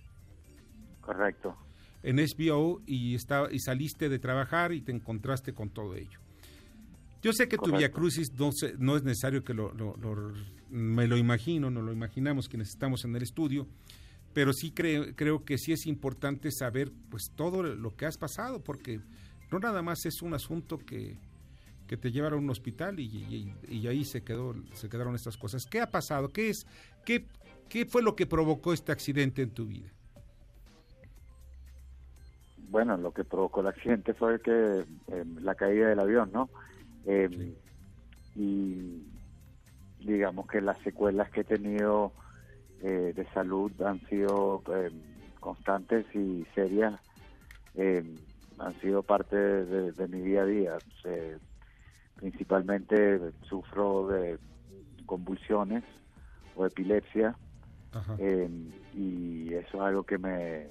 Correcto. 1.01 1.57
En 2.03 2.19
SBO 2.27 2.81
y, 2.87 3.15
estaba, 3.15 3.49
y 3.53 3.59
saliste 3.59 4.09
de 4.09 4.19
trabajar 4.19 4.73
y 4.73 4.81
te 4.83 4.93
encontraste 4.93 5.53
con 5.53 5.71
todo 5.71 5.95
ello. 5.95 6.19
Yo 7.23 7.33
sé 7.33 7.49
que 7.49 7.57
tu. 7.59 7.77
Via 7.77 7.91
Crucis 7.91 8.29
no, 8.39 8.51
se- 8.53 8.75
no 8.79 8.97
es 8.97 9.03
necesario 9.03 9.43
que 9.43 9.53
lo, 9.55 9.73
lo- 9.75 9.97
lo- 9.97 10.33
me 10.71 11.07
lo 11.09 11.17
imagino, 11.17 11.71
no 11.71 11.83
lo 11.83 11.93
imaginamos 11.93 12.49
quienes 12.49 12.69
estamos 12.69 13.05
en 13.05 13.17
el 13.17 13.23
estudio, 13.23 13.67
pero 14.35 14.53
sí 14.53 14.71
creo, 14.71 15.07
creo 15.17 15.45
que 15.45 15.59
sí 15.59 15.73
es 15.73 15.87
importante 15.87 16.51
saber 16.53 16.93
pues 17.11 17.31
todo 17.35 17.63
lo 17.63 17.97
que 17.97 18.07
has 18.07 18.17
pasado, 18.19 18.61
porque 18.63 19.01
no 19.51 19.59
nada 19.59 19.83
más 19.83 20.05
es 20.05 20.23
un 20.23 20.35
asunto 20.35 20.79
que, 20.79 21.17
que 21.89 21.97
te 21.97 22.13
llevaron 22.13 22.39
a 22.39 22.43
un 22.43 22.51
hospital 22.51 23.01
y, 23.01 23.05
y- 23.07 23.55
y 23.69 23.87
ahí 23.89 24.05
se 24.05 24.23
quedó 24.23 24.55
se 24.75 24.89
quedaron 24.89 25.17
estas 25.17 25.37
cosas. 25.37 25.67
¿Qué 25.67 25.81
ha 25.81 25.91
pasado? 25.91 26.29
¿Qué 26.29 26.51
es 26.51 26.67
qué, 27.05 27.25
qué 27.69 27.85
fue 27.87 28.03
lo 28.03 28.15
que 28.15 28.27
provocó 28.27 28.73
este 28.73 28.93
accidente 28.93 29.43
en 29.43 29.51
tu 29.51 29.67
vida? 29.67 29.91
Bueno, 32.71 32.97
lo 32.99 33.13
que 33.13 33.25
provocó 33.25 33.63
el 33.63 33.69
accidente 33.69 34.13
fue 34.15 34.41
que 34.43 34.85
eh, 35.09 35.25
la 35.41 35.55
caída 35.55 35.89
del 35.89 35.99
avión, 36.01 36.31
¿no? 36.33 36.51
Eh, 37.07 37.55
Y 38.37 39.03
digamos 40.01 40.47
que 40.47 40.61
las 40.61 40.79
secuelas 40.83 41.29
que 41.31 41.41
he 41.41 41.45
tenido 41.45 42.13
eh, 42.83 43.13
de 43.17 43.27
salud 43.33 43.73
han 43.83 44.01
sido 44.09 44.63
eh, 44.73 44.91
constantes 45.41 46.07
y 46.15 46.45
serias, 46.55 47.01
han 48.59 48.81
sido 48.81 49.03
parte 49.03 49.37
de, 49.37 49.93
de 49.93 50.09
mi 50.09 50.21
día 50.21 50.43
a 50.43 50.47
día. 50.47 50.79
Eh, 51.05 51.39
principalmente 52.19 53.21
sufro 53.49 54.09
de 54.09 54.39
convulsiones 55.07 55.85
o 56.57 56.67
epilepsia 56.67 57.37
eh, 58.19 58.51
y 58.95 59.55
eso 59.55 59.77
es 59.77 59.81
algo 59.81 60.03
que 60.03 60.19
me 60.19 60.69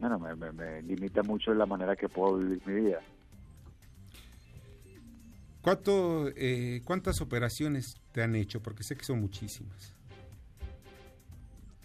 bueno 0.00 0.18
me, 0.18 0.34
me- 0.34 0.52
me 0.52 0.82
limita 0.82 1.22
mucho 1.22 1.52
en 1.52 1.58
la 1.58 1.66
manera 1.66 1.94
que 1.96 2.08
puedo 2.08 2.36
vivir 2.38 2.60
mi 2.66 2.74
vida 2.74 3.00
¿Cuánto, 5.62 6.28
eh, 6.36 6.82
¿Cuántas 6.84 7.22
operaciones 7.22 7.94
te 8.12 8.22
han 8.22 8.34
hecho? 8.34 8.60
Porque 8.60 8.82
sé 8.82 8.96
que 8.96 9.04
son 9.04 9.20
muchísimas. 9.22 9.94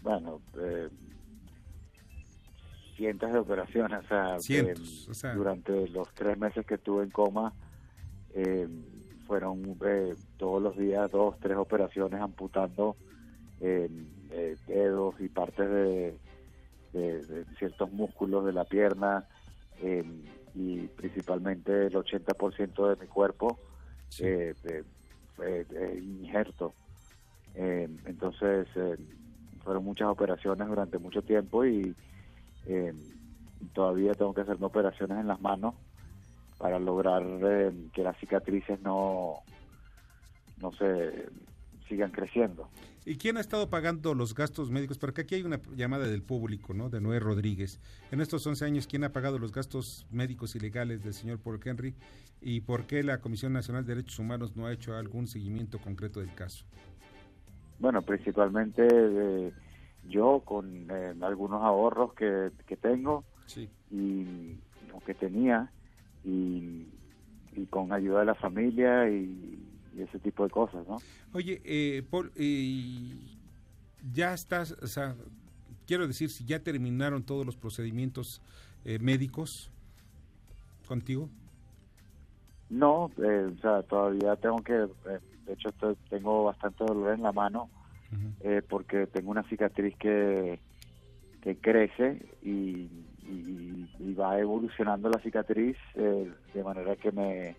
bueno 0.02 0.41
eh, 0.60 0.89
cientos 2.97 3.32
de 3.32 3.39
operaciones 3.39 4.04
o 4.04 4.08
sea, 4.08 4.39
Cientos, 4.39 5.06
eh, 5.08 5.12
o 5.12 5.14
sea. 5.14 5.34
durante 5.34 5.88
los 5.89 6.10
tres 6.14 6.38
meses 6.38 6.66
que 6.66 6.76
estuve 6.76 7.04
en 7.04 7.12
coma 7.12 7.54
eh, 8.41 8.67
fueron 9.25 9.77
eh, 9.85 10.15
todos 10.37 10.61
los 10.61 10.77
días 10.77 11.11
dos 11.11 11.35
tres 11.39 11.57
operaciones 11.57 12.21
amputando 12.21 12.95
eh, 13.59 13.89
eh, 14.31 14.57
dedos 14.65 15.15
y 15.19 15.27
partes 15.27 15.69
de, 15.69 16.19
de- 16.93 17.25
de 17.25 17.45
ciertos 17.57 17.91
músculos 17.91 18.45
de 18.45 18.53
la 18.53 18.63
pierna 18.65 19.27
y 19.81 20.87
principalmente 20.87 21.87
el 21.87 21.93
80% 21.95 22.89
de 22.89 22.95
mi 23.01 23.07
cuerpo 23.07 23.59
fue 25.35 25.65
eh, 25.71 25.99
injerto. 26.01 26.75
Entonces 27.53 28.67
fueron 29.63 29.83
muchas 29.83 30.07
operaciones 30.07 30.67
durante 30.67 30.97
mucho 30.97 31.21
tiempo 31.21 31.65
y 31.65 31.95
todavía 33.73 34.13
tengo 34.15 34.33
que 34.33 34.41
hacerme 34.41 34.65
operaciones 34.67 35.17
en 35.19 35.27
las 35.27 35.39
manos 35.41 35.75
para 36.60 36.78
lograr 36.78 37.24
eh, 37.26 37.72
que 37.93 38.03
las 38.03 38.18
cicatrices 38.20 38.80
no 38.82 39.38
no 40.62 40.72
se 40.74 41.30
sigan 41.88 42.12
creciendo. 42.12 42.70
¿Y 43.05 43.16
quién 43.16 43.38
ha 43.38 43.39
estado 43.39 43.70
pagando 43.70 44.14
los 44.14 44.36
gastos 44.36 44.70
médicos? 44.70 44.99
Porque 44.99 45.22
aquí 45.22 45.36
hay 45.36 45.43
una 45.43 45.60
llamada 45.76 46.05
del 46.05 46.22
público, 46.22 46.74
¿no? 46.74 46.89
De 46.89 47.01
Noé 47.01 47.20
Rodríguez. 47.20 47.80
En 48.12 48.22
estos 48.22 48.45
11 48.45 48.66
años, 48.66 48.88
¿quién 48.88 49.03
ha 49.03 49.14
pagado 49.14 49.39
los 49.39 49.51
gastos 49.51 50.05
médicos 50.12 50.55
y 50.55 50.60
legales 50.60 51.01
del 51.03 51.14
señor 51.14 51.39
Paul 51.39 51.60
Henry? 51.64 51.95
¿Y 52.41 52.62
por 52.62 52.86
qué 52.86 53.01
la 53.01 53.20
Comisión 53.20 53.53
Nacional 53.53 53.86
de 53.86 53.95
Derechos 53.95 54.20
Humanos 54.20 54.55
no 54.55 54.68
ha 54.68 54.74
hecho 54.74 54.95
algún 54.95 55.28
seguimiento 55.28 55.80
concreto 55.80 56.20
del 56.20 56.36
caso? 56.36 56.66
Bueno, 57.80 58.01
principalmente 58.01 58.86
eh, 58.91 59.53
yo 60.07 60.41
con 60.45 60.91
eh, 60.91 61.16
algunos 61.22 61.64
ahorros 61.64 62.14
que, 62.14 62.51
que 62.68 62.76
tengo 62.76 63.24
y 63.89 64.57
o 64.93 64.99
que 64.99 65.16
tenía 65.16 65.72
y, 66.24 66.86
y 67.55 67.65
con 67.70 67.91
ayuda 67.93 68.20
de 68.22 68.26
la 68.26 68.36
familia 68.36 69.09
y, 69.09 69.59
y 69.95 70.01
ese 70.01 70.20
tipo 70.20 70.43
de 70.43 70.49
cosas, 70.49 70.88
¿no? 70.88 70.97
Oye, 71.34 71.61
eh, 71.63 72.03
Paul, 72.09 72.32
eh, 72.36 73.15
ya 74.13 74.34
estás, 74.34 74.72
o 74.82 74.88
sea, 74.88 75.15
quiero 75.88 76.07
decir, 76.07 76.30
si 76.30 76.45
ya 76.45 76.59
terminaron 76.59 77.24
todos 77.24 77.45
los 77.45 77.55
procedimientos 77.55 78.41
eh, 78.86 78.99
médicos 78.99 79.70
contigo. 80.88 81.30
No, 82.70 83.09
eh, 83.17 83.49
o 83.57 83.61
sea, 83.61 83.82
todavía 83.84 84.36
tengo 84.36 84.57
que, 84.63 84.74
eh, 84.74 85.20
de 85.45 85.53
hecho 85.53 85.70
estoy- 85.70 85.97
tengo 86.09 86.43
bastante 86.45 86.84
dolor 86.84 87.13
en 87.15 87.24
la 87.24 87.32
mano 87.32 87.70
eh, 88.41 88.61
porque 88.67 89.05
tengo 89.07 89.32
una 89.32 89.43
cicatriz 89.49 89.95
que, 89.97 90.59
que 91.41 91.57
crece 91.57 92.26
y, 92.41 92.88
y- 93.30 93.89
y 93.99 94.13
va 94.13 94.39
evolucionando 94.39 95.09
la 95.09 95.19
cicatriz 95.21 95.77
eh, 95.95 96.32
de 96.53 96.63
manera 96.63 96.95
que 96.95 97.11
me, 97.11 97.55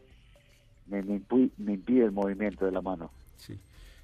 me, 0.86 1.02
me 1.02 1.20
impu- 1.20 1.50
me 1.58 1.74
impide 1.74 2.04
el 2.04 2.12
movimiento 2.12 2.64
de 2.66 2.72
la 2.72 2.80
mano. 2.82 3.10
Sí. 3.36 3.58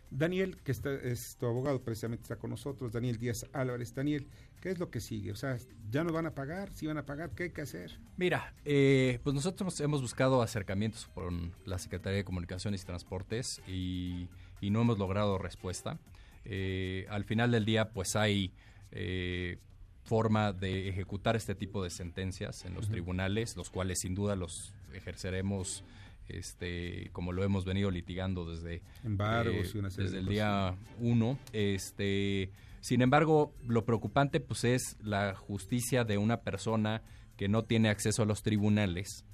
Daniel, 0.08 0.56
que 0.62 0.70
está, 0.70 0.92
es 0.94 1.36
tu 1.36 1.46
abogado, 1.46 1.80
precisamente 1.82 2.22
está 2.22 2.36
con 2.36 2.50
nosotros, 2.50 2.92
Daniel 2.92 3.18
Díaz 3.18 3.44
Álvarez. 3.52 3.92
Daniel, 3.92 4.28
¿qué 4.60 4.70
es 4.70 4.78
lo 4.78 4.88
que 4.88 5.00
sigue? 5.00 5.32
O 5.32 5.34
sea, 5.36 5.56
¿ya 5.90 6.04
nos 6.04 6.12
van 6.12 6.26
a 6.26 6.30
pagar? 6.30 6.72
¿Sí 6.72 6.86
van 6.86 6.96
a 6.98 7.04
pagar? 7.04 7.30
¿Qué 7.30 7.44
hay 7.44 7.50
que 7.50 7.62
hacer? 7.62 7.98
Mira, 8.16 8.54
eh, 8.64 9.18
pues 9.24 9.34
nosotros 9.34 9.78
hemos 9.80 10.00
buscado 10.02 10.42
acercamientos 10.42 11.08
con 11.08 11.52
la 11.64 11.78
Secretaría 11.78 12.18
de 12.18 12.24
Comunicaciones 12.24 12.82
y 12.84 12.86
Transportes 12.86 13.60
y, 13.66 14.28
y 14.60 14.70
no 14.70 14.82
hemos 14.82 14.96
logrado 14.98 15.38
respuesta. 15.38 15.98
Eh, 16.44 17.06
al 17.10 17.24
final 17.24 17.50
del 17.50 17.64
día, 17.64 17.90
pues 17.90 18.14
hay 18.14 18.52
eh, 18.92 19.58
forma 20.06 20.52
de 20.52 20.88
ejecutar 20.88 21.36
este 21.36 21.54
tipo 21.54 21.82
de 21.82 21.90
sentencias 21.90 22.64
en 22.64 22.74
los 22.74 22.88
tribunales, 22.88 23.56
los 23.56 23.70
cuales 23.70 23.98
sin 24.00 24.14
duda 24.14 24.36
los 24.36 24.72
ejerceremos 24.94 25.84
este 26.28 27.10
como 27.12 27.32
lo 27.32 27.44
hemos 27.44 27.64
venido 27.64 27.90
litigando 27.90 28.44
desde 28.44 28.82
Embargos 29.04 29.68
serie 29.68 29.82
desde 29.82 30.10
de 30.10 30.18
el 30.18 30.26
día 30.26 30.76
uno. 31.00 31.38
Este 31.52 32.50
sin 32.80 33.02
embargo 33.02 33.52
lo 33.66 33.84
preocupante 33.84 34.40
pues 34.40 34.64
es 34.64 34.96
la 35.02 35.34
justicia 35.34 36.04
de 36.04 36.18
una 36.18 36.40
persona 36.40 37.02
que 37.36 37.48
no 37.48 37.64
tiene 37.64 37.88
acceso 37.88 38.22
a 38.22 38.26
los 38.26 38.42
tribunales 38.42 39.24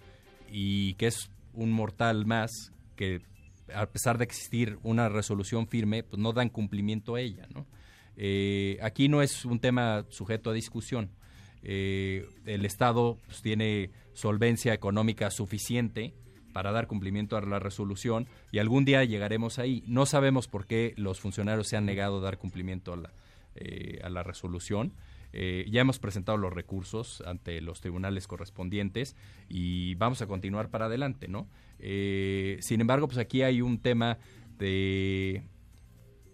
y 0.51 0.95
que 0.95 1.07
es 1.07 1.31
un 1.55 1.71
mortal 1.71 2.27
más 2.27 2.51
que 2.97 3.23
a 3.75 3.87
pesar 3.87 4.19
de 4.19 4.25
existir 4.25 4.79
una 4.83 5.09
resolución 5.09 5.67
firme 5.69 6.03
pues 6.03 6.21
no 6.21 6.33
dan 6.33 6.49
cumplimiento 6.49 7.15
a 7.15 7.21
ella 7.21 7.47
no 7.55 7.67
Eh, 8.17 8.79
aquí 8.83 9.09
no 9.09 9.23
es 9.23 9.45
un 9.45 9.59
tema 9.61 10.05
sujeto 10.11 10.51
a 10.51 10.53
discusión 10.53 11.11
Eh, 11.65 12.27
el 12.45 12.65
estado 12.65 13.19
pues, 13.27 13.41
tiene 13.41 13.91
solvencia 14.15 14.75
económica 14.75 15.31
suficiente 15.31 16.13
para 16.53 16.73
dar 16.73 16.89
cumplimiento 16.89 17.37
a 17.37 17.41
la 17.41 17.61
resolución 17.61 18.27
y 18.51 18.59
algún 18.59 18.85
día 18.85 19.05
llegaremos 19.05 19.61
ahí. 19.61 19.85
No 19.87 20.05
sabemos 20.05 20.49
por 20.49 20.67
qué 20.67 20.93
los 20.97 21.21
funcionarios 21.21 21.69
se 21.69 21.77
han 21.77 21.87
negado 21.87 22.19
a 22.19 22.21
dar 22.21 22.39
cumplimiento 22.39 22.93
a 22.93 22.97
la, 22.97 23.13
eh, 23.55 24.23
resolución. 24.25 24.93
Ya 25.33 25.81
hemos 25.81 25.99
presentado 25.99 26.37
los 26.37 26.53
recursos 26.53 27.23
ante 27.25 27.61
los 27.63 27.81
tribunales 27.81 28.27
correspondientes 28.27 29.17
y 29.49 29.95
vamos 29.95 30.21
a 30.21 30.27
continuar 30.27 30.69
para 30.69 30.87
adelante, 30.87 31.29
¿no? 31.29 31.49
Sin 31.79 32.81
embargo, 32.81 33.07
pues 33.07 33.19
aquí 33.19 33.43
hay 33.43 33.63
un 33.63 33.79
tema 33.79 34.19
de 34.59 35.43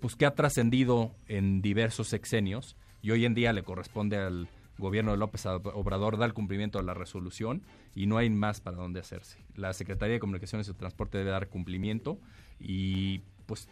pues 0.01 0.17
que 0.17 0.27
ha 0.27 0.35
trascendido 0.35 1.15
en 1.27 1.63
diversos 1.63 2.09
sexenios 2.09 2.77
y 3.03 3.11
hoy 3.11 3.25
en 3.25 3.35
día 3.35 3.53
le 3.53 3.63
corresponde 3.63 4.17
al 4.17 4.49
gobierno 4.79 5.11
de 5.11 5.19
López 5.19 5.45
Obrador 5.47 6.19
dar 6.19 6.33
cumplimiento 6.33 6.79
a 6.79 6.83
la 6.83 6.95
resolución 6.95 7.63
y 7.95 8.07
no 8.07 8.17
hay 8.17 8.31
más 8.31 8.61
para 8.61 8.77
dónde 8.77 9.01
hacerse. 9.01 9.39
La 9.57 9.73
Secretaría 9.73 10.15
de 10.15 10.21
Comunicaciones 10.21 10.69
y 10.69 10.75
Transporte 10.75 11.19
debe 11.19 11.31
dar 11.31 11.49
cumplimiento 11.49 12.19
y 12.61 13.23
pues 13.47 13.69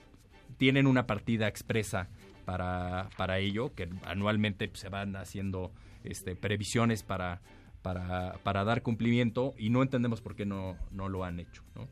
tienen 0.56 0.86
una 0.86 1.06
partida 1.06 1.48
expresa 1.48 2.08
para, 2.44 3.08
para 3.16 3.38
ello, 3.38 3.74
que 3.74 3.88
anualmente 4.04 4.70
se 4.74 4.88
van 4.88 5.16
haciendo 5.16 5.72
este, 6.04 6.36
previsiones 6.36 7.02
para, 7.02 7.40
para, 7.82 8.38
para 8.42 8.64
dar 8.64 8.82
cumplimiento 8.82 9.54
y 9.58 9.70
no 9.70 9.82
entendemos 9.82 10.20
por 10.20 10.34
qué 10.34 10.46
no, 10.46 10.76
no 10.90 11.08
lo 11.08 11.24
han 11.24 11.40
hecho. 11.40 11.62
¿no? 11.74 11.88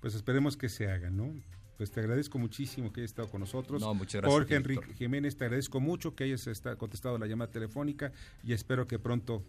pues 0.00 0.14
esperemos 0.14 0.56
que 0.56 0.68
se 0.68 0.90
haga, 0.90 1.10
¿no? 1.10 1.32
Pues 1.78 1.92
te 1.92 2.00
agradezco 2.00 2.38
muchísimo 2.38 2.92
que 2.92 3.00
hayas 3.00 3.12
estado 3.12 3.28
con 3.30 3.40
nosotros. 3.40 3.80
No, 3.80 3.94
muchas 3.94 4.20
gracias. 4.20 4.32
Jorge 4.32 4.56
Enrique 4.56 4.94
Jiménez, 4.94 5.36
te 5.36 5.44
agradezco 5.44 5.78
mucho 5.78 6.16
que 6.16 6.24
hayas 6.24 6.44
contestado 6.76 7.18
la 7.18 7.26
llamada 7.26 7.52
telefónica 7.52 8.12
y 8.42 8.52
espero 8.52 8.88
que 8.88 8.98
pronto, 8.98 9.44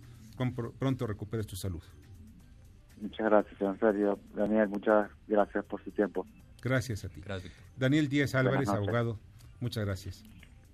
pronto 0.77 1.07
recuperes 1.07 1.47
tu 1.47 1.55
salud. 1.55 1.81
Muchas 3.01 3.25
gracias, 3.25 3.59
en 3.59 3.79
serio. 3.79 4.19
Daniel, 4.35 4.69
muchas 4.69 5.09
gracias 5.27 5.65
por 5.65 5.83
su 5.83 5.89
tiempo. 5.89 6.27
Gracias 6.61 7.03
a 7.03 7.09
ti. 7.09 7.19
Gracias, 7.19 7.51
Daniel 7.75 8.07
Díaz 8.07 8.35
Álvarez, 8.35 8.69
abogado. 8.69 9.17
Muchas 9.59 9.83
gracias. 9.83 10.23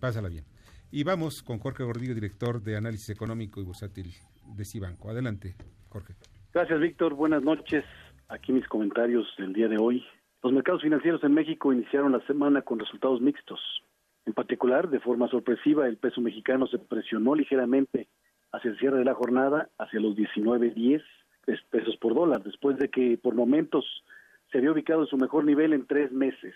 Pásala 0.01 0.27
bien. 0.27 0.43
Y 0.91 1.03
vamos 1.03 1.41
con 1.41 1.59
Jorge 1.59 1.83
Gordillo, 1.83 2.15
director 2.15 2.61
de 2.61 2.75
Análisis 2.75 3.09
Económico 3.11 3.61
y 3.61 3.63
Bursátil 3.63 4.13
de 4.57 4.65
Cibanco. 4.65 5.09
Adelante, 5.09 5.55
Jorge. 5.87 6.15
Gracias, 6.53 6.81
Víctor. 6.81 7.13
Buenas 7.13 7.43
noches. 7.43 7.85
Aquí 8.27 8.51
mis 8.51 8.67
comentarios 8.67 9.25
del 9.37 9.53
día 9.53 9.69
de 9.69 9.77
hoy. 9.79 10.03
Los 10.45 10.53
mercados 10.53 10.83
financieros 10.83 11.23
en 11.23 11.33
México 11.33 11.73
iniciaron 11.73 12.11
la 12.11 12.23
semana 12.27 12.61
con 12.61 12.77
resultados 12.77 13.19
mixtos. 13.19 13.59
En 14.27 14.33
particular, 14.33 14.87
de 14.89 14.99
forma 14.99 15.27
sorpresiva, 15.27 15.87
el 15.87 15.97
peso 15.97 16.21
mexicano 16.21 16.67
se 16.67 16.77
presionó 16.77 17.33
ligeramente 17.33 18.07
hacia 18.51 18.69
el 18.69 18.77
cierre 18.77 18.99
de 18.99 19.05
la 19.05 19.15
jornada, 19.15 19.69
hacia 19.79 19.99
los 19.99 20.15
19.10 20.15 21.01
pesos 21.71 21.97
por 21.97 22.13
dólar, 22.13 22.43
después 22.43 22.77
de 22.77 22.89
que 22.89 23.17
por 23.17 23.33
momentos 23.33 24.03
se 24.51 24.59
había 24.59 24.71
ubicado 24.71 25.01
en 25.01 25.07
su 25.07 25.17
mejor 25.17 25.45
nivel 25.45 25.73
en 25.73 25.87
tres 25.87 26.11
meses. 26.11 26.53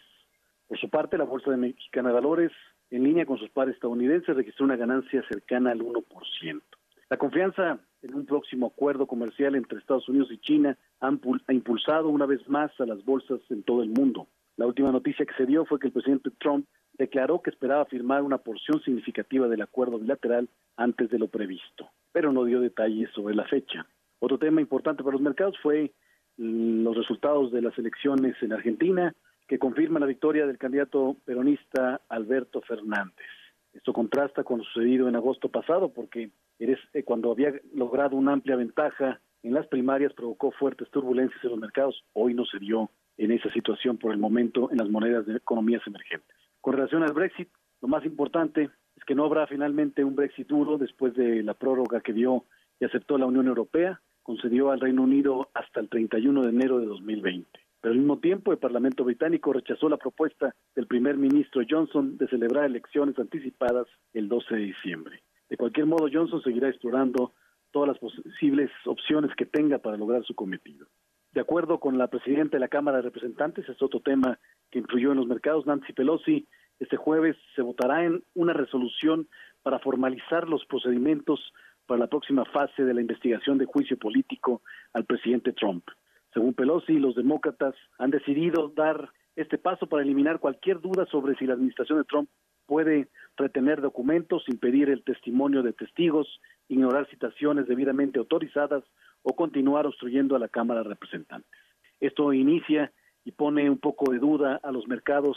Por 0.68 0.78
su 0.78 0.88
parte, 0.92 1.18
la 1.18 1.24
Bolsa 1.24 1.50
de 1.50 1.58
Mexicana 1.58 2.10
de 2.10 2.14
Valores, 2.14 2.52
en 2.92 3.04
línea 3.04 3.26
con 3.26 3.40
sus 3.40 3.50
pares 3.50 3.74
estadounidenses, 3.74 4.36
registró 4.36 4.66
una 4.66 4.76
ganancia 4.76 5.24
cercana 5.28 5.72
al 5.72 5.80
1%. 5.80 6.62
La 7.10 7.18
confianza 7.18 7.80
en 8.04 8.14
un 8.14 8.28
próximo 8.28 8.68
acuerdo 8.68 9.08
comercial 9.08 9.56
entre 9.56 9.80
Estados 9.80 10.08
Unidos 10.08 10.30
y 10.32 10.38
China 10.38 10.78
ha 11.02 11.54
impulsado 11.54 12.10
una 12.10 12.26
vez 12.26 12.48
más 12.50 12.72
a 12.80 12.86
las 12.86 13.04
bolsas 13.06 13.40
en 13.50 13.64
todo 13.64 13.84
el 13.84 13.90
mundo. 13.90 14.28
La 14.58 14.68
última 14.68 14.92
noticia 14.92 15.26
que 15.26 15.34
se 15.36 15.46
dio 15.46 15.66
fue 15.66 15.80
que 15.80 15.88
el 15.88 15.94
presidente 15.94 16.32
Trump 16.40 16.66
declaró 16.98 17.42
que 17.42 17.50
esperaba 17.50 17.86
firmar 17.86 18.24
una 18.24 18.40
porción 18.40 18.82
significativa 18.82 19.48
del 19.48 19.62
acuerdo 19.62 19.98
bilateral 19.98 20.50
antes 20.76 21.10
de 21.10 21.18
lo 21.18 21.30
previsto, 21.30 21.90
pero 22.12 22.34
no 22.34 22.44
dio 22.44 22.60
detalles 22.60 23.10
sobre 23.12 23.36
la 23.36 23.46
fecha. 23.46 23.88
Otro 24.20 24.38
tema 24.38 24.60
importante 24.60 25.02
para 25.02 25.14
los 25.14 25.22
mercados 25.22 25.56
fue 25.62 25.94
los 26.38 26.96
resultados 26.96 27.52
de 27.52 27.62
las 27.62 27.78
elecciones 27.78 28.36
en 28.42 28.54
Argentina, 28.54 29.14
que 29.48 29.60
confirman 29.60 30.02
la 30.02 30.08
victoria 30.08 30.46
del 30.46 30.58
candidato 30.58 31.16
peronista 31.26 32.02
Alberto 32.10 32.62
Fernández. 32.62 33.28
Esto 33.74 33.94
contrasta 33.94 34.44
con 34.44 34.60
lo 34.60 34.64
sucedido 34.66 35.08
en 35.08 35.16
agosto 35.16 35.50
pasado, 35.50 35.90
porque 35.90 36.32
eh, 36.60 37.04
cuando 37.04 37.32
había 37.32 37.54
logrado 37.74 38.16
una 38.16 38.34
amplia 38.34 38.56
ventaja 38.56 39.22
en 39.44 39.54
las 39.54 39.68
primarias 39.68 40.14
provocó 40.14 40.52
fuertes 40.52 40.90
turbulencias 40.92 41.44
en 41.44 41.52
los 41.52 41.60
mercados. 41.60 42.04
Hoy 42.14 42.34
no 42.34 42.46
se 42.46 42.60
dio 42.60 42.90
en 43.18 43.32
esa 43.32 43.52
situación 43.52 43.98
por 43.98 44.12
el 44.12 44.18
momento 44.18 44.72
en 44.72 44.78
las 44.78 44.90
monedas 44.90 45.26
de 45.26 45.36
economías 45.36 45.82
emergentes. 45.86 46.36
Con 46.62 46.74
relación 46.74 47.04
al 47.04 47.14
Brexit, 47.14 47.50
lo 47.82 47.88
más 47.88 48.06
importante 48.06 48.70
es 48.96 49.04
que 49.06 49.16
no 49.16 49.26
habrá 49.26 49.48
finalmente 49.48 50.04
un 50.04 50.16
Brexit 50.16 50.48
duro 50.48 50.78
después 50.78 51.14
de 51.16 51.44
la 51.44 51.54
prórroga 51.54 52.02
que 52.02 52.14
dio 52.14 52.46
y 52.80 52.86
aceptó 52.86 53.18
la 53.18 53.26
Unión 53.26 53.48
Europea, 53.48 54.02
concedió 54.24 54.72
al 54.72 54.80
Reino 54.80 55.04
Unido 55.04 55.50
hasta 55.54 55.80
el 55.80 55.90
31 55.90 56.44
de 56.44 56.50
enero 56.50 56.80
de 56.80 56.86
2020. 56.86 57.48
Pero 57.82 57.94
al 57.94 58.00
mismo 58.00 58.20
tiempo, 58.20 58.52
el 58.52 58.58
Parlamento 58.58 59.06
británico 59.06 59.54
rechazó 59.54 59.88
la 59.88 59.98
propuesta 59.98 60.54
del 60.76 60.88
primer 60.88 61.18
ministro 61.18 61.62
Johnson 61.68 62.18
de 62.18 62.28
celebrar 62.28 62.66
elecciones 62.66 63.18
anticipadas 63.18 63.88
el 64.14 64.28
12 64.28 64.56
de 64.56 64.62
diciembre. 64.62 65.24
De 65.50 65.58
cualquier 65.58 65.86
modo, 65.86 66.10
Johnson 66.12 66.42
seguirá 66.44 66.70
explorando 66.70 67.34
todas 67.72 67.88
las 67.90 68.00
posibles 68.00 68.70
opciones 68.86 69.32
que 69.36 69.46
tenga 69.46 69.80
para 69.80 69.98
lograr 69.98 70.24
su 70.24 70.36
cometido. 70.36 70.88
De 71.32 71.42
acuerdo 71.42 71.80
con 71.80 71.98
la 71.98 72.08
presidenta 72.08 72.58
de 72.58 72.62
la 72.62 72.68
Cámara 72.68 72.98
de 72.98 73.04
Representantes, 73.04 73.68
es 73.70 73.82
otro 73.82 74.00
tema 74.00 74.40
que 74.72 74.80
influyó 74.80 75.12
en 75.12 75.18
los 75.18 75.28
mercados, 75.28 75.66
Nancy 75.66 75.94
Pelosi, 75.94 76.48
este 76.80 76.98
jueves 76.98 77.36
se 77.56 77.62
votará 77.62 78.06
en 78.06 78.24
una 78.34 78.54
resolución 78.54 79.28
para 79.62 79.80
formalizar 79.80 80.48
los 80.48 80.66
procedimientos 80.66 81.54
para 81.86 82.00
la 82.00 82.08
próxima 82.08 82.46
fase 82.46 82.84
de 82.84 82.94
la 82.94 83.02
investigación 83.02 83.58
de 83.58 83.66
juicio 83.66 83.98
político 83.98 84.62
al 84.94 85.06
presidente 85.06 85.52
Trump. 85.54 85.84
Según 86.34 86.54
Pelosi, 86.54 86.94
los 86.94 87.16
demócratas 87.16 87.76
han 87.98 88.12
decidido 88.12 88.70
dar 88.70 89.12
este 89.36 89.58
paso 89.58 89.88
para 89.88 90.04
eliminar 90.04 90.40
cualquier 90.40 90.80
duda 90.80 91.06
sobre 91.08 91.36
si 91.36 91.46
la 91.46 91.54
administración 91.54 92.00
de 92.00 92.06
Trump 92.06 92.30
puede 92.70 93.08
retener 93.36 93.82
documentos, 93.82 94.44
impedir 94.48 94.92
el 94.92 95.04
testimonio 95.04 95.64
de 95.64 95.74
testigos, 95.74 96.40
ignorar 96.68 97.10
citaciones 97.10 97.68
debidamente 97.68 98.20
autorizadas 98.20 98.84
o 99.24 99.36
continuar 99.36 99.88
obstruyendo 99.88 100.36
a 100.36 100.40
la 100.40 100.50
Cámara 100.50 100.84
de 100.84 100.90
Representantes. 100.90 101.50
Esto 102.00 102.32
inicia 102.32 102.94
y 103.26 103.32
pone 103.32 103.68
un 103.72 103.80
poco 103.80 104.12
de 104.12 104.20
duda 104.20 104.60
a 104.62 104.72
los 104.72 104.88
mercados 104.88 105.36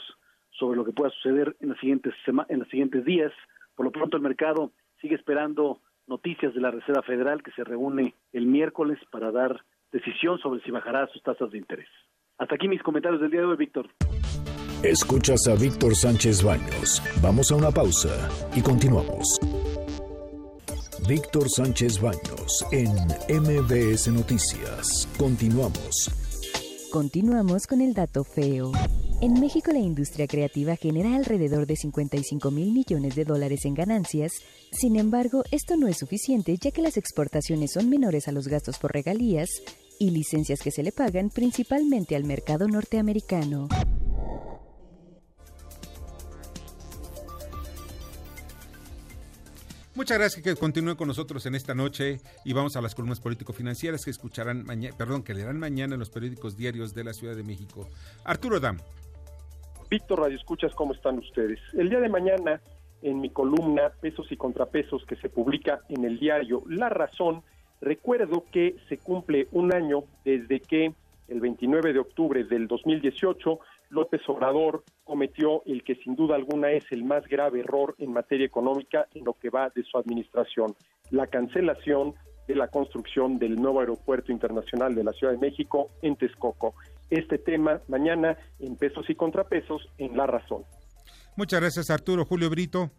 sobre 0.51 0.77
lo 0.77 0.85
que 0.85 0.93
pueda 0.93 1.11
suceder 1.11 1.57
en, 1.61 1.71
las 1.71 1.79
siguientes 1.79 2.13
en 2.49 2.59
los 2.59 2.69
siguientes 2.69 3.03
días. 3.07 3.33
Por 3.75 3.87
lo 3.87 3.93
pronto, 3.93 4.19
el 4.19 4.23
mercado 4.23 4.73
sigue 5.01 5.15
esperando 5.15 5.81
noticias 6.07 6.53
de 6.53 6.61
la 6.61 6.71
Reserva 6.71 7.03
Federal 7.03 7.43
que 7.43 7.53
se 7.53 7.65
reúne 7.65 8.15
el 8.35 8.45
miércoles 8.45 8.99
para 9.11 9.33
dar 9.33 9.65
decisión 9.91 10.39
sobre 10.39 10.61
si 10.61 10.71
bajará 10.71 11.07
sus 11.07 11.23
tasas 11.23 11.51
de 11.51 11.57
interés. 11.57 11.89
Hasta 12.37 12.57
aquí 12.57 12.69
mis 12.69 12.83
comentarios 12.83 13.23
del 13.23 13.31
día 13.31 13.41
de 13.41 13.47
hoy, 13.47 13.57
Víctor. 13.57 13.89
Escuchas 14.83 15.47
a 15.47 15.55
Víctor 15.55 15.95
Sánchez 15.95 16.43
Baños. 16.43 17.01
Vamos 17.23 17.53
a 17.53 17.55
una 17.55 17.71
pausa 17.71 18.29
y 18.53 18.61
continuamos. 18.61 19.39
Víctor 21.07 21.49
Sánchez 21.49 22.01
Baños 22.01 22.67
en 22.73 22.91
MBS 23.29 24.09
Noticias. 24.09 25.07
Continuamos. 25.17 26.11
Continuamos 26.91 27.69
con 27.69 27.81
el 27.81 27.95
dato 27.95 28.25
feo. 28.25 28.73
En 29.21 29.35
México 29.35 29.71
la 29.73 29.79
industria 29.79 30.27
creativa 30.27 30.75
genera 30.75 31.15
alrededor 31.15 31.67
de 31.67 31.77
55 31.77 32.51
mil 32.51 32.73
millones 32.73 33.15
de 33.15 33.25
dólares 33.25 33.65
en 33.67 33.75
ganancias. 33.75 34.33
Sin 34.73 34.97
embargo, 34.97 35.45
esto 35.53 35.77
no 35.77 35.87
es 35.87 35.99
suficiente 35.99 36.57
ya 36.61 36.73
que 36.73 36.83
las 36.83 36.97
exportaciones 36.97 37.71
son 37.73 37.89
menores 37.89 38.27
a 38.27 38.33
los 38.33 38.49
gastos 38.49 38.79
por 38.81 38.93
regalías 38.93 39.49
y 40.01 40.11
licencias 40.11 40.59
que 40.61 40.73
se 40.73 40.83
le 40.83 40.91
pagan 40.91 41.31
principalmente 41.31 42.17
al 42.17 42.25
mercado 42.25 42.67
norteamericano. 42.67 43.69
Muchas 49.95 50.17
gracias 50.17 50.43
que 50.43 50.57
continúen 50.57 50.97
con 50.97 51.07
nosotros 51.07 51.45
en 51.45 51.55
esta 51.55 51.75
noche 51.75 52.21
y 52.47 52.55
vamos 52.55 52.77
a 52.77 52.81
las 52.81 52.95
columnas 52.95 53.21
político-financieras 53.21 54.07
que 54.07 54.11
escucharán 54.11 54.65
mañana, 54.65 54.97
perdón, 54.97 55.23
que 55.23 55.35
leerán 55.35 55.59
mañana 55.59 55.95
en 55.95 56.01
los 56.01 56.09
periódicos 56.09 56.57
diarios 56.57 56.95
de 56.95 57.05
la 57.05 57.13
Ciudad 57.13 57.37
de 57.37 57.43
México. 57.43 57.87
Arturo 58.25 58.59
Dam. 58.59 58.79
Víctor 59.91 60.21
Radio 60.21 60.39
Escuchas, 60.39 60.75
¿cómo 60.75 60.95
están 60.95 61.19
ustedes? 61.19 61.61
El 61.75 61.91
día 61.91 62.01
de 62.01 62.09
mañana, 62.09 62.63
en 63.03 63.21
mi 63.21 63.29
columna 63.29 63.91
Pesos 64.01 64.33
y 64.33 64.37
Contrapesos 64.39 65.05
que 65.05 65.17
se 65.17 65.29
publica 65.29 65.83
en 65.91 66.07
el 66.07 66.19
diario 66.19 66.63
La 66.71 66.89
Razón, 66.89 67.43
recuerdo 67.83 68.47
que 68.51 68.77
se 68.89 68.97
cumple 68.97 69.49
un 69.53 69.75
año 69.75 70.05
desde 70.25 70.61
que 70.61 70.95
el 71.29 71.41
29 71.41 71.93
de 71.93 71.99
octubre 71.99 72.45
del 72.45 72.67
2018 72.67 73.59
López 73.93 74.23
Obrador 74.27 74.85
cometió 75.05 75.63
el 75.67 75.85
que 75.85 75.97
sin 75.97 76.17
duda 76.17 76.35
alguna 76.35 76.73
es 76.73 76.91
el 76.91 77.05
más 77.05 77.27
grave 77.29 77.61
error 77.61 77.95
en 77.99 78.13
materia 78.13 78.47
económica 78.47 79.07
en 79.15 79.25
lo 79.25 79.35
que 79.35 79.51
va 79.51 79.69
de 79.69 79.83
su 79.85 79.99
administración, 79.99 80.75
la 81.11 81.27
cancelación 81.27 82.15
de 82.49 82.55
la 82.57 82.69
construcción 82.69 83.39
del 83.39 83.57
nuevo 83.57 83.81
aeropuerto 83.81 84.33
internacional 84.33 84.95
de 84.95 85.05
la 85.05 85.13
Ciudad 85.13 85.35
de 85.35 85.39
México 85.39 85.91
en 86.01 86.17
Texcoco. 86.17 86.75
Este 87.11 87.37
tema 87.37 87.83
mañana 87.87 88.37
en 88.59 88.77
pesos 88.77 89.09
y 89.11 89.15
contrapesos 89.15 89.87
en 89.99 90.17
La 90.17 90.27
Razón. 90.27 90.65
Muchas 91.37 91.61
gracias 91.61 91.91
Arturo. 91.91 92.25
Julio 92.25 92.49
Brito. 92.49 92.91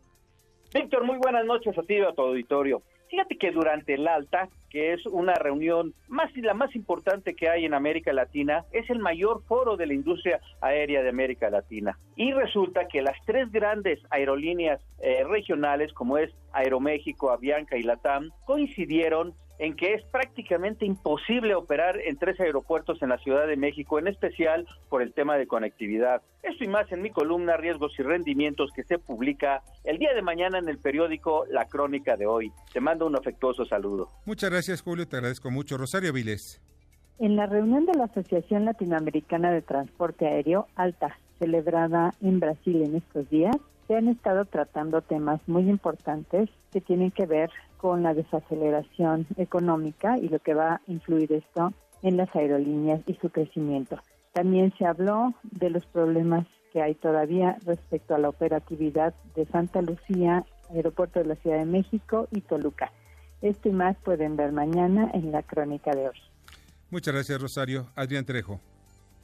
Víctor, 0.74 1.06
muy 1.06 1.18
buenas 1.18 1.46
noches 1.46 1.76
a 1.76 1.82
ti 1.82 1.96
y 1.96 2.02
a 2.02 2.14
tu 2.14 2.22
auditorio. 2.22 2.84
Fíjate 3.14 3.38
que 3.38 3.52
durante 3.52 3.94
el 3.94 4.08
Alta, 4.08 4.50
que 4.72 4.92
es 4.92 5.06
una 5.06 5.36
reunión 5.36 5.94
más 6.08 6.36
la 6.36 6.56
más 6.56 6.76
importante 6.76 7.36
que 7.36 7.48
hay 7.48 7.64
en 7.64 7.76
América 7.76 8.12
Latina, 8.12 8.66
es 8.72 8.90
el 8.90 8.98
mayor 8.98 9.44
foro 9.44 9.78
de 9.78 9.86
la 9.86 9.94
industria 9.94 10.42
aérea 10.62 11.04
de 11.04 11.10
América 11.10 11.52
Latina. 11.52 11.96
Y 12.16 12.32
resulta 12.34 12.88
que 12.88 13.04
las 13.04 13.16
tres 13.24 13.52
grandes 13.52 14.00
aerolíneas 14.10 14.82
eh, 15.00 15.24
regionales, 15.26 15.94
como 15.94 16.18
es 16.18 16.32
Aeroméxico, 16.54 17.30
Avianca 17.30 17.78
y 17.78 17.84
Latam, 17.84 18.32
coincidieron 18.46 19.36
en 19.60 19.76
que 19.76 19.94
es 19.94 20.04
prácticamente 20.06 20.86
imposible 20.86 21.56
operar 21.56 22.00
en 22.00 22.18
tres 22.18 22.40
aeropuertos 22.40 23.02
en 23.02 23.10
la 23.10 23.18
Ciudad 23.18 23.48
de 23.48 23.56
México, 23.56 24.00
en 24.00 24.08
especial 24.08 24.68
por 24.90 25.02
el 25.02 25.14
tema 25.14 25.38
de 25.38 25.48
conectividad. 25.48 26.22
Esto 26.42 26.64
y 26.64 26.68
más 26.68 26.92
en 26.92 27.02
mi 27.02 27.12
columna 27.12 27.58
Riesgos 27.58 27.98
y 28.00 28.04
Rendimientos 28.04 28.72
que 28.76 28.84
se 28.84 29.00
publica 29.00 29.62
el 29.84 29.98
día 29.98 30.14
de 30.14 30.22
mañana 30.22 30.58
en 30.60 30.70
el 30.70 30.78
periódico 30.78 31.46
La 31.50 31.66
Crónica 31.66 32.18
de 32.18 32.26
hoy. 32.26 32.52
Te 32.74 32.82
mando 32.82 33.06
un 33.06 33.16
afectuoso 33.16 33.66
saludo. 33.66 34.10
Muchas 34.26 34.50
gracias 34.50 34.82
Julio, 34.82 35.08
te 35.08 35.18
agradezco 35.18 35.52
mucho. 35.52 35.78
Rosario 35.78 36.12
Viles. 36.14 36.62
En 37.20 37.36
la 37.36 37.46
reunión 37.46 37.86
de 37.86 37.94
la 37.94 38.06
Asociación 38.06 38.66
Latinoamericana 38.66 39.52
de 39.52 39.62
Transporte 39.62 40.28
Aéreo, 40.28 40.68
ALTA, 40.76 41.18
celebrada 41.40 42.12
en 42.22 42.40
Brasil 42.40 42.82
en 42.82 42.96
estos 42.96 43.30
días, 43.30 43.56
se 43.88 43.96
han 43.96 44.08
estado 44.08 44.46
tratando 44.46 45.02
temas 45.02 45.42
muy 45.48 45.70
importantes 45.70 46.50
que 46.72 46.82
tienen 46.82 47.12
que 47.12 47.26
ver 47.26 47.50
con 47.78 48.04
la 48.04 48.14
desaceleración 48.14 49.28
económica 49.38 50.18
y 50.18 50.30
lo 50.30 50.40
que 50.40 50.54
va 50.54 50.76
a 50.76 50.82
influir 50.88 51.34
esto 51.34 51.74
en 52.02 52.18
las 52.18 52.34
aerolíneas 52.36 53.02
y 53.08 53.16
su 53.16 53.30
crecimiento. 53.30 54.00
También 54.34 54.74
se 54.78 54.86
habló 54.86 55.34
de 55.44 55.70
los 55.70 55.86
problemas 55.86 56.48
que 56.72 56.82
hay 56.82 56.96
todavía 56.96 57.58
respecto 57.66 58.16
a 58.16 58.20
la 58.20 58.30
operatividad 58.30 59.14
de 59.36 59.46
Santa 59.46 59.82
Lucía, 59.82 60.44
Aeropuerto 60.72 61.20
de 61.20 61.26
la 61.26 61.36
Ciudad 61.36 61.60
de 61.60 61.66
México 61.66 62.28
y 62.32 62.42
Toluca. 62.42 62.92
Esto 63.42 63.70
y 63.70 63.74
más 63.74 63.96
pueden 63.98 64.38
ver 64.38 64.52
mañana 64.52 65.12
en 65.14 65.32
la 65.32 65.44
crónica 65.44 65.92
de 65.92 66.10
hoy. 66.10 66.18
Muchas 66.90 67.14
gracias, 67.14 67.42
Rosario. 67.42 67.88
Adrián 67.96 68.26
Trejo. 68.26 68.60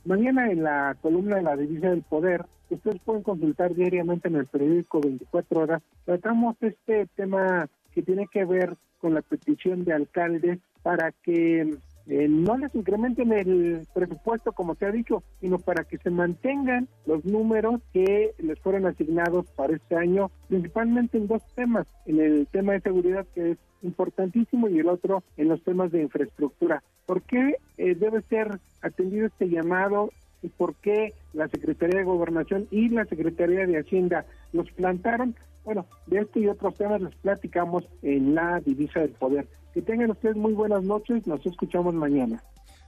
Mañana 0.05 0.49
en 0.51 0.63
la 0.63 0.95
columna 1.01 1.37
de 1.37 1.43
la 1.43 1.57
Divisa 1.57 1.89
del 1.89 2.03
Poder, 2.03 2.45
ustedes 2.69 3.01
pueden 3.01 3.23
consultar 3.23 3.73
diariamente 3.73 4.27
en 4.27 4.35
el 4.35 4.45
periódico 4.47 5.01
24 5.01 5.61
horas, 5.61 5.81
tratamos 6.05 6.55
este 6.61 7.07
tema 7.15 7.67
que 7.93 8.03
tiene 8.03 8.27
que 8.31 8.45
ver 8.45 8.77
con 8.99 9.13
la 9.13 9.21
petición 9.21 9.83
de 9.83 9.93
alcaldes 9.93 10.59
para 10.83 11.11
que 11.11 11.75
eh, 12.09 12.27
no 12.27 12.57
les 12.57 12.73
incrementen 12.73 13.31
el 13.31 13.87
presupuesto 13.93 14.51
como 14.51 14.73
se 14.73 14.87
ha 14.87 14.91
dicho, 14.91 15.21
sino 15.41 15.59
para 15.59 15.83
que 15.83 15.99
se 15.99 16.09
mantengan 16.09 16.87
los 17.05 17.23
números 17.23 17.81
que 17.93 18.31
les 18.39 18.59
fueron 18.59 18.87
asignados 18.87 19.45
para 19.51 19.75
este 19.75 19.95
año, 19.95 20.31
principalmente 20.47 21.19
en 21.19 21.27
dos 21.27 21.43
temas, 21.53 21.85
en 22.07 22.19
el 22.19 22.47
tema 22.47 22.73
de 22.73 22.81
seguridad 22.81 23.27
que 23.35 23.51
es 23.51 23.57
importantísimo 23.83 24.67
y 24.67 24.79
el 24.79 24.89
otro 24.89 25.23
en 25.37 25.49
los 25.49 25.63
temas 25.63 25.91
de 25.91 26.01
infraestructura. 26.01 26.81
¿Por 27.05 27.21
qué 27.21 27.57
eh, 27.77 27.93
debe 27.93 28.23
ser 28.23 28.59
atendido 28.81 29.27
este 29.27 29.47
llamado 29.47 30.09
y 30.41 30.47
por 30.47 30.73
qué 30.75 31.13
la 31.33 31.47
Secretaría 31.47 31.99
de 31.99 32.05
Gobernación 32.05 32.67
y 32.71 32.89
la 32.89 33.05
Secretaría 33.05 33.67
de 33.67 33.77
Hacienda 33.77 34.25
los 34.51 34.71
plantaron? 34.71 35.35
Bueno, 35.63 35.85
de 36.07 36.21
este 36.21 36.39
y 36.39 36.47
otros 36.47 36.75
temas 36.75 37.01
les 37.01 37.13
platicamos 37.17 37.87
en 38.01 38.33
la 38.33 38.59
Divisa 38.61 39.01
del 39.01 39.11
Poder. 39.11 39.45
Que 39.73 39.81
tengan 39.81 40.11
ustedes 40.11 40.35
muy 40.35 40.53
buenas 40.53 40.83
noches, 40.83 41.25
nos 41.27 41.45
escuchamos 41.45 41.93
mañana. 41.93 42.41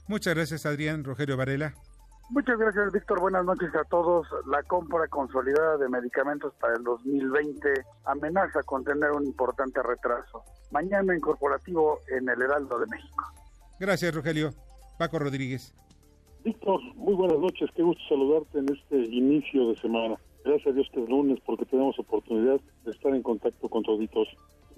Muchas 0.08 0.34
gracias, 0.34 0.66
Adrián. 0.66 1.04
Rogelio 1.04 1.36
Varela. 1.36 1.74
Muchas 2.30 2.58
gracias, 2.58 2.92
Víctor. 2.92 3.20
Buenas 3.20 3.44
noches 3.44 3.74
a 3.74 3.84
todos. 3.84 4.26
La 4.46 4.62
compra 4.62 5.06
consolidada 5.08 5.76
de 5.76 5.88
medicamentos 5.88 6.54
para 6.60 6.74
el 6.74 6.82
2020 6.82 7.72
amenaza 8.06 8.62
con 8.64 8.82
tener 8.84 9.10
un 9.12 9.26
importante 9.26 9.82
retraso. 9.82 10.42
Mañana 10.70 11.12
en 11.12 11.20
corporativo 11.20 12.00
en 12.08 12.28
el 12.28 12.40
Heraldo 12.40 12.78
de 12.78 12.86
México. 12.86 13.24
Gracias, 13.78 14.14
Rogelio. 14.14 14.54
Paco 14.98 15.18
Rodríguez. 15.18 15.74
Víctor, 16.44 16.80
muy 16.96 17.14
buenas 17.14 17.38
noches. 17.38 17.70
Qué 17.76 17.82
gusto 17.82 18.02
saludarte 18.08 18.58
en 18.58 18.72
este 18.72 18.96
inicio 18.96 19.68
de 19.68 19.76
semana. 19.76 20.16
Gracias 20.44 20.68
a 20.68 20.72
Dios 20.72 20.88
que 20.92 21.02
es 21.02 21.08
lunes 21.08 21.38
porque 21.46 21.66
tenemos 21.66 21.98
oportunidad 21.98 22.60
de 22.84 22.90
estar 22.90 23.14
en 23.14 23.22
contacto 23.22 23.68
con 23.68 23.82
todos. 23.82 24.28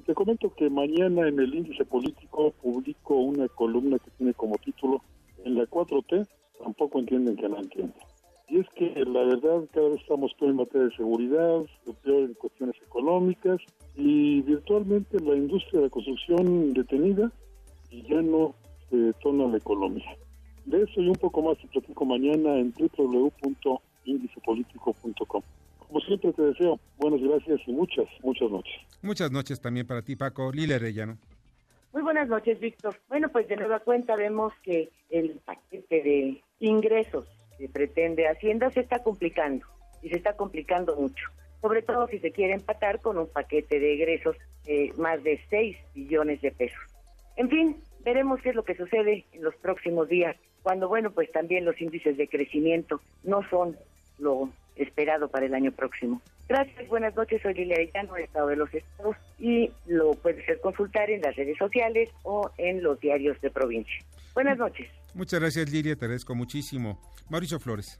Te 0.06 0.14
comento 0.14 0.54
que 0.54 0.68
mañana 0.68 1.26
en 1.26 1.40
el 1.40 1.54
índice 1.54 1.86
político 1.86 2.52
publico 2.62 3.16
una 3.16 3.48
columna 3.48 3.98
que 3.98 4.10
tiene 4.10 4.34
como 4.34 4.58
título 4.58 5.02
En 5.44 5.54
la 5.54 5.64
4T 5.64 6.28
tampoco 6.62 6.98
entienden 6.98 7.36
que 7.36 7.48
no 7.48 7.56
entienden. 7.56 7.94
Y 8.48 8.58
es 8.58 8.68
que 8.76 8.92
la 9.06 9.24
verdad 9.24 9.66
cada 9.72 9.88
vez 9.88 10.02
estamos 10.02 10.34
peor 10.34 10.50
en 10.50 10.58
materia 10.58 10.88
de 10.88 10.96
seguridad, 10.96 11.62
peor 12.02 12.24
en 12.24 12.34
cuestiones 12.34 12.76
económicas 12.86 13.62
y 13.96 14.42
virtualmente 14.42 15.18
la 15.20 15.36
industria 15.36 15.80
de 15.80 15.86
la 15.86 15.90
construcción 15.90 16.74
detenida 16.74 17.32
y 17.90 18.02
ya 18.02 18.20
no 18.20 18.54
se 18.90 18.98
detona 18.98 19.46
la 19.46 19.56
economía. 19.56 20.18
De 20.66 20.82
eso 20.82 21.00
y 21.00 21.08
un 21.08 21.14
poco 21.14 21.40
más 21.40 21.56
te 21.56 21.66
platico 21.68 22.04
mañana 22.04 22.58
en 22.58 22.74
www.indicepolitico.com. 22.78 25.42
Como 25.88 26.00
siempre 26.00 26.32
te 26.32 26.42
deseo 26.42 26.80
buenas 26.98 27.20
gracias 27.20 27.60
y 27.66 27.72
muchas, 27.72 28.06
muchas 28.22 28.50
noches. 28.50 28.74
Muchas 29.02 29.30
noches 29.30 29.60
también 29.60 29.86
para 29.86 30.02
ti, 30.02 30.16
Paco. 30.16 30.50
Lila 30.52 30.76
Arellano. 30.76 31.18
Muy 31.92 32.02
buenas 32.02 32.28
noches, 32.28 32.58
Víctor. 32.58 32.96
Bueno, 33.08 33.28
pues 33.28 33.46
de 33.46 33.56
nueva 33.56 33.78
cuenta 33.80 34.16
vemos 34.16 34.52
que 34.62 34.90
el 35.10 35.40
paquete 35.44 36.02
de 36.02 36.42
ingresos 36.58 37.26
que 37.58 37.68
pretende 37.68 38.26
Hacienda 38.26 38.70
se 38.70 38.80
está 38.80 39.02
complicando 39.02 39.64
y 40.02 40.08
se 40.08 40.16
está 40.16 40.36
complicando 40.36 40.96
mucho. 40.96 41.24
Sobre 41.60 41.82
todo 41.82 42.08
si 42.08 42.18
se 42.18 42.32
quiere 42.32 42.54
empatar 42.54 43.00
con 43.00 43.16
un 43.16 43.28
paquete 43.28 43.78
de 43.78 43.94
egresos 43.94 44.36
de 44.64 44.92
más 44.98 45.22
de 45.22 45.40
6 45.48 45.76
billones 45.94 46.40
de 46.42 46.50
pesos. 46.50 46.80
En 47.36 47.48
fin, 47.48 47.76
veremos 48.04 48.40
qué 48.42 48.50
es 48.50 48.54
lo 48.54 48.64
que 48.64 48.76
sucede 48.76 49.24
en 49.32 49.42
los 49.42 49.54
próximos 49.56 50.08
días, 50.08 50.36
cuando, 50.62 50.88
bueno, 50.88 51.10
pues 51.10 51.30
también 51.30 51.64
los 51.64 51.80
índices 51.80 52.16
de 52.16 52.28
crecimiento 52.28 53.00
no 53.22 53.48
son 53.50 53.76
lo 54.18 54.50
esperado 54.76 55.28
para 55.28 55.46
el 55.46 55.54
año 55.54 55.72
próximo. 55.72 56.20
Gracias, 56.48 56.88
buenas 56.88 57.14
noches, 57.16 57.40
soy 57.42 57.54
Lilia 57.54 57.76
Arellano, 57.76 58.16
Estado 58.16 58.48
de 58.48 58.56
los 58.56 58.72
Estados, 58.74 59.16
y 59.38 59.70
lo 59.86 60.12
puede 60.12 60.44
ser 60.44 60.60
consultar 60.60 61.10
en 61.10 61.22
las 61.22 61.34
redes 61.36 61.56
sociales 61.58 62.10
o 62.22 62.50
en 62.58 62.82
los 62.82 63.00
diarios 63.00 63.40
de 63.40 63.50
provincia. 63.50 64.04
Buenas 64.34 64.58
noches. 64.58 64.88
Muchas 65.14 65.40
gracias, 65.40 65.70
Lilia, 65.70 65.96
te 65.96 66.04
agradezco 66.04 66.34
muchísimo. 66.34 67.00
Mauricio 67.30 67.58
Flores. 67.58 67.98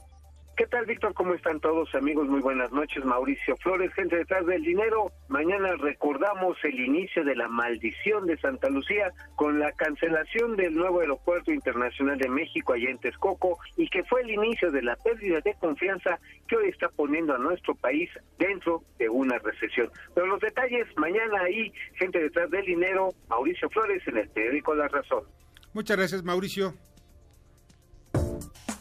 ¿Qué 0.56 0.68
tal, 0.68 0.86
Víctor? 0.86 1.14
¿Cómo 1.14 1.34
están 1.34 1.58
todos, 1.58 1.92
amigos? 1.96 2.28
Muy 2.28 2.40
buenas 2.40 2.70
noches. 2.70 3.04
Mauricio 3.04 3.56
Flores, 3.56 3.92
gente 3.92 4.18
detrás 4.18 4.46
del 4.46 4.62
dinero. 4.62 5.10
Mañana 5.26 5.74
recordamos 5.74 6.56
el 6.62 6.78
inicio 6.78 7.24
de 7.24 7.34
la 7.34 7.48
maldición 7.48 8.26
de 8.26 8.36
Santa 8.38 8.68
Lucía 8.68 9.10
con 9.34 9.58
la 9.58 9.72
cancelación 9.72 10.54
del 10.54 10.76
nuevo 10.76 11.00
aeropuerto 11.00 11.52
internacional 11.52 12.18
de 12.18 12.28
México 12.28 12.72
allá 12.72 12.88
en 12.88 12.98
Texcoco 12.98 13.58
y 13.76 13.88
que 13.88 14.04
fue 14.04 14.20
el 14.20 14.30
inicio 14.30 14.70
de 14.70 14.82
la 14.82 14.94
pérdida 14.94 15.40
de 15.40 15.54
confianza 15.54 16.20
que 16.46 16.56
hoy 16.56 16.68
está 16.68 16.88
poniendo 16.88 17.34
a 17.34 17.38
nuestro 17.38 17.74
país 17.74 18.08
dentro 18.38 18.84
de 19.00 19.08
una 19.08 19.38
recesión. 19.38 19.90
Pero 20.14 20.28
los 20.28 20.38
detalles 20.38 20.86
mañana 20.96 21.40
ahí, 21.42 21.72
gente 21.94 22.20
detrás 22.20 22.48
del 22.50 22.64
dinero, 22.64 23.08
Mauricio 23.28 23.68
Flores 23.70 24.06
en 24.06 24.18
el 24.18 24.28
periódico 24.28 24.72
La 24.76 24.86
Razón. 24.86 25.24
Muchas 25.72 25.96
gracias, 25.96 26.22
Mauricio. 26.22 26.74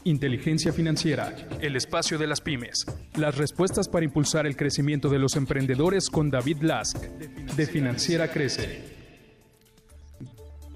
Inteligencia 0.06 0.74
Financiera, 0.74 1.34
el 1.62 1.78
espacio 1.78 2.18
de 2.18 2.28
las 2.28 2.41
pymes. 2.41 2.86
Las 3.16 3.38
respuestas 3.38 3.88
para 3.88 4.04
impulsar 4.04 4.45
el 4.45 4.58
crecimiento 4.58 5.08
de 5.08 5.18
los 5.18 5.38
emprendedores 5.38 6.10
con 6.10 6.30
David 6.30 6.62
Lask, 6.62 6.97
de 6.97 7.66
Financiera 7.66 8.30
Crece. 8.30 8.84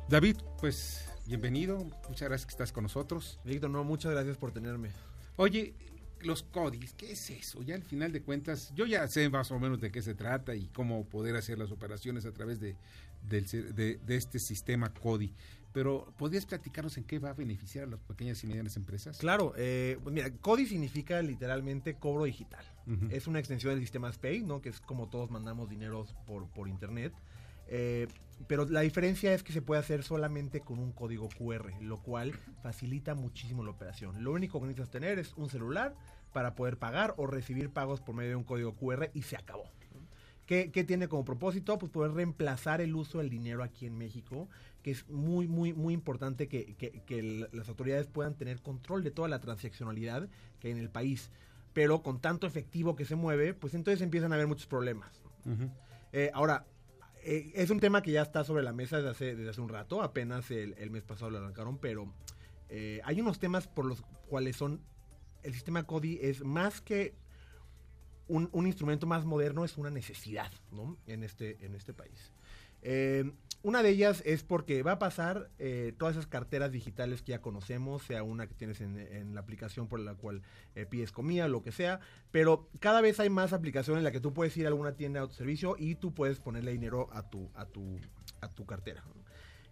David, 0.07 0.37
pues 0.61 1.05
bienvenido, 1.25 1.83
muchas 2.07 2.29
gracias 2.29 2.45
que 2.45 2.51
estás 2.51 2.71
con 2.71 2.83
nosotros. 2.83 3.37
Víctor, 3.43 3.69
no, 3.69 3.83
muchas 3.83 4.13
gracias 4.13 4.37
por 4.37 4.53
tenerme. 4.53 4.91
Oye, 5.35 5.73
los 6.21 6.43
CODIs, 6.43 6.93
¿qué 6.93 7.11
es 7.11 7.29
eso? 7.29 7.61
Ya 7.63 7.75
al 7.75 7.83
final 7.83 8.13
de 8.13 8.21
cuentas, 8.21 8.71
yo 8.75 8.85
ya 8.85 9.05
sé 9.09 9.27
más 9.29 9.51
o 9.51 9.59
menos 9.59 9.81
de 9.81 9.91
qué 9.91 10.01
se 10.01 10.15
trata 10.15 10.55
y 10.55 10.67
cómo 10.69 11.03
poder 11.03 11.35
hacer 11.35 11.59
las 11.59 11.71
operaciones 11.71 12.25
a 12.25 12.31
través 12.31 12.61
de, 12.61 12.77
de, 13.23 13.99
de 14.01 14.15
este 14.15 14.39
sistema 14.39 14.93
CODI 14.93 15.33
pero 15.73 16.13
¿podrías 16.17 16.45
platicarnos 16.45 16.97
en 16.97 17.03
qué 17.03 17.19
va 17.19 17.29
a 17.29 17.33
beneficiar 17.33 17.85
a 17.85 17.87
las 17.87 17.99
pequeñas 17.99 18.43
y 18.43 18.47
medianas 18.47 18.75
empresas? 18.77 19.17
Claro, 19.17 19.53
eh, 19.57 19.99
pues 20.01 20.13
mira, 20.13 20.31
CODI 20.31 20.65
significa 20.65 21.21
literalmente 21.21 21.95
cobro 21.95 22.25
digital. 22.25 22.65
Es 23.09 23.27
una 23.27 23.39
extensión 23.39 23.73
del 23.73 23.81
sistema 23.81 24.09
Pay, 24.13 24.43
¿no? 24.43 24.61
Que 24.61 24.69
es 24.69 24.79
como 24.79 25.09
todos 25.09 25.29
mandamos 25.29 25.69
dinero 25.69 26.05
por, 26.25 26.47
por 26.47 26.69
internet. 26.69 27.11
Eh, 27.67 28.07
pero 28.47 28.65
la 28.65 28.81
diferencia 28.81 29.33
es 29.33 29.43
que 29.43 29.51
se 29.51 29.61
puede 29.61 29.81
hacer 29.81 30.03
solamente 30.03 30.61
con 30.61 30.79
un 30.79 30.91
código 30.91 31.27
QR, 31.27 31.71
lo 31.81 32.01
cual 32.01 32.33
facilita 32.61 33.15
muchísimo 33.15 33.63
la 33.63 33.71
operación. 33.71 34.23
Lo 34.23 34.31
único 34.31 34.59
que 34.59 34.67
necesitas 34.67 34.91
tener 34.91 35.19
es 35.19 35.33
un 35.33 35.49
celular 35.49 35.95
para 36.33 36.55
poder 36.55 36.77
pagar 36.77 37.13
o 37.17 37.27
recibir 37.27 37.71
pagos 37.71 37.99
por 37.99 38.15
medio 38.15 38.31
de 38.31 38.35
un 38.35 38.43
código 38.43 38.75
QR 38.75 39.09
y 39.13 39.23
se 39.23 39.35
acabó. 39.35 39.65
¿Qué, 40.45 40.71
¿Qué, 40.71 40.85
tiene 40.85 41.09
como 41.09 41.25
propósito? 41.25 41.77
Pues 41.77 41.91
poder 41.91 42.11
reemplazar 42.13 42.79
el 42.79 42.95
uso 42.95 43.17
del 43.17 43.29
dinero 43.29 43.63
aquí 43.63 43.85
en 43.85 43.97
México 43.97 44.47
que 44.87 44.91
es 44.91 45.05
muy, 45.09 45.49
muy, 45.49 45.73
muy 45.73 45.93
importante 45.93 46.47
que, 46.47 46.75
que, 46.77 47.47
las 47.51 47.67
autoridades 47.67 48.07
puedan 48.07 48.35
tener 48.35 48.61
control 48.61 49.03
de 49.03 49.11
toda 49.11 49.27
la 49.27 49.41
transaccionalidad 49.41 50.29
que 50.61 50.69
hay 50.69 50.71
en 50.75 50.79
el 50.79 50.89
país. 50.89 51.29
Pero 51.73 52.01
con 52.03 52.21
tanto 52.21 52.47
efectivo 52.47 52.95
que 52.95 53.03
se 53.03 53.17
mueve, 53.17 53.53
pues 53.53 53.73
entonces 53.73 54.01
empiezan 54.01 54.31
a 54.31 54.35
haber 54.35 54.47
muchos 54.47 54.65
problemas. 54.65 55.21
Eh, 56.13 56.31
ahora, 56.33 56.65
eh, 57.21 57.51
es 57.55 57.69
un 57.69 57.81
tema 57.81 58.01
que 58.01 58.13
ya 58.13 58.21
está 58.21 58.45
sobre 58.45 58.63
la 58.63 58.71
mesa 58.71 58.95
desde 58.95 59.09
hace, 59.09 59.35
desde 59.35 59.49
hace 59.49 59.59
un 59.59 59.67
rato, 59.67 60.01
apenas 60.01 60.49
el, 60.51 60.73
el 60.77 60.89
mes 60.89 61.03
pasado 61.03 61.31
lo 61.31 61.39
arrancaron, 61.39 61.79
pero 61.79 62.13
eh, 62.69 63.01
hay 63.03 63.19
unos 63.19 63.39
temas 63.39 63.67
por 63.67 63.83
los 63.83 64.03
cuales 64.29 64.55
son, 64.55 64.79
el 65.43 65.53
sistema 65.53 65.83
CODI 65.83 66.19
es 66.21 66.45
más 66.45 66.79
que 66.79 67.13
un, 68.29 68.47
un 68.53 68.67
instrumento 68.67 69.05
más 69.05 69.25
moderno, 69.25 69.65
es 69.65 69.77
una 69.77 69.89
necesidad 69.89 70.53
¿no? 70.71 70.95
en, 71.07 71.23
este, 71.23 71.57
en 71.65 71.75
este 71.75 71.93
país. 71.93 72.31
Eh, 72.83 73.29
una 73.63 73.83
de 73.83 73.89
ellas 73.89 74.21
es 74.25 74.43
porque 74.43 74.83
va 74.83 74.93
a 74.93 74.99
pasar 74.99 75.49
eh, 75.59 75.93
todas 75.97 76.15
esas 76.15 76.27
carteras 76.27 76.71
digitales 76.71 77.21
que 77.21 77.31
ya 77.31 77.41
conocemos, 77.41 78.03
sea 78.03 78.23
una 78.23 78.47
que 78.47 78.53
tienes 78.53 78.81
en, 78.81 79.33
la 79.33 79.41
aplicación 79.41 79.87
por 79.87 79.99
la 79.99 80.15
cual 80.15 80.41
eh, 80.75 80.85
pides 80.85 81.11
comida, 81.11 81.47
lo 81.47 81.63
que 81.63 81.71
sea, 81.71 81.99
pero 82.31 82.69
cada 82.79 83.01
vez 83.01 83.19
hay 83.19 83.29
más 83.29 83.53
aplicaciones 83.53 83.99
en 83.99 84.03
la 84.03 84.11
que 84.11 84.19
tú 84.19 84.33
puedes 84.33 84.55
ir 84.57 84.65
a 84.65 84.69
alguna 84.69 84.93
tienda 84.93 85.19
de 85.19 85.23
autoservicio 85.23 85.75
y 85.77 85.95
tú 85.95 86.13
puedes 86.13 86.39
ponerle 86.39 86.71
dinero 86.71 87.09
a 87.11 87.29
tu, 87.29 87.49
a 87.55 87.65
tu, 87.65 87.99
a 88.41 88.47
tu 88.47 88.65
cartera. 88.65 89.03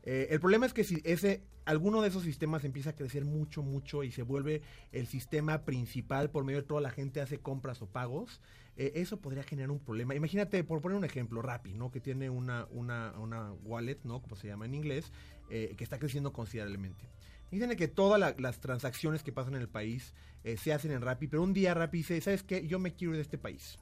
Eh, 0.05 0.27
el 0.29 0.39
problema 0.39 0.65
es 0.67 0.73
que 0.73 0.83
si 0.83 1.01
ese, 1.03 1.43
alguno 1.65 2.01
de 2.01 2.09
esos 2.09 2.23
sistemas 2.23 2.63
empieza 2.63 2.91
a 2.91 2.95
crecer 2.95 3.25
mucho, 3.25 3.63
mucho 3.63 4.03
y 4.03 4.11
se 4.11 4.21
vuelve 4.21 4.61
el 4.91 5.07
sistema 5.07 5.65
principal 5.65 6.29
por 6.29 6.43
medio 6.43 6.61
de 6.61 6.67
toda 6.67 6.81
la 6.81 6.91
gente 6.91 7.21
hace 7.21 7.39
compras 7.39 7.81
o 7.81 7.87
pagos, 7.87 8.39
eh, 8.77 8.91
eso 8.95 9.17
podría 9.21 9.43
generar 9.43 9.71
un 9.71 9.79
problema. 9.79 10.15
Imagínate, 10.15 10.63
por 10.63 10.81
poner 10.81 10.97
un 10.97 11.05
ejemplo, 11.05 11.41
Rappi, 11.41 11.73
¿no? 11.73 11.91
Que 11.91 11.99
tiene 12.01 12.29
una, 12.29 12.67
una, 12.71 13.13
una 13.19 13.51
wallet, 13.63 13.99
¿no? 14.03 14.21
Como 14.21 14.35
se 14.35 14.47
llama 14.47 14.65
en 14.65 14.73
inglés, 14.75 15.11
eh, 15.49 15.73
que 15.77 15.83
está 15.83 15.99
creciendo 15.99 16.33
considerablemente. 16.33 17.07
Dicen 17.51 17.75
que 17.77 17.87
todas 17.87 18.19
la- 18.19 18.35
las 18.39 18.59
transacciones 18.59 19.23
que 19.23 19.31
pasan 19.31 19.55
en 19.55 19.61
el 19.61 19.69
país 19.69 20.13
eh, 20.43 20.57
se 20.57 20.73
hacen 20.73 20.91
en 20.91 21.01
Rappi, 21.01 21.27
pero 21.27 21.43
un 21.43 21.53
día 21.53 21.73
Rappi 21.73 21.99
dice, 21.99 22.19
¿sabes 22.21 22.43
qué? 22.43 22.67
Yo 22.67 22.79
me 22.79 22.93
quiero 22.93 23.11
ir 23.13 23.17
de 23.17 23.21
este 23.23 23.37
país. 23.37 23.77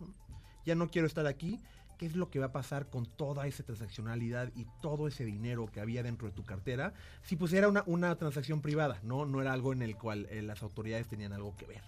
Ya 0.66 0.76
no 0.76 0.90
quiero 0.92 1.08
estar 1.08 1.26
aquí. 1.28 1.60
¿Qué 1.98 2.08
es 2.08 2.16
lo 2.16 2.30
que 2.30 2.40
va 2.40 2.48
a 2.48 2.52
pasar 2.52 2.90
con 2.90 3.06
toda 3.06 3.48
esa 3.48 3.64
transaccionalidad 3.64 4.52
y 4.56 4.66
todo 4.82 5.08
ese 5.08 5.26
dinero 5.26 5.68
que 5.72 5.80
había 5.80 6.04
dentro 6.04 6.28
de 6.28 6.34
tu 6.34 6.44
cartera? 6.44 6.94
Si 7.22 7.36
pues 7.36 7.54
era 7.54 7.70
una, 7.70 7.84
una 7.86 8.16
transacción 8.18 8.62
privada, 8.62 9.00
¿no? 9.04 9.26
No 9.26 9.42
era 9.42 9.54
algo 9.54 9.72
en 9.74 9.82
el 9.84 9.96
cual 9.96 10.28
las 10.42 10.64
autoridades 10.64 11.08
tenían 11.08 11.34
algo 11.34 11.56
que 11.56 11.66
ver. 11.68 11.82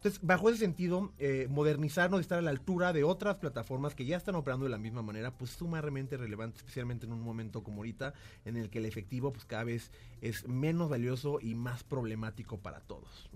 Entonces, 0.00 0.22
bajo 0.22 0.48
ese 0.48 0.60
sentido, 0.60 1.12
eh, 1.18 1.46
modernizarnos 1.50 2.20
y 2.20 2.22
estar 2.22 2.38
a 2.38 2.42
la 2.42 2.48
altura 2.48 2.94
de 2.94 3.04
otras 3.04 3.36
plataformas 3.36 3.94
que 3.94 4.06
ya 4.06 4.16
están 4.16 4.34
operando 4.34 4.64
de 4.64 4.70
la 4.70 4.78
misma 4.78 5.02
manera, 5.02 5.36
pues 5.36 5.50
sumamente 5.50 6.16
relevante, 6.16 6.56
especialmente 6.56 7.04
en 7.04 7.12
un 7.12 7.20
momento 7.20 7.62
como 7.62 7.80
ahorita, 7.80 8.14
en 8.46 8.56
el 8.56 8.70
que 8.70 8.78
el 8.78 8.86
efectivo 8.86 9.30
pues 9.30 9.44
cada 9.44 9.64
vez 9.64 9.92
es 10.22 10.48
menos 10.48 10.88
valioso 10.88 11.38
y 11.42 11.54
más 11.54 11.84
problemático 11.84 12.56
para 12.56 12.80
todos. 12.80 13.28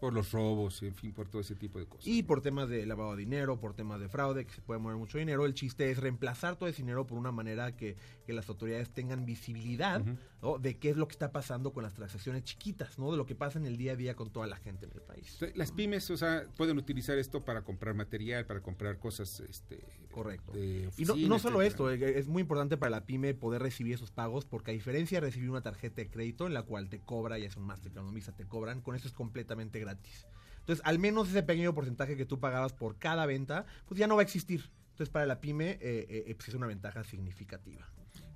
Por 0.00 0.12
los 0.12 0.32
robos, 0.32 0.82
en 0.82 0.94
fin, 0.94 1.12
por 1.12 1.28
todo 1.28 1.40
ese 1.40 1.54
tipo 1.54 1.78
de 1.78 1.86
cosas. 1.86 2.06
Y 2.06 2.22
por 2.22 2.40
temas 2.40 2.68
de 2.68 2.86
lavado 2.86 3.12
de 3.12 3.18
dinero, 3.18 3.58
por 3.58 3.74
temas 3.74 4.00
de 4.00 4.08
fraude, 4.08 4.46
que 4.46 4.52
se 4.52 4.60
puede 4.60 4.78
mover 4.78 4.96
mucho 4.96 5.18
dinero, 5.18 5.44
el 5.44 5.54
chiste 5.54 5.90
es 5.90 5.98
reemplazar 5.98 6.56
todo 6.56 6.68
ese 6.68 6.82
dinero 6.82 7.06
por 7.06 7.18
una 7.18 7.32
manera 7.32 7.76
que, 7.76 7.96
que 8.24 8.32
las 8.32 8.48
autoridades 8.48 8.90
tengan 8.90 9.24
visibilidad 9.24 10.04
¿no? 10.42 10.58
de 10.58 10.78
qué 10.78 10.90
es 10.90 10.96
lo 10.96 11.08
que 11.08 11.12
está 11.12 11.32
pasando 11.32 11.72
con 11.72 11.82
las 11.82 11.94
transacciones 11.94 12.44
chiquitas, 12.44 12.98
¿no? 12.98 13.10
De 13.10 13.16
lo 13.16 13.26
que 13.26 13.34
pasa 13.34 13.58
en 13.58 13.66
el 13.66 13.76
día 13.76 13.92
a 13.92 13.96
día 13.96 14.14
con 14.14 14.30
toda 14.30 14.46
la 14.46 14.56
gente 14.56 14.86
en 14.86 14.92
el 14.92 15.02
país. 15.02 15.38
Las 15.54 15.72
pymes, 15.72 16.10
o 16.10 16.16
sea, 16.16 16.46
pueden 16.56 16.78
utilizar 16.78 17.18
esto 17.18 17.44
para 17.44 17.62
comprar 17.62 17.94
material, 17.94 18.46
para 18.46 18.60
comprar 18.60 18.98
cosas, 18.98 19.40
este, 19.40 19.84
correcto. 20.10 20.52
De 20.52 20.90
Y 20.96 21.04
no, 21.04 21.12
oficina, 21.12 21.28
no 21.28 21.38
solo 21.38 21.62
etcétera. 21.62 21.94
esto, 21.94 22.06
es 22.06 22.28
muy 22.28 22.42
importante 22.42 22.76
para 22.76 22.90
la 22.90 23.06
pyme 23.06 23.34
poder 23.34 23.62
recibir 23.62 23.94
esos 23.94 24.10
pagos 24.10 24.44
porque 24.44 24.70
a 24.70 24.74
diferencia 24.74 25.20
de 25.20 25.26
recibir 25.26 25.50
una 25.50 25.62
tarjeta 25.62 25.96
de 25.96 26.10
crédito 26.10 26.46
en 26.46 26.54
la 26.54 26.62
cual 26.62 26.88
te 26.88 27.00
cobra, 27.00 27.38
ya 27.38 27.46
es 27.46 27.56
un 27.56 27.64
Mastercard 27.64 28.04
o 28.04 28.08
un 28.08 28.14
Visa, 28.14 28.32
te 28.32 28.44
cobran, 28.44 28.80
con 28.80 28.94
eso 28.94 29.08
es 29.08 29.14
completamente 29.14 29.78
gratis. 29.88 30.26
Entonces, 30.60 30.84
al 30.84 30.98
menos 30.98 31.28
ese 31.28 31.42
pequeño 31.42 31.74
porcentaje 31.74 32.16
que 32.16 32.26
tú 32.26 32.40
pagabas 32.40 32.72
por 32.74 32.98
cada 32.98 33.24
venta, 33.26 33.64
pues 33.86 33.98
ya 33.98 34.06
no 34.06 34.16
va 34.16 34.22
a 34.22 34.24
existir. 34.24 34.70
Entonces, 34.90 35.08
para 35.08 35.26
la 35.26 35.40
pyme 35.40 35.78
eh, 35.80 36.24
eh, 36.26 36.34
pues 36.34 36.48
es 36.48 36.54
una 36.54 36.66
ventaja 36.66 37.04
significativa. 37.04 37.88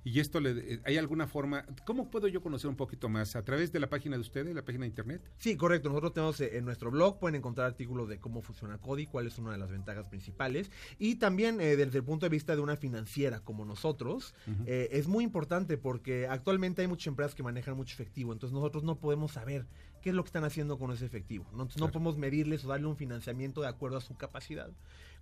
Y 0.03 0.19
esto, 0.19 0.39
le, 0.39 0.51
eh, 0.73 0.81
¿hay 0.85 0.97
alguna 0.97 1.27
forma? 1.27 1.65
¿Cómo 1.85 2.09
puedo 2.09 2.27
yo 2.27 2.41
conocer 2.41 2.69
un 2.69 2.75
poquito 2.75 3.09
más? 3.09 3.35
¿A 3.35 3.43
través 3.43 3.71
de 3.71 3.79
la 3.79 3.89
página 3.89 4.15
de 4.17 4.21
ustedes, 4.21 4.53
la 4.53 4.65
página 4.65 4.81
de 4.81 4.87
internet? 4.87 5.21
Sí, 5.37 5.55
correcto. 5.55 5.89
Nosotros 5.89 6.13
tenemos 6.13 6.39
eh, 6.41 6.57
en 6.57 6.65
nuestro 6.65 6.91
blog, 6.91 7.19
pueden 7.19 7.35
encontrar 7.35 7.67
artículos 7.67 8.09
de 8.09 8.19
cómo 8.19 8.41
funciona 8.41 8.77
Cody, 8.77 9.07
cuál 9.07 9.27
es 9.27 9.37
una 9.37 9.51
de 9.51 9.57
las 9.57 9.69
ventajas 9.69 10.05
principales. 10.07 10.71
Y 10.99 11.15
también 11.15 11.61
eh, 11.61 11.75
desde 11.75 11.99
el 11.99 12.03
punto 12.03 12.25
de 12.25 12.29
vista 12.29 12.55
de 12.55 12.61
una 12.61 12.75
financiera 12.75 13.39
como 13.39 13.65
nosotros, 13.65 14.33
eh, 14.65 14.89
es 14.91 15.07
muy 15.07 15.23
importante 15.23 15.77
porque 15.77 16.27
actualmente 16.27 16.81
hay 16.81 16.87
muchas 16.87 17.07
empresas 17.07 17.35
que 17.35 17.43
manejan 17.43 17.75
mucho 17.75 17.93
efectivo. 17.93 18.33
Entonces 18.33 18.53
nosotros 18.53 18.83
no 18.83 18.99
podemos 18.99 19.31
saber 19.31 19.65
qué 20.01 20.09
es 20.09 20.15
lo 20.15 20.23
que 20.23 20.27
están 20.27 20.43
haciendo 20.43 20.77
con 20.77 20.91
ese 20.91 21.05
efectivo. 21.05 21.45
¿no? 21.53 21.63
Entonces 21.63 21.79
no 21.79 21.91
podemos 21.91 22.17
medirles 22.17 22.65
o 22.65 22.67
darle 22.67 22.87
un 22.87 22.97
financiamiento 22.97 23.61
de 23.61 23.67
acuerdo 23.67 23.97
a 23.97 24.01
su 24.01 24.15
capacidad. 24.15 24.71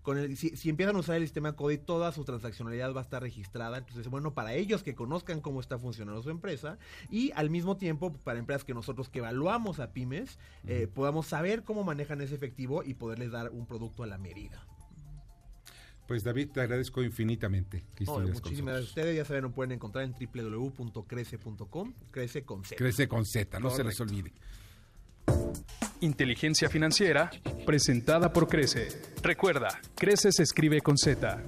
Con 0.01 0.17
el, 0.17 0.37
si, 0.37 0.55
si 0.55 0.69
empiezan 0.69 0.95
a 0.95 0.99
usar 0.99 1.17
el 1.17 1.23
sistema 1.23 1.53
CODI, 1.53 1.77
toda 1.77 2.11
su 2.11 2.23
transaccionalidad 2.23 2.93
va 2.93 3.01
a 3.01 3.03
estar 3.03 3.21
registrada. 3.21 3.77
Entonces, 3.77 4.07
bueno, 4.07 4.33
para 4.33 4.53
ellos 4.53 4.83
que 4.83 4.95
conozcan 4.95 5.41
cómo 5.41 5.59
está 5.59 5.77
funcionando 5.77 6.21
su 6.23 6.29
empresa 6.29 6.77
y 7.09 7.31
al 7.35 7.49
mismo 7.49 7.77
tiempo 7.77 8.13
para 8.13 8.39
empresas 8.39 8.63
que 8.63 8.73
nosotros 8.73 9.09
que 9.09 9.19
evaluamos 9.19 9.79
a 9.79 9.91
pymes, 9.91 10.39
eh, 10.67 10.87
podamos 10.93 11.27
saber 11.27 11.63
cómo 11.63 11.83
manejan 11.83 12.21
ese 12.21 12.35
efectivo 12.35 12.83
y 12.83 12.95
poderles 12.95 13.31
dar 13.31 13.51
un 13.51 13.65
producto 13.65 14.03
a 14.03 14.07
la 14.07 14.17
medida. 14.17 14.65
Pues 16.07 16.25
David, 16.25 16.49
te 16.49 16.59
agradezco 16.59 17.01
infinitamente 17.03 17.85
que 17.95 18.03
muchísimas 18.05 18.73
gracias 18.73 18.87
a 18.87 18.89
ustedes. 18.89 19.15
Ya 19.15 19.23
saben, 19.23 19.43
lo 19.43 19.51
pueden 19.53 19.71
encontrar 19.71 20.03
en 20.03 20.13
www.crece.com. 20.13 21.93
Crece 22.11 22.43
con 22.43 22.65
Z. 22.65 22.75
Crece 22.75 23.07
con 23.07 23.25
Z, 23.25 23.59
no 23.61 23.69
se 23.69 23.83
les 23.83 23.97
olvide. 24.01 24.33
Inteligencia 26.01 26.67
financiera 26.69 27.29
presentada 27.65 28.33
por 28.33 28.47
Crece. 28.47 28.87
Recuerda, 29.21 29.79
Crece 29.95 30.31
se 30.31 30.43
escribe 30.43 30.81
con 30.81 30.97
Z. 30.97 31.41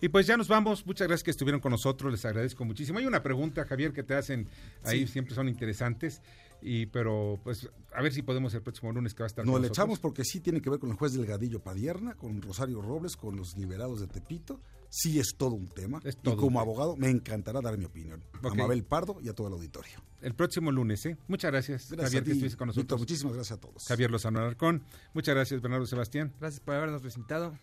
Y 0.00 0.08
pues 0.08 0.26
ya 0.26 0.36
nos 0.36 0.48
vamos. 0.48 0.84
Muchas 0.86 1.06
gracias 1.06 1.22
que 1.22 1.30
estuvieron 1.30 1.60
con 1.60 1.70
nosotros. 1.70 2.10
Les 2.10 2.24
agradezco 2.24 2.64
muchísimo. 2.64 2.98
Hay 2.98 3.06
una 3.06 3.22
pregunta, 3.22 3.64
Javier, 3.64 3.92
que 3.92 4.02
te 4.02 4.14
hacen 4.14 4.48
ahí, 4.84 5.06
Sí. 5.06 5.12
siempre 5.12 5.34
son 5.34 5.48
interesantes. 5.48 6.22
Y 6.64 6.86
pero 6.86 7.40
pues 7.42 7.68
a 7.92 8.00
ver 8.02 8.12
si 8.12 8.22
podemos 8.22 8.54
el 8.54 8.62
próximo 8.62 8.92
lunes 8.92 9.14
que 9.14 9.22
va 9.22 9.26
a 9.26 9.28
estar 9.28 9.44
Nos 9.44 9.54
con 9.54 9.62
le 9.62 9.68
echamos 9.68 9.98
porque 9.98 10.24
sí 10.24 10.40
tiene 10.40 10.62
que 10.62 10.70
ver 10.70 10.78
con 10.78 10.90
el 10.90 10.96
juez 10.96 11.12
Delgadillo 11.12 11.60
Padierna, 11.60 12.14
con 12.14 12.40
Rosario 12.40 12.80
Robles, 12.80 13.16
con 13.16 13.36
los 13.36 13.56
liberados 13.56 14.00
de 14.00 14.06
Tepito. 14.06 14.60
Sí 14.88 15.18
es 15.18 15.34
todo 15.36 15.54
un 15.54 15.68
tema. 15.68 16.00
todo 16.22 16.34
y 16.34 16.36
como 16.36 16.60
abogado 16.60 16.96
me 16.96 17.08
encantará 17.10 17.60
dar 17.62 17.76
mi 17.78 17.84
opinión. 17.86 18.22
A 18.42 18.54
Mabel 18.54 18.84
Pardo 18.84 19.18
y 19.22 19.28
a 19.28 19.32
todo 19.34 19.48
el 19.48 19.54
auditorio. 19.54 20.00
El 20.20 20.34
próximo 20.34 20.70
lunes, 20.70 21.04
¿eh? 21.06 21.16
Muchas 21.26 21.50
gracias, 21.50 21.90
Gracias 21.90 22.04
Javier, 22.12 22.22
a 22.22 22.24
que 22.24 22.30
ti, 22.30 22.36
estuviste 22.36 22.56
con 22.58 22.68
Víctor, 22.68 22.76
nosotros. 22.82 23.00
muchísimas 23.00 23.34
gracias 23.34 23.58
a 23.58 23.60
todos. 23.60 23.84
Javier 23.88 24.10
Lozano 24.10 24.38
Alarcón. 24.38 24.84
Muchas 25.14 25.34
gracias, 25.34 25.60
Bernardo 25.60 25.86
Sebastián. 25.86 26.32
Gracias 26.38 26.60
por 26.60 26.74
habernos 26.76 27.00
presentado. 27.00 27.58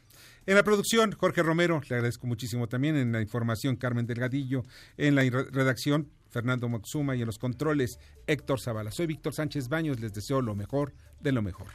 En 0.45 0.55
la 0.55 0.63
producción, 0.63 1.11
Jorge 1.13 1.41
Romero, 1.43 1.79
le 1.87 1.95
agradezco 1.95 2.27
muchísimo 2.27 2.67
también. 2.67 2.97
En 2.97 3.11
la 3.13 3.21
información, 3.21 3.77
Carmen 3.77 4.05
Delgadillo. 4.07 4.63
En 4.97 5.15
la 5.15 5.21
re- 5.21 5.43
redacción, 5.51 6.09
Fernando 6.29 6.69
Moxuma. 6.69 7.15
Y 7.15 7.21
en 7.21 7.27
los 7.27 7.37
controles, 7.37 7.99
Héctor 8.27 8.59
Zavala. 8.59 8.91
Soy 8.91 9.07
Víctor 9.07 9.33
Sánchez 9.33 9.67
Baños. 9.67 9.99
Les 9.99 10.13
deseo 10.13 10.41
lo 10.41 10.55
mejor 10.55 10.93
de 11.19 11.31
lo 11.31 11.41
mejor. 11.41 11.67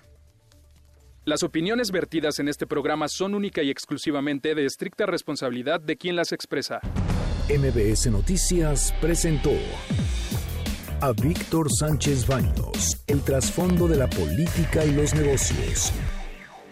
Las 1.26 1.42
opiniones 1.42 1.90
vertidas 1.90 2.38
en 2.38 2.48
este 2.48 2.66
programa 2.66 3.08
son 3.08 3.34
única 3.34 3.62
y 3.62 3.70
exclusivamente 3.70 4.54
de 4.54 4.66
estricta 4.66 5.06
responsabilidad 5.06 5.80
de 5.80 5.96
quien 5.96 6.16
las 6.16 6.32
expresa. 6.32 6.80
MBS 7.48 8.10
Noticias 8.10 8.94
presentó 9.00 9.52
a 11.00 11.12
Víctor 11.12 11.68
Sánchez 11.70 12.26
Baños, 12.26 13.02
el 13.06 13.22
trasfondo 13.22 13.88
de 13.88 13.96
la 13.96 14.08
política 14.08 14.84
y 14.84 14.92
los 14.92 15.14
negocios. 15.14 15.92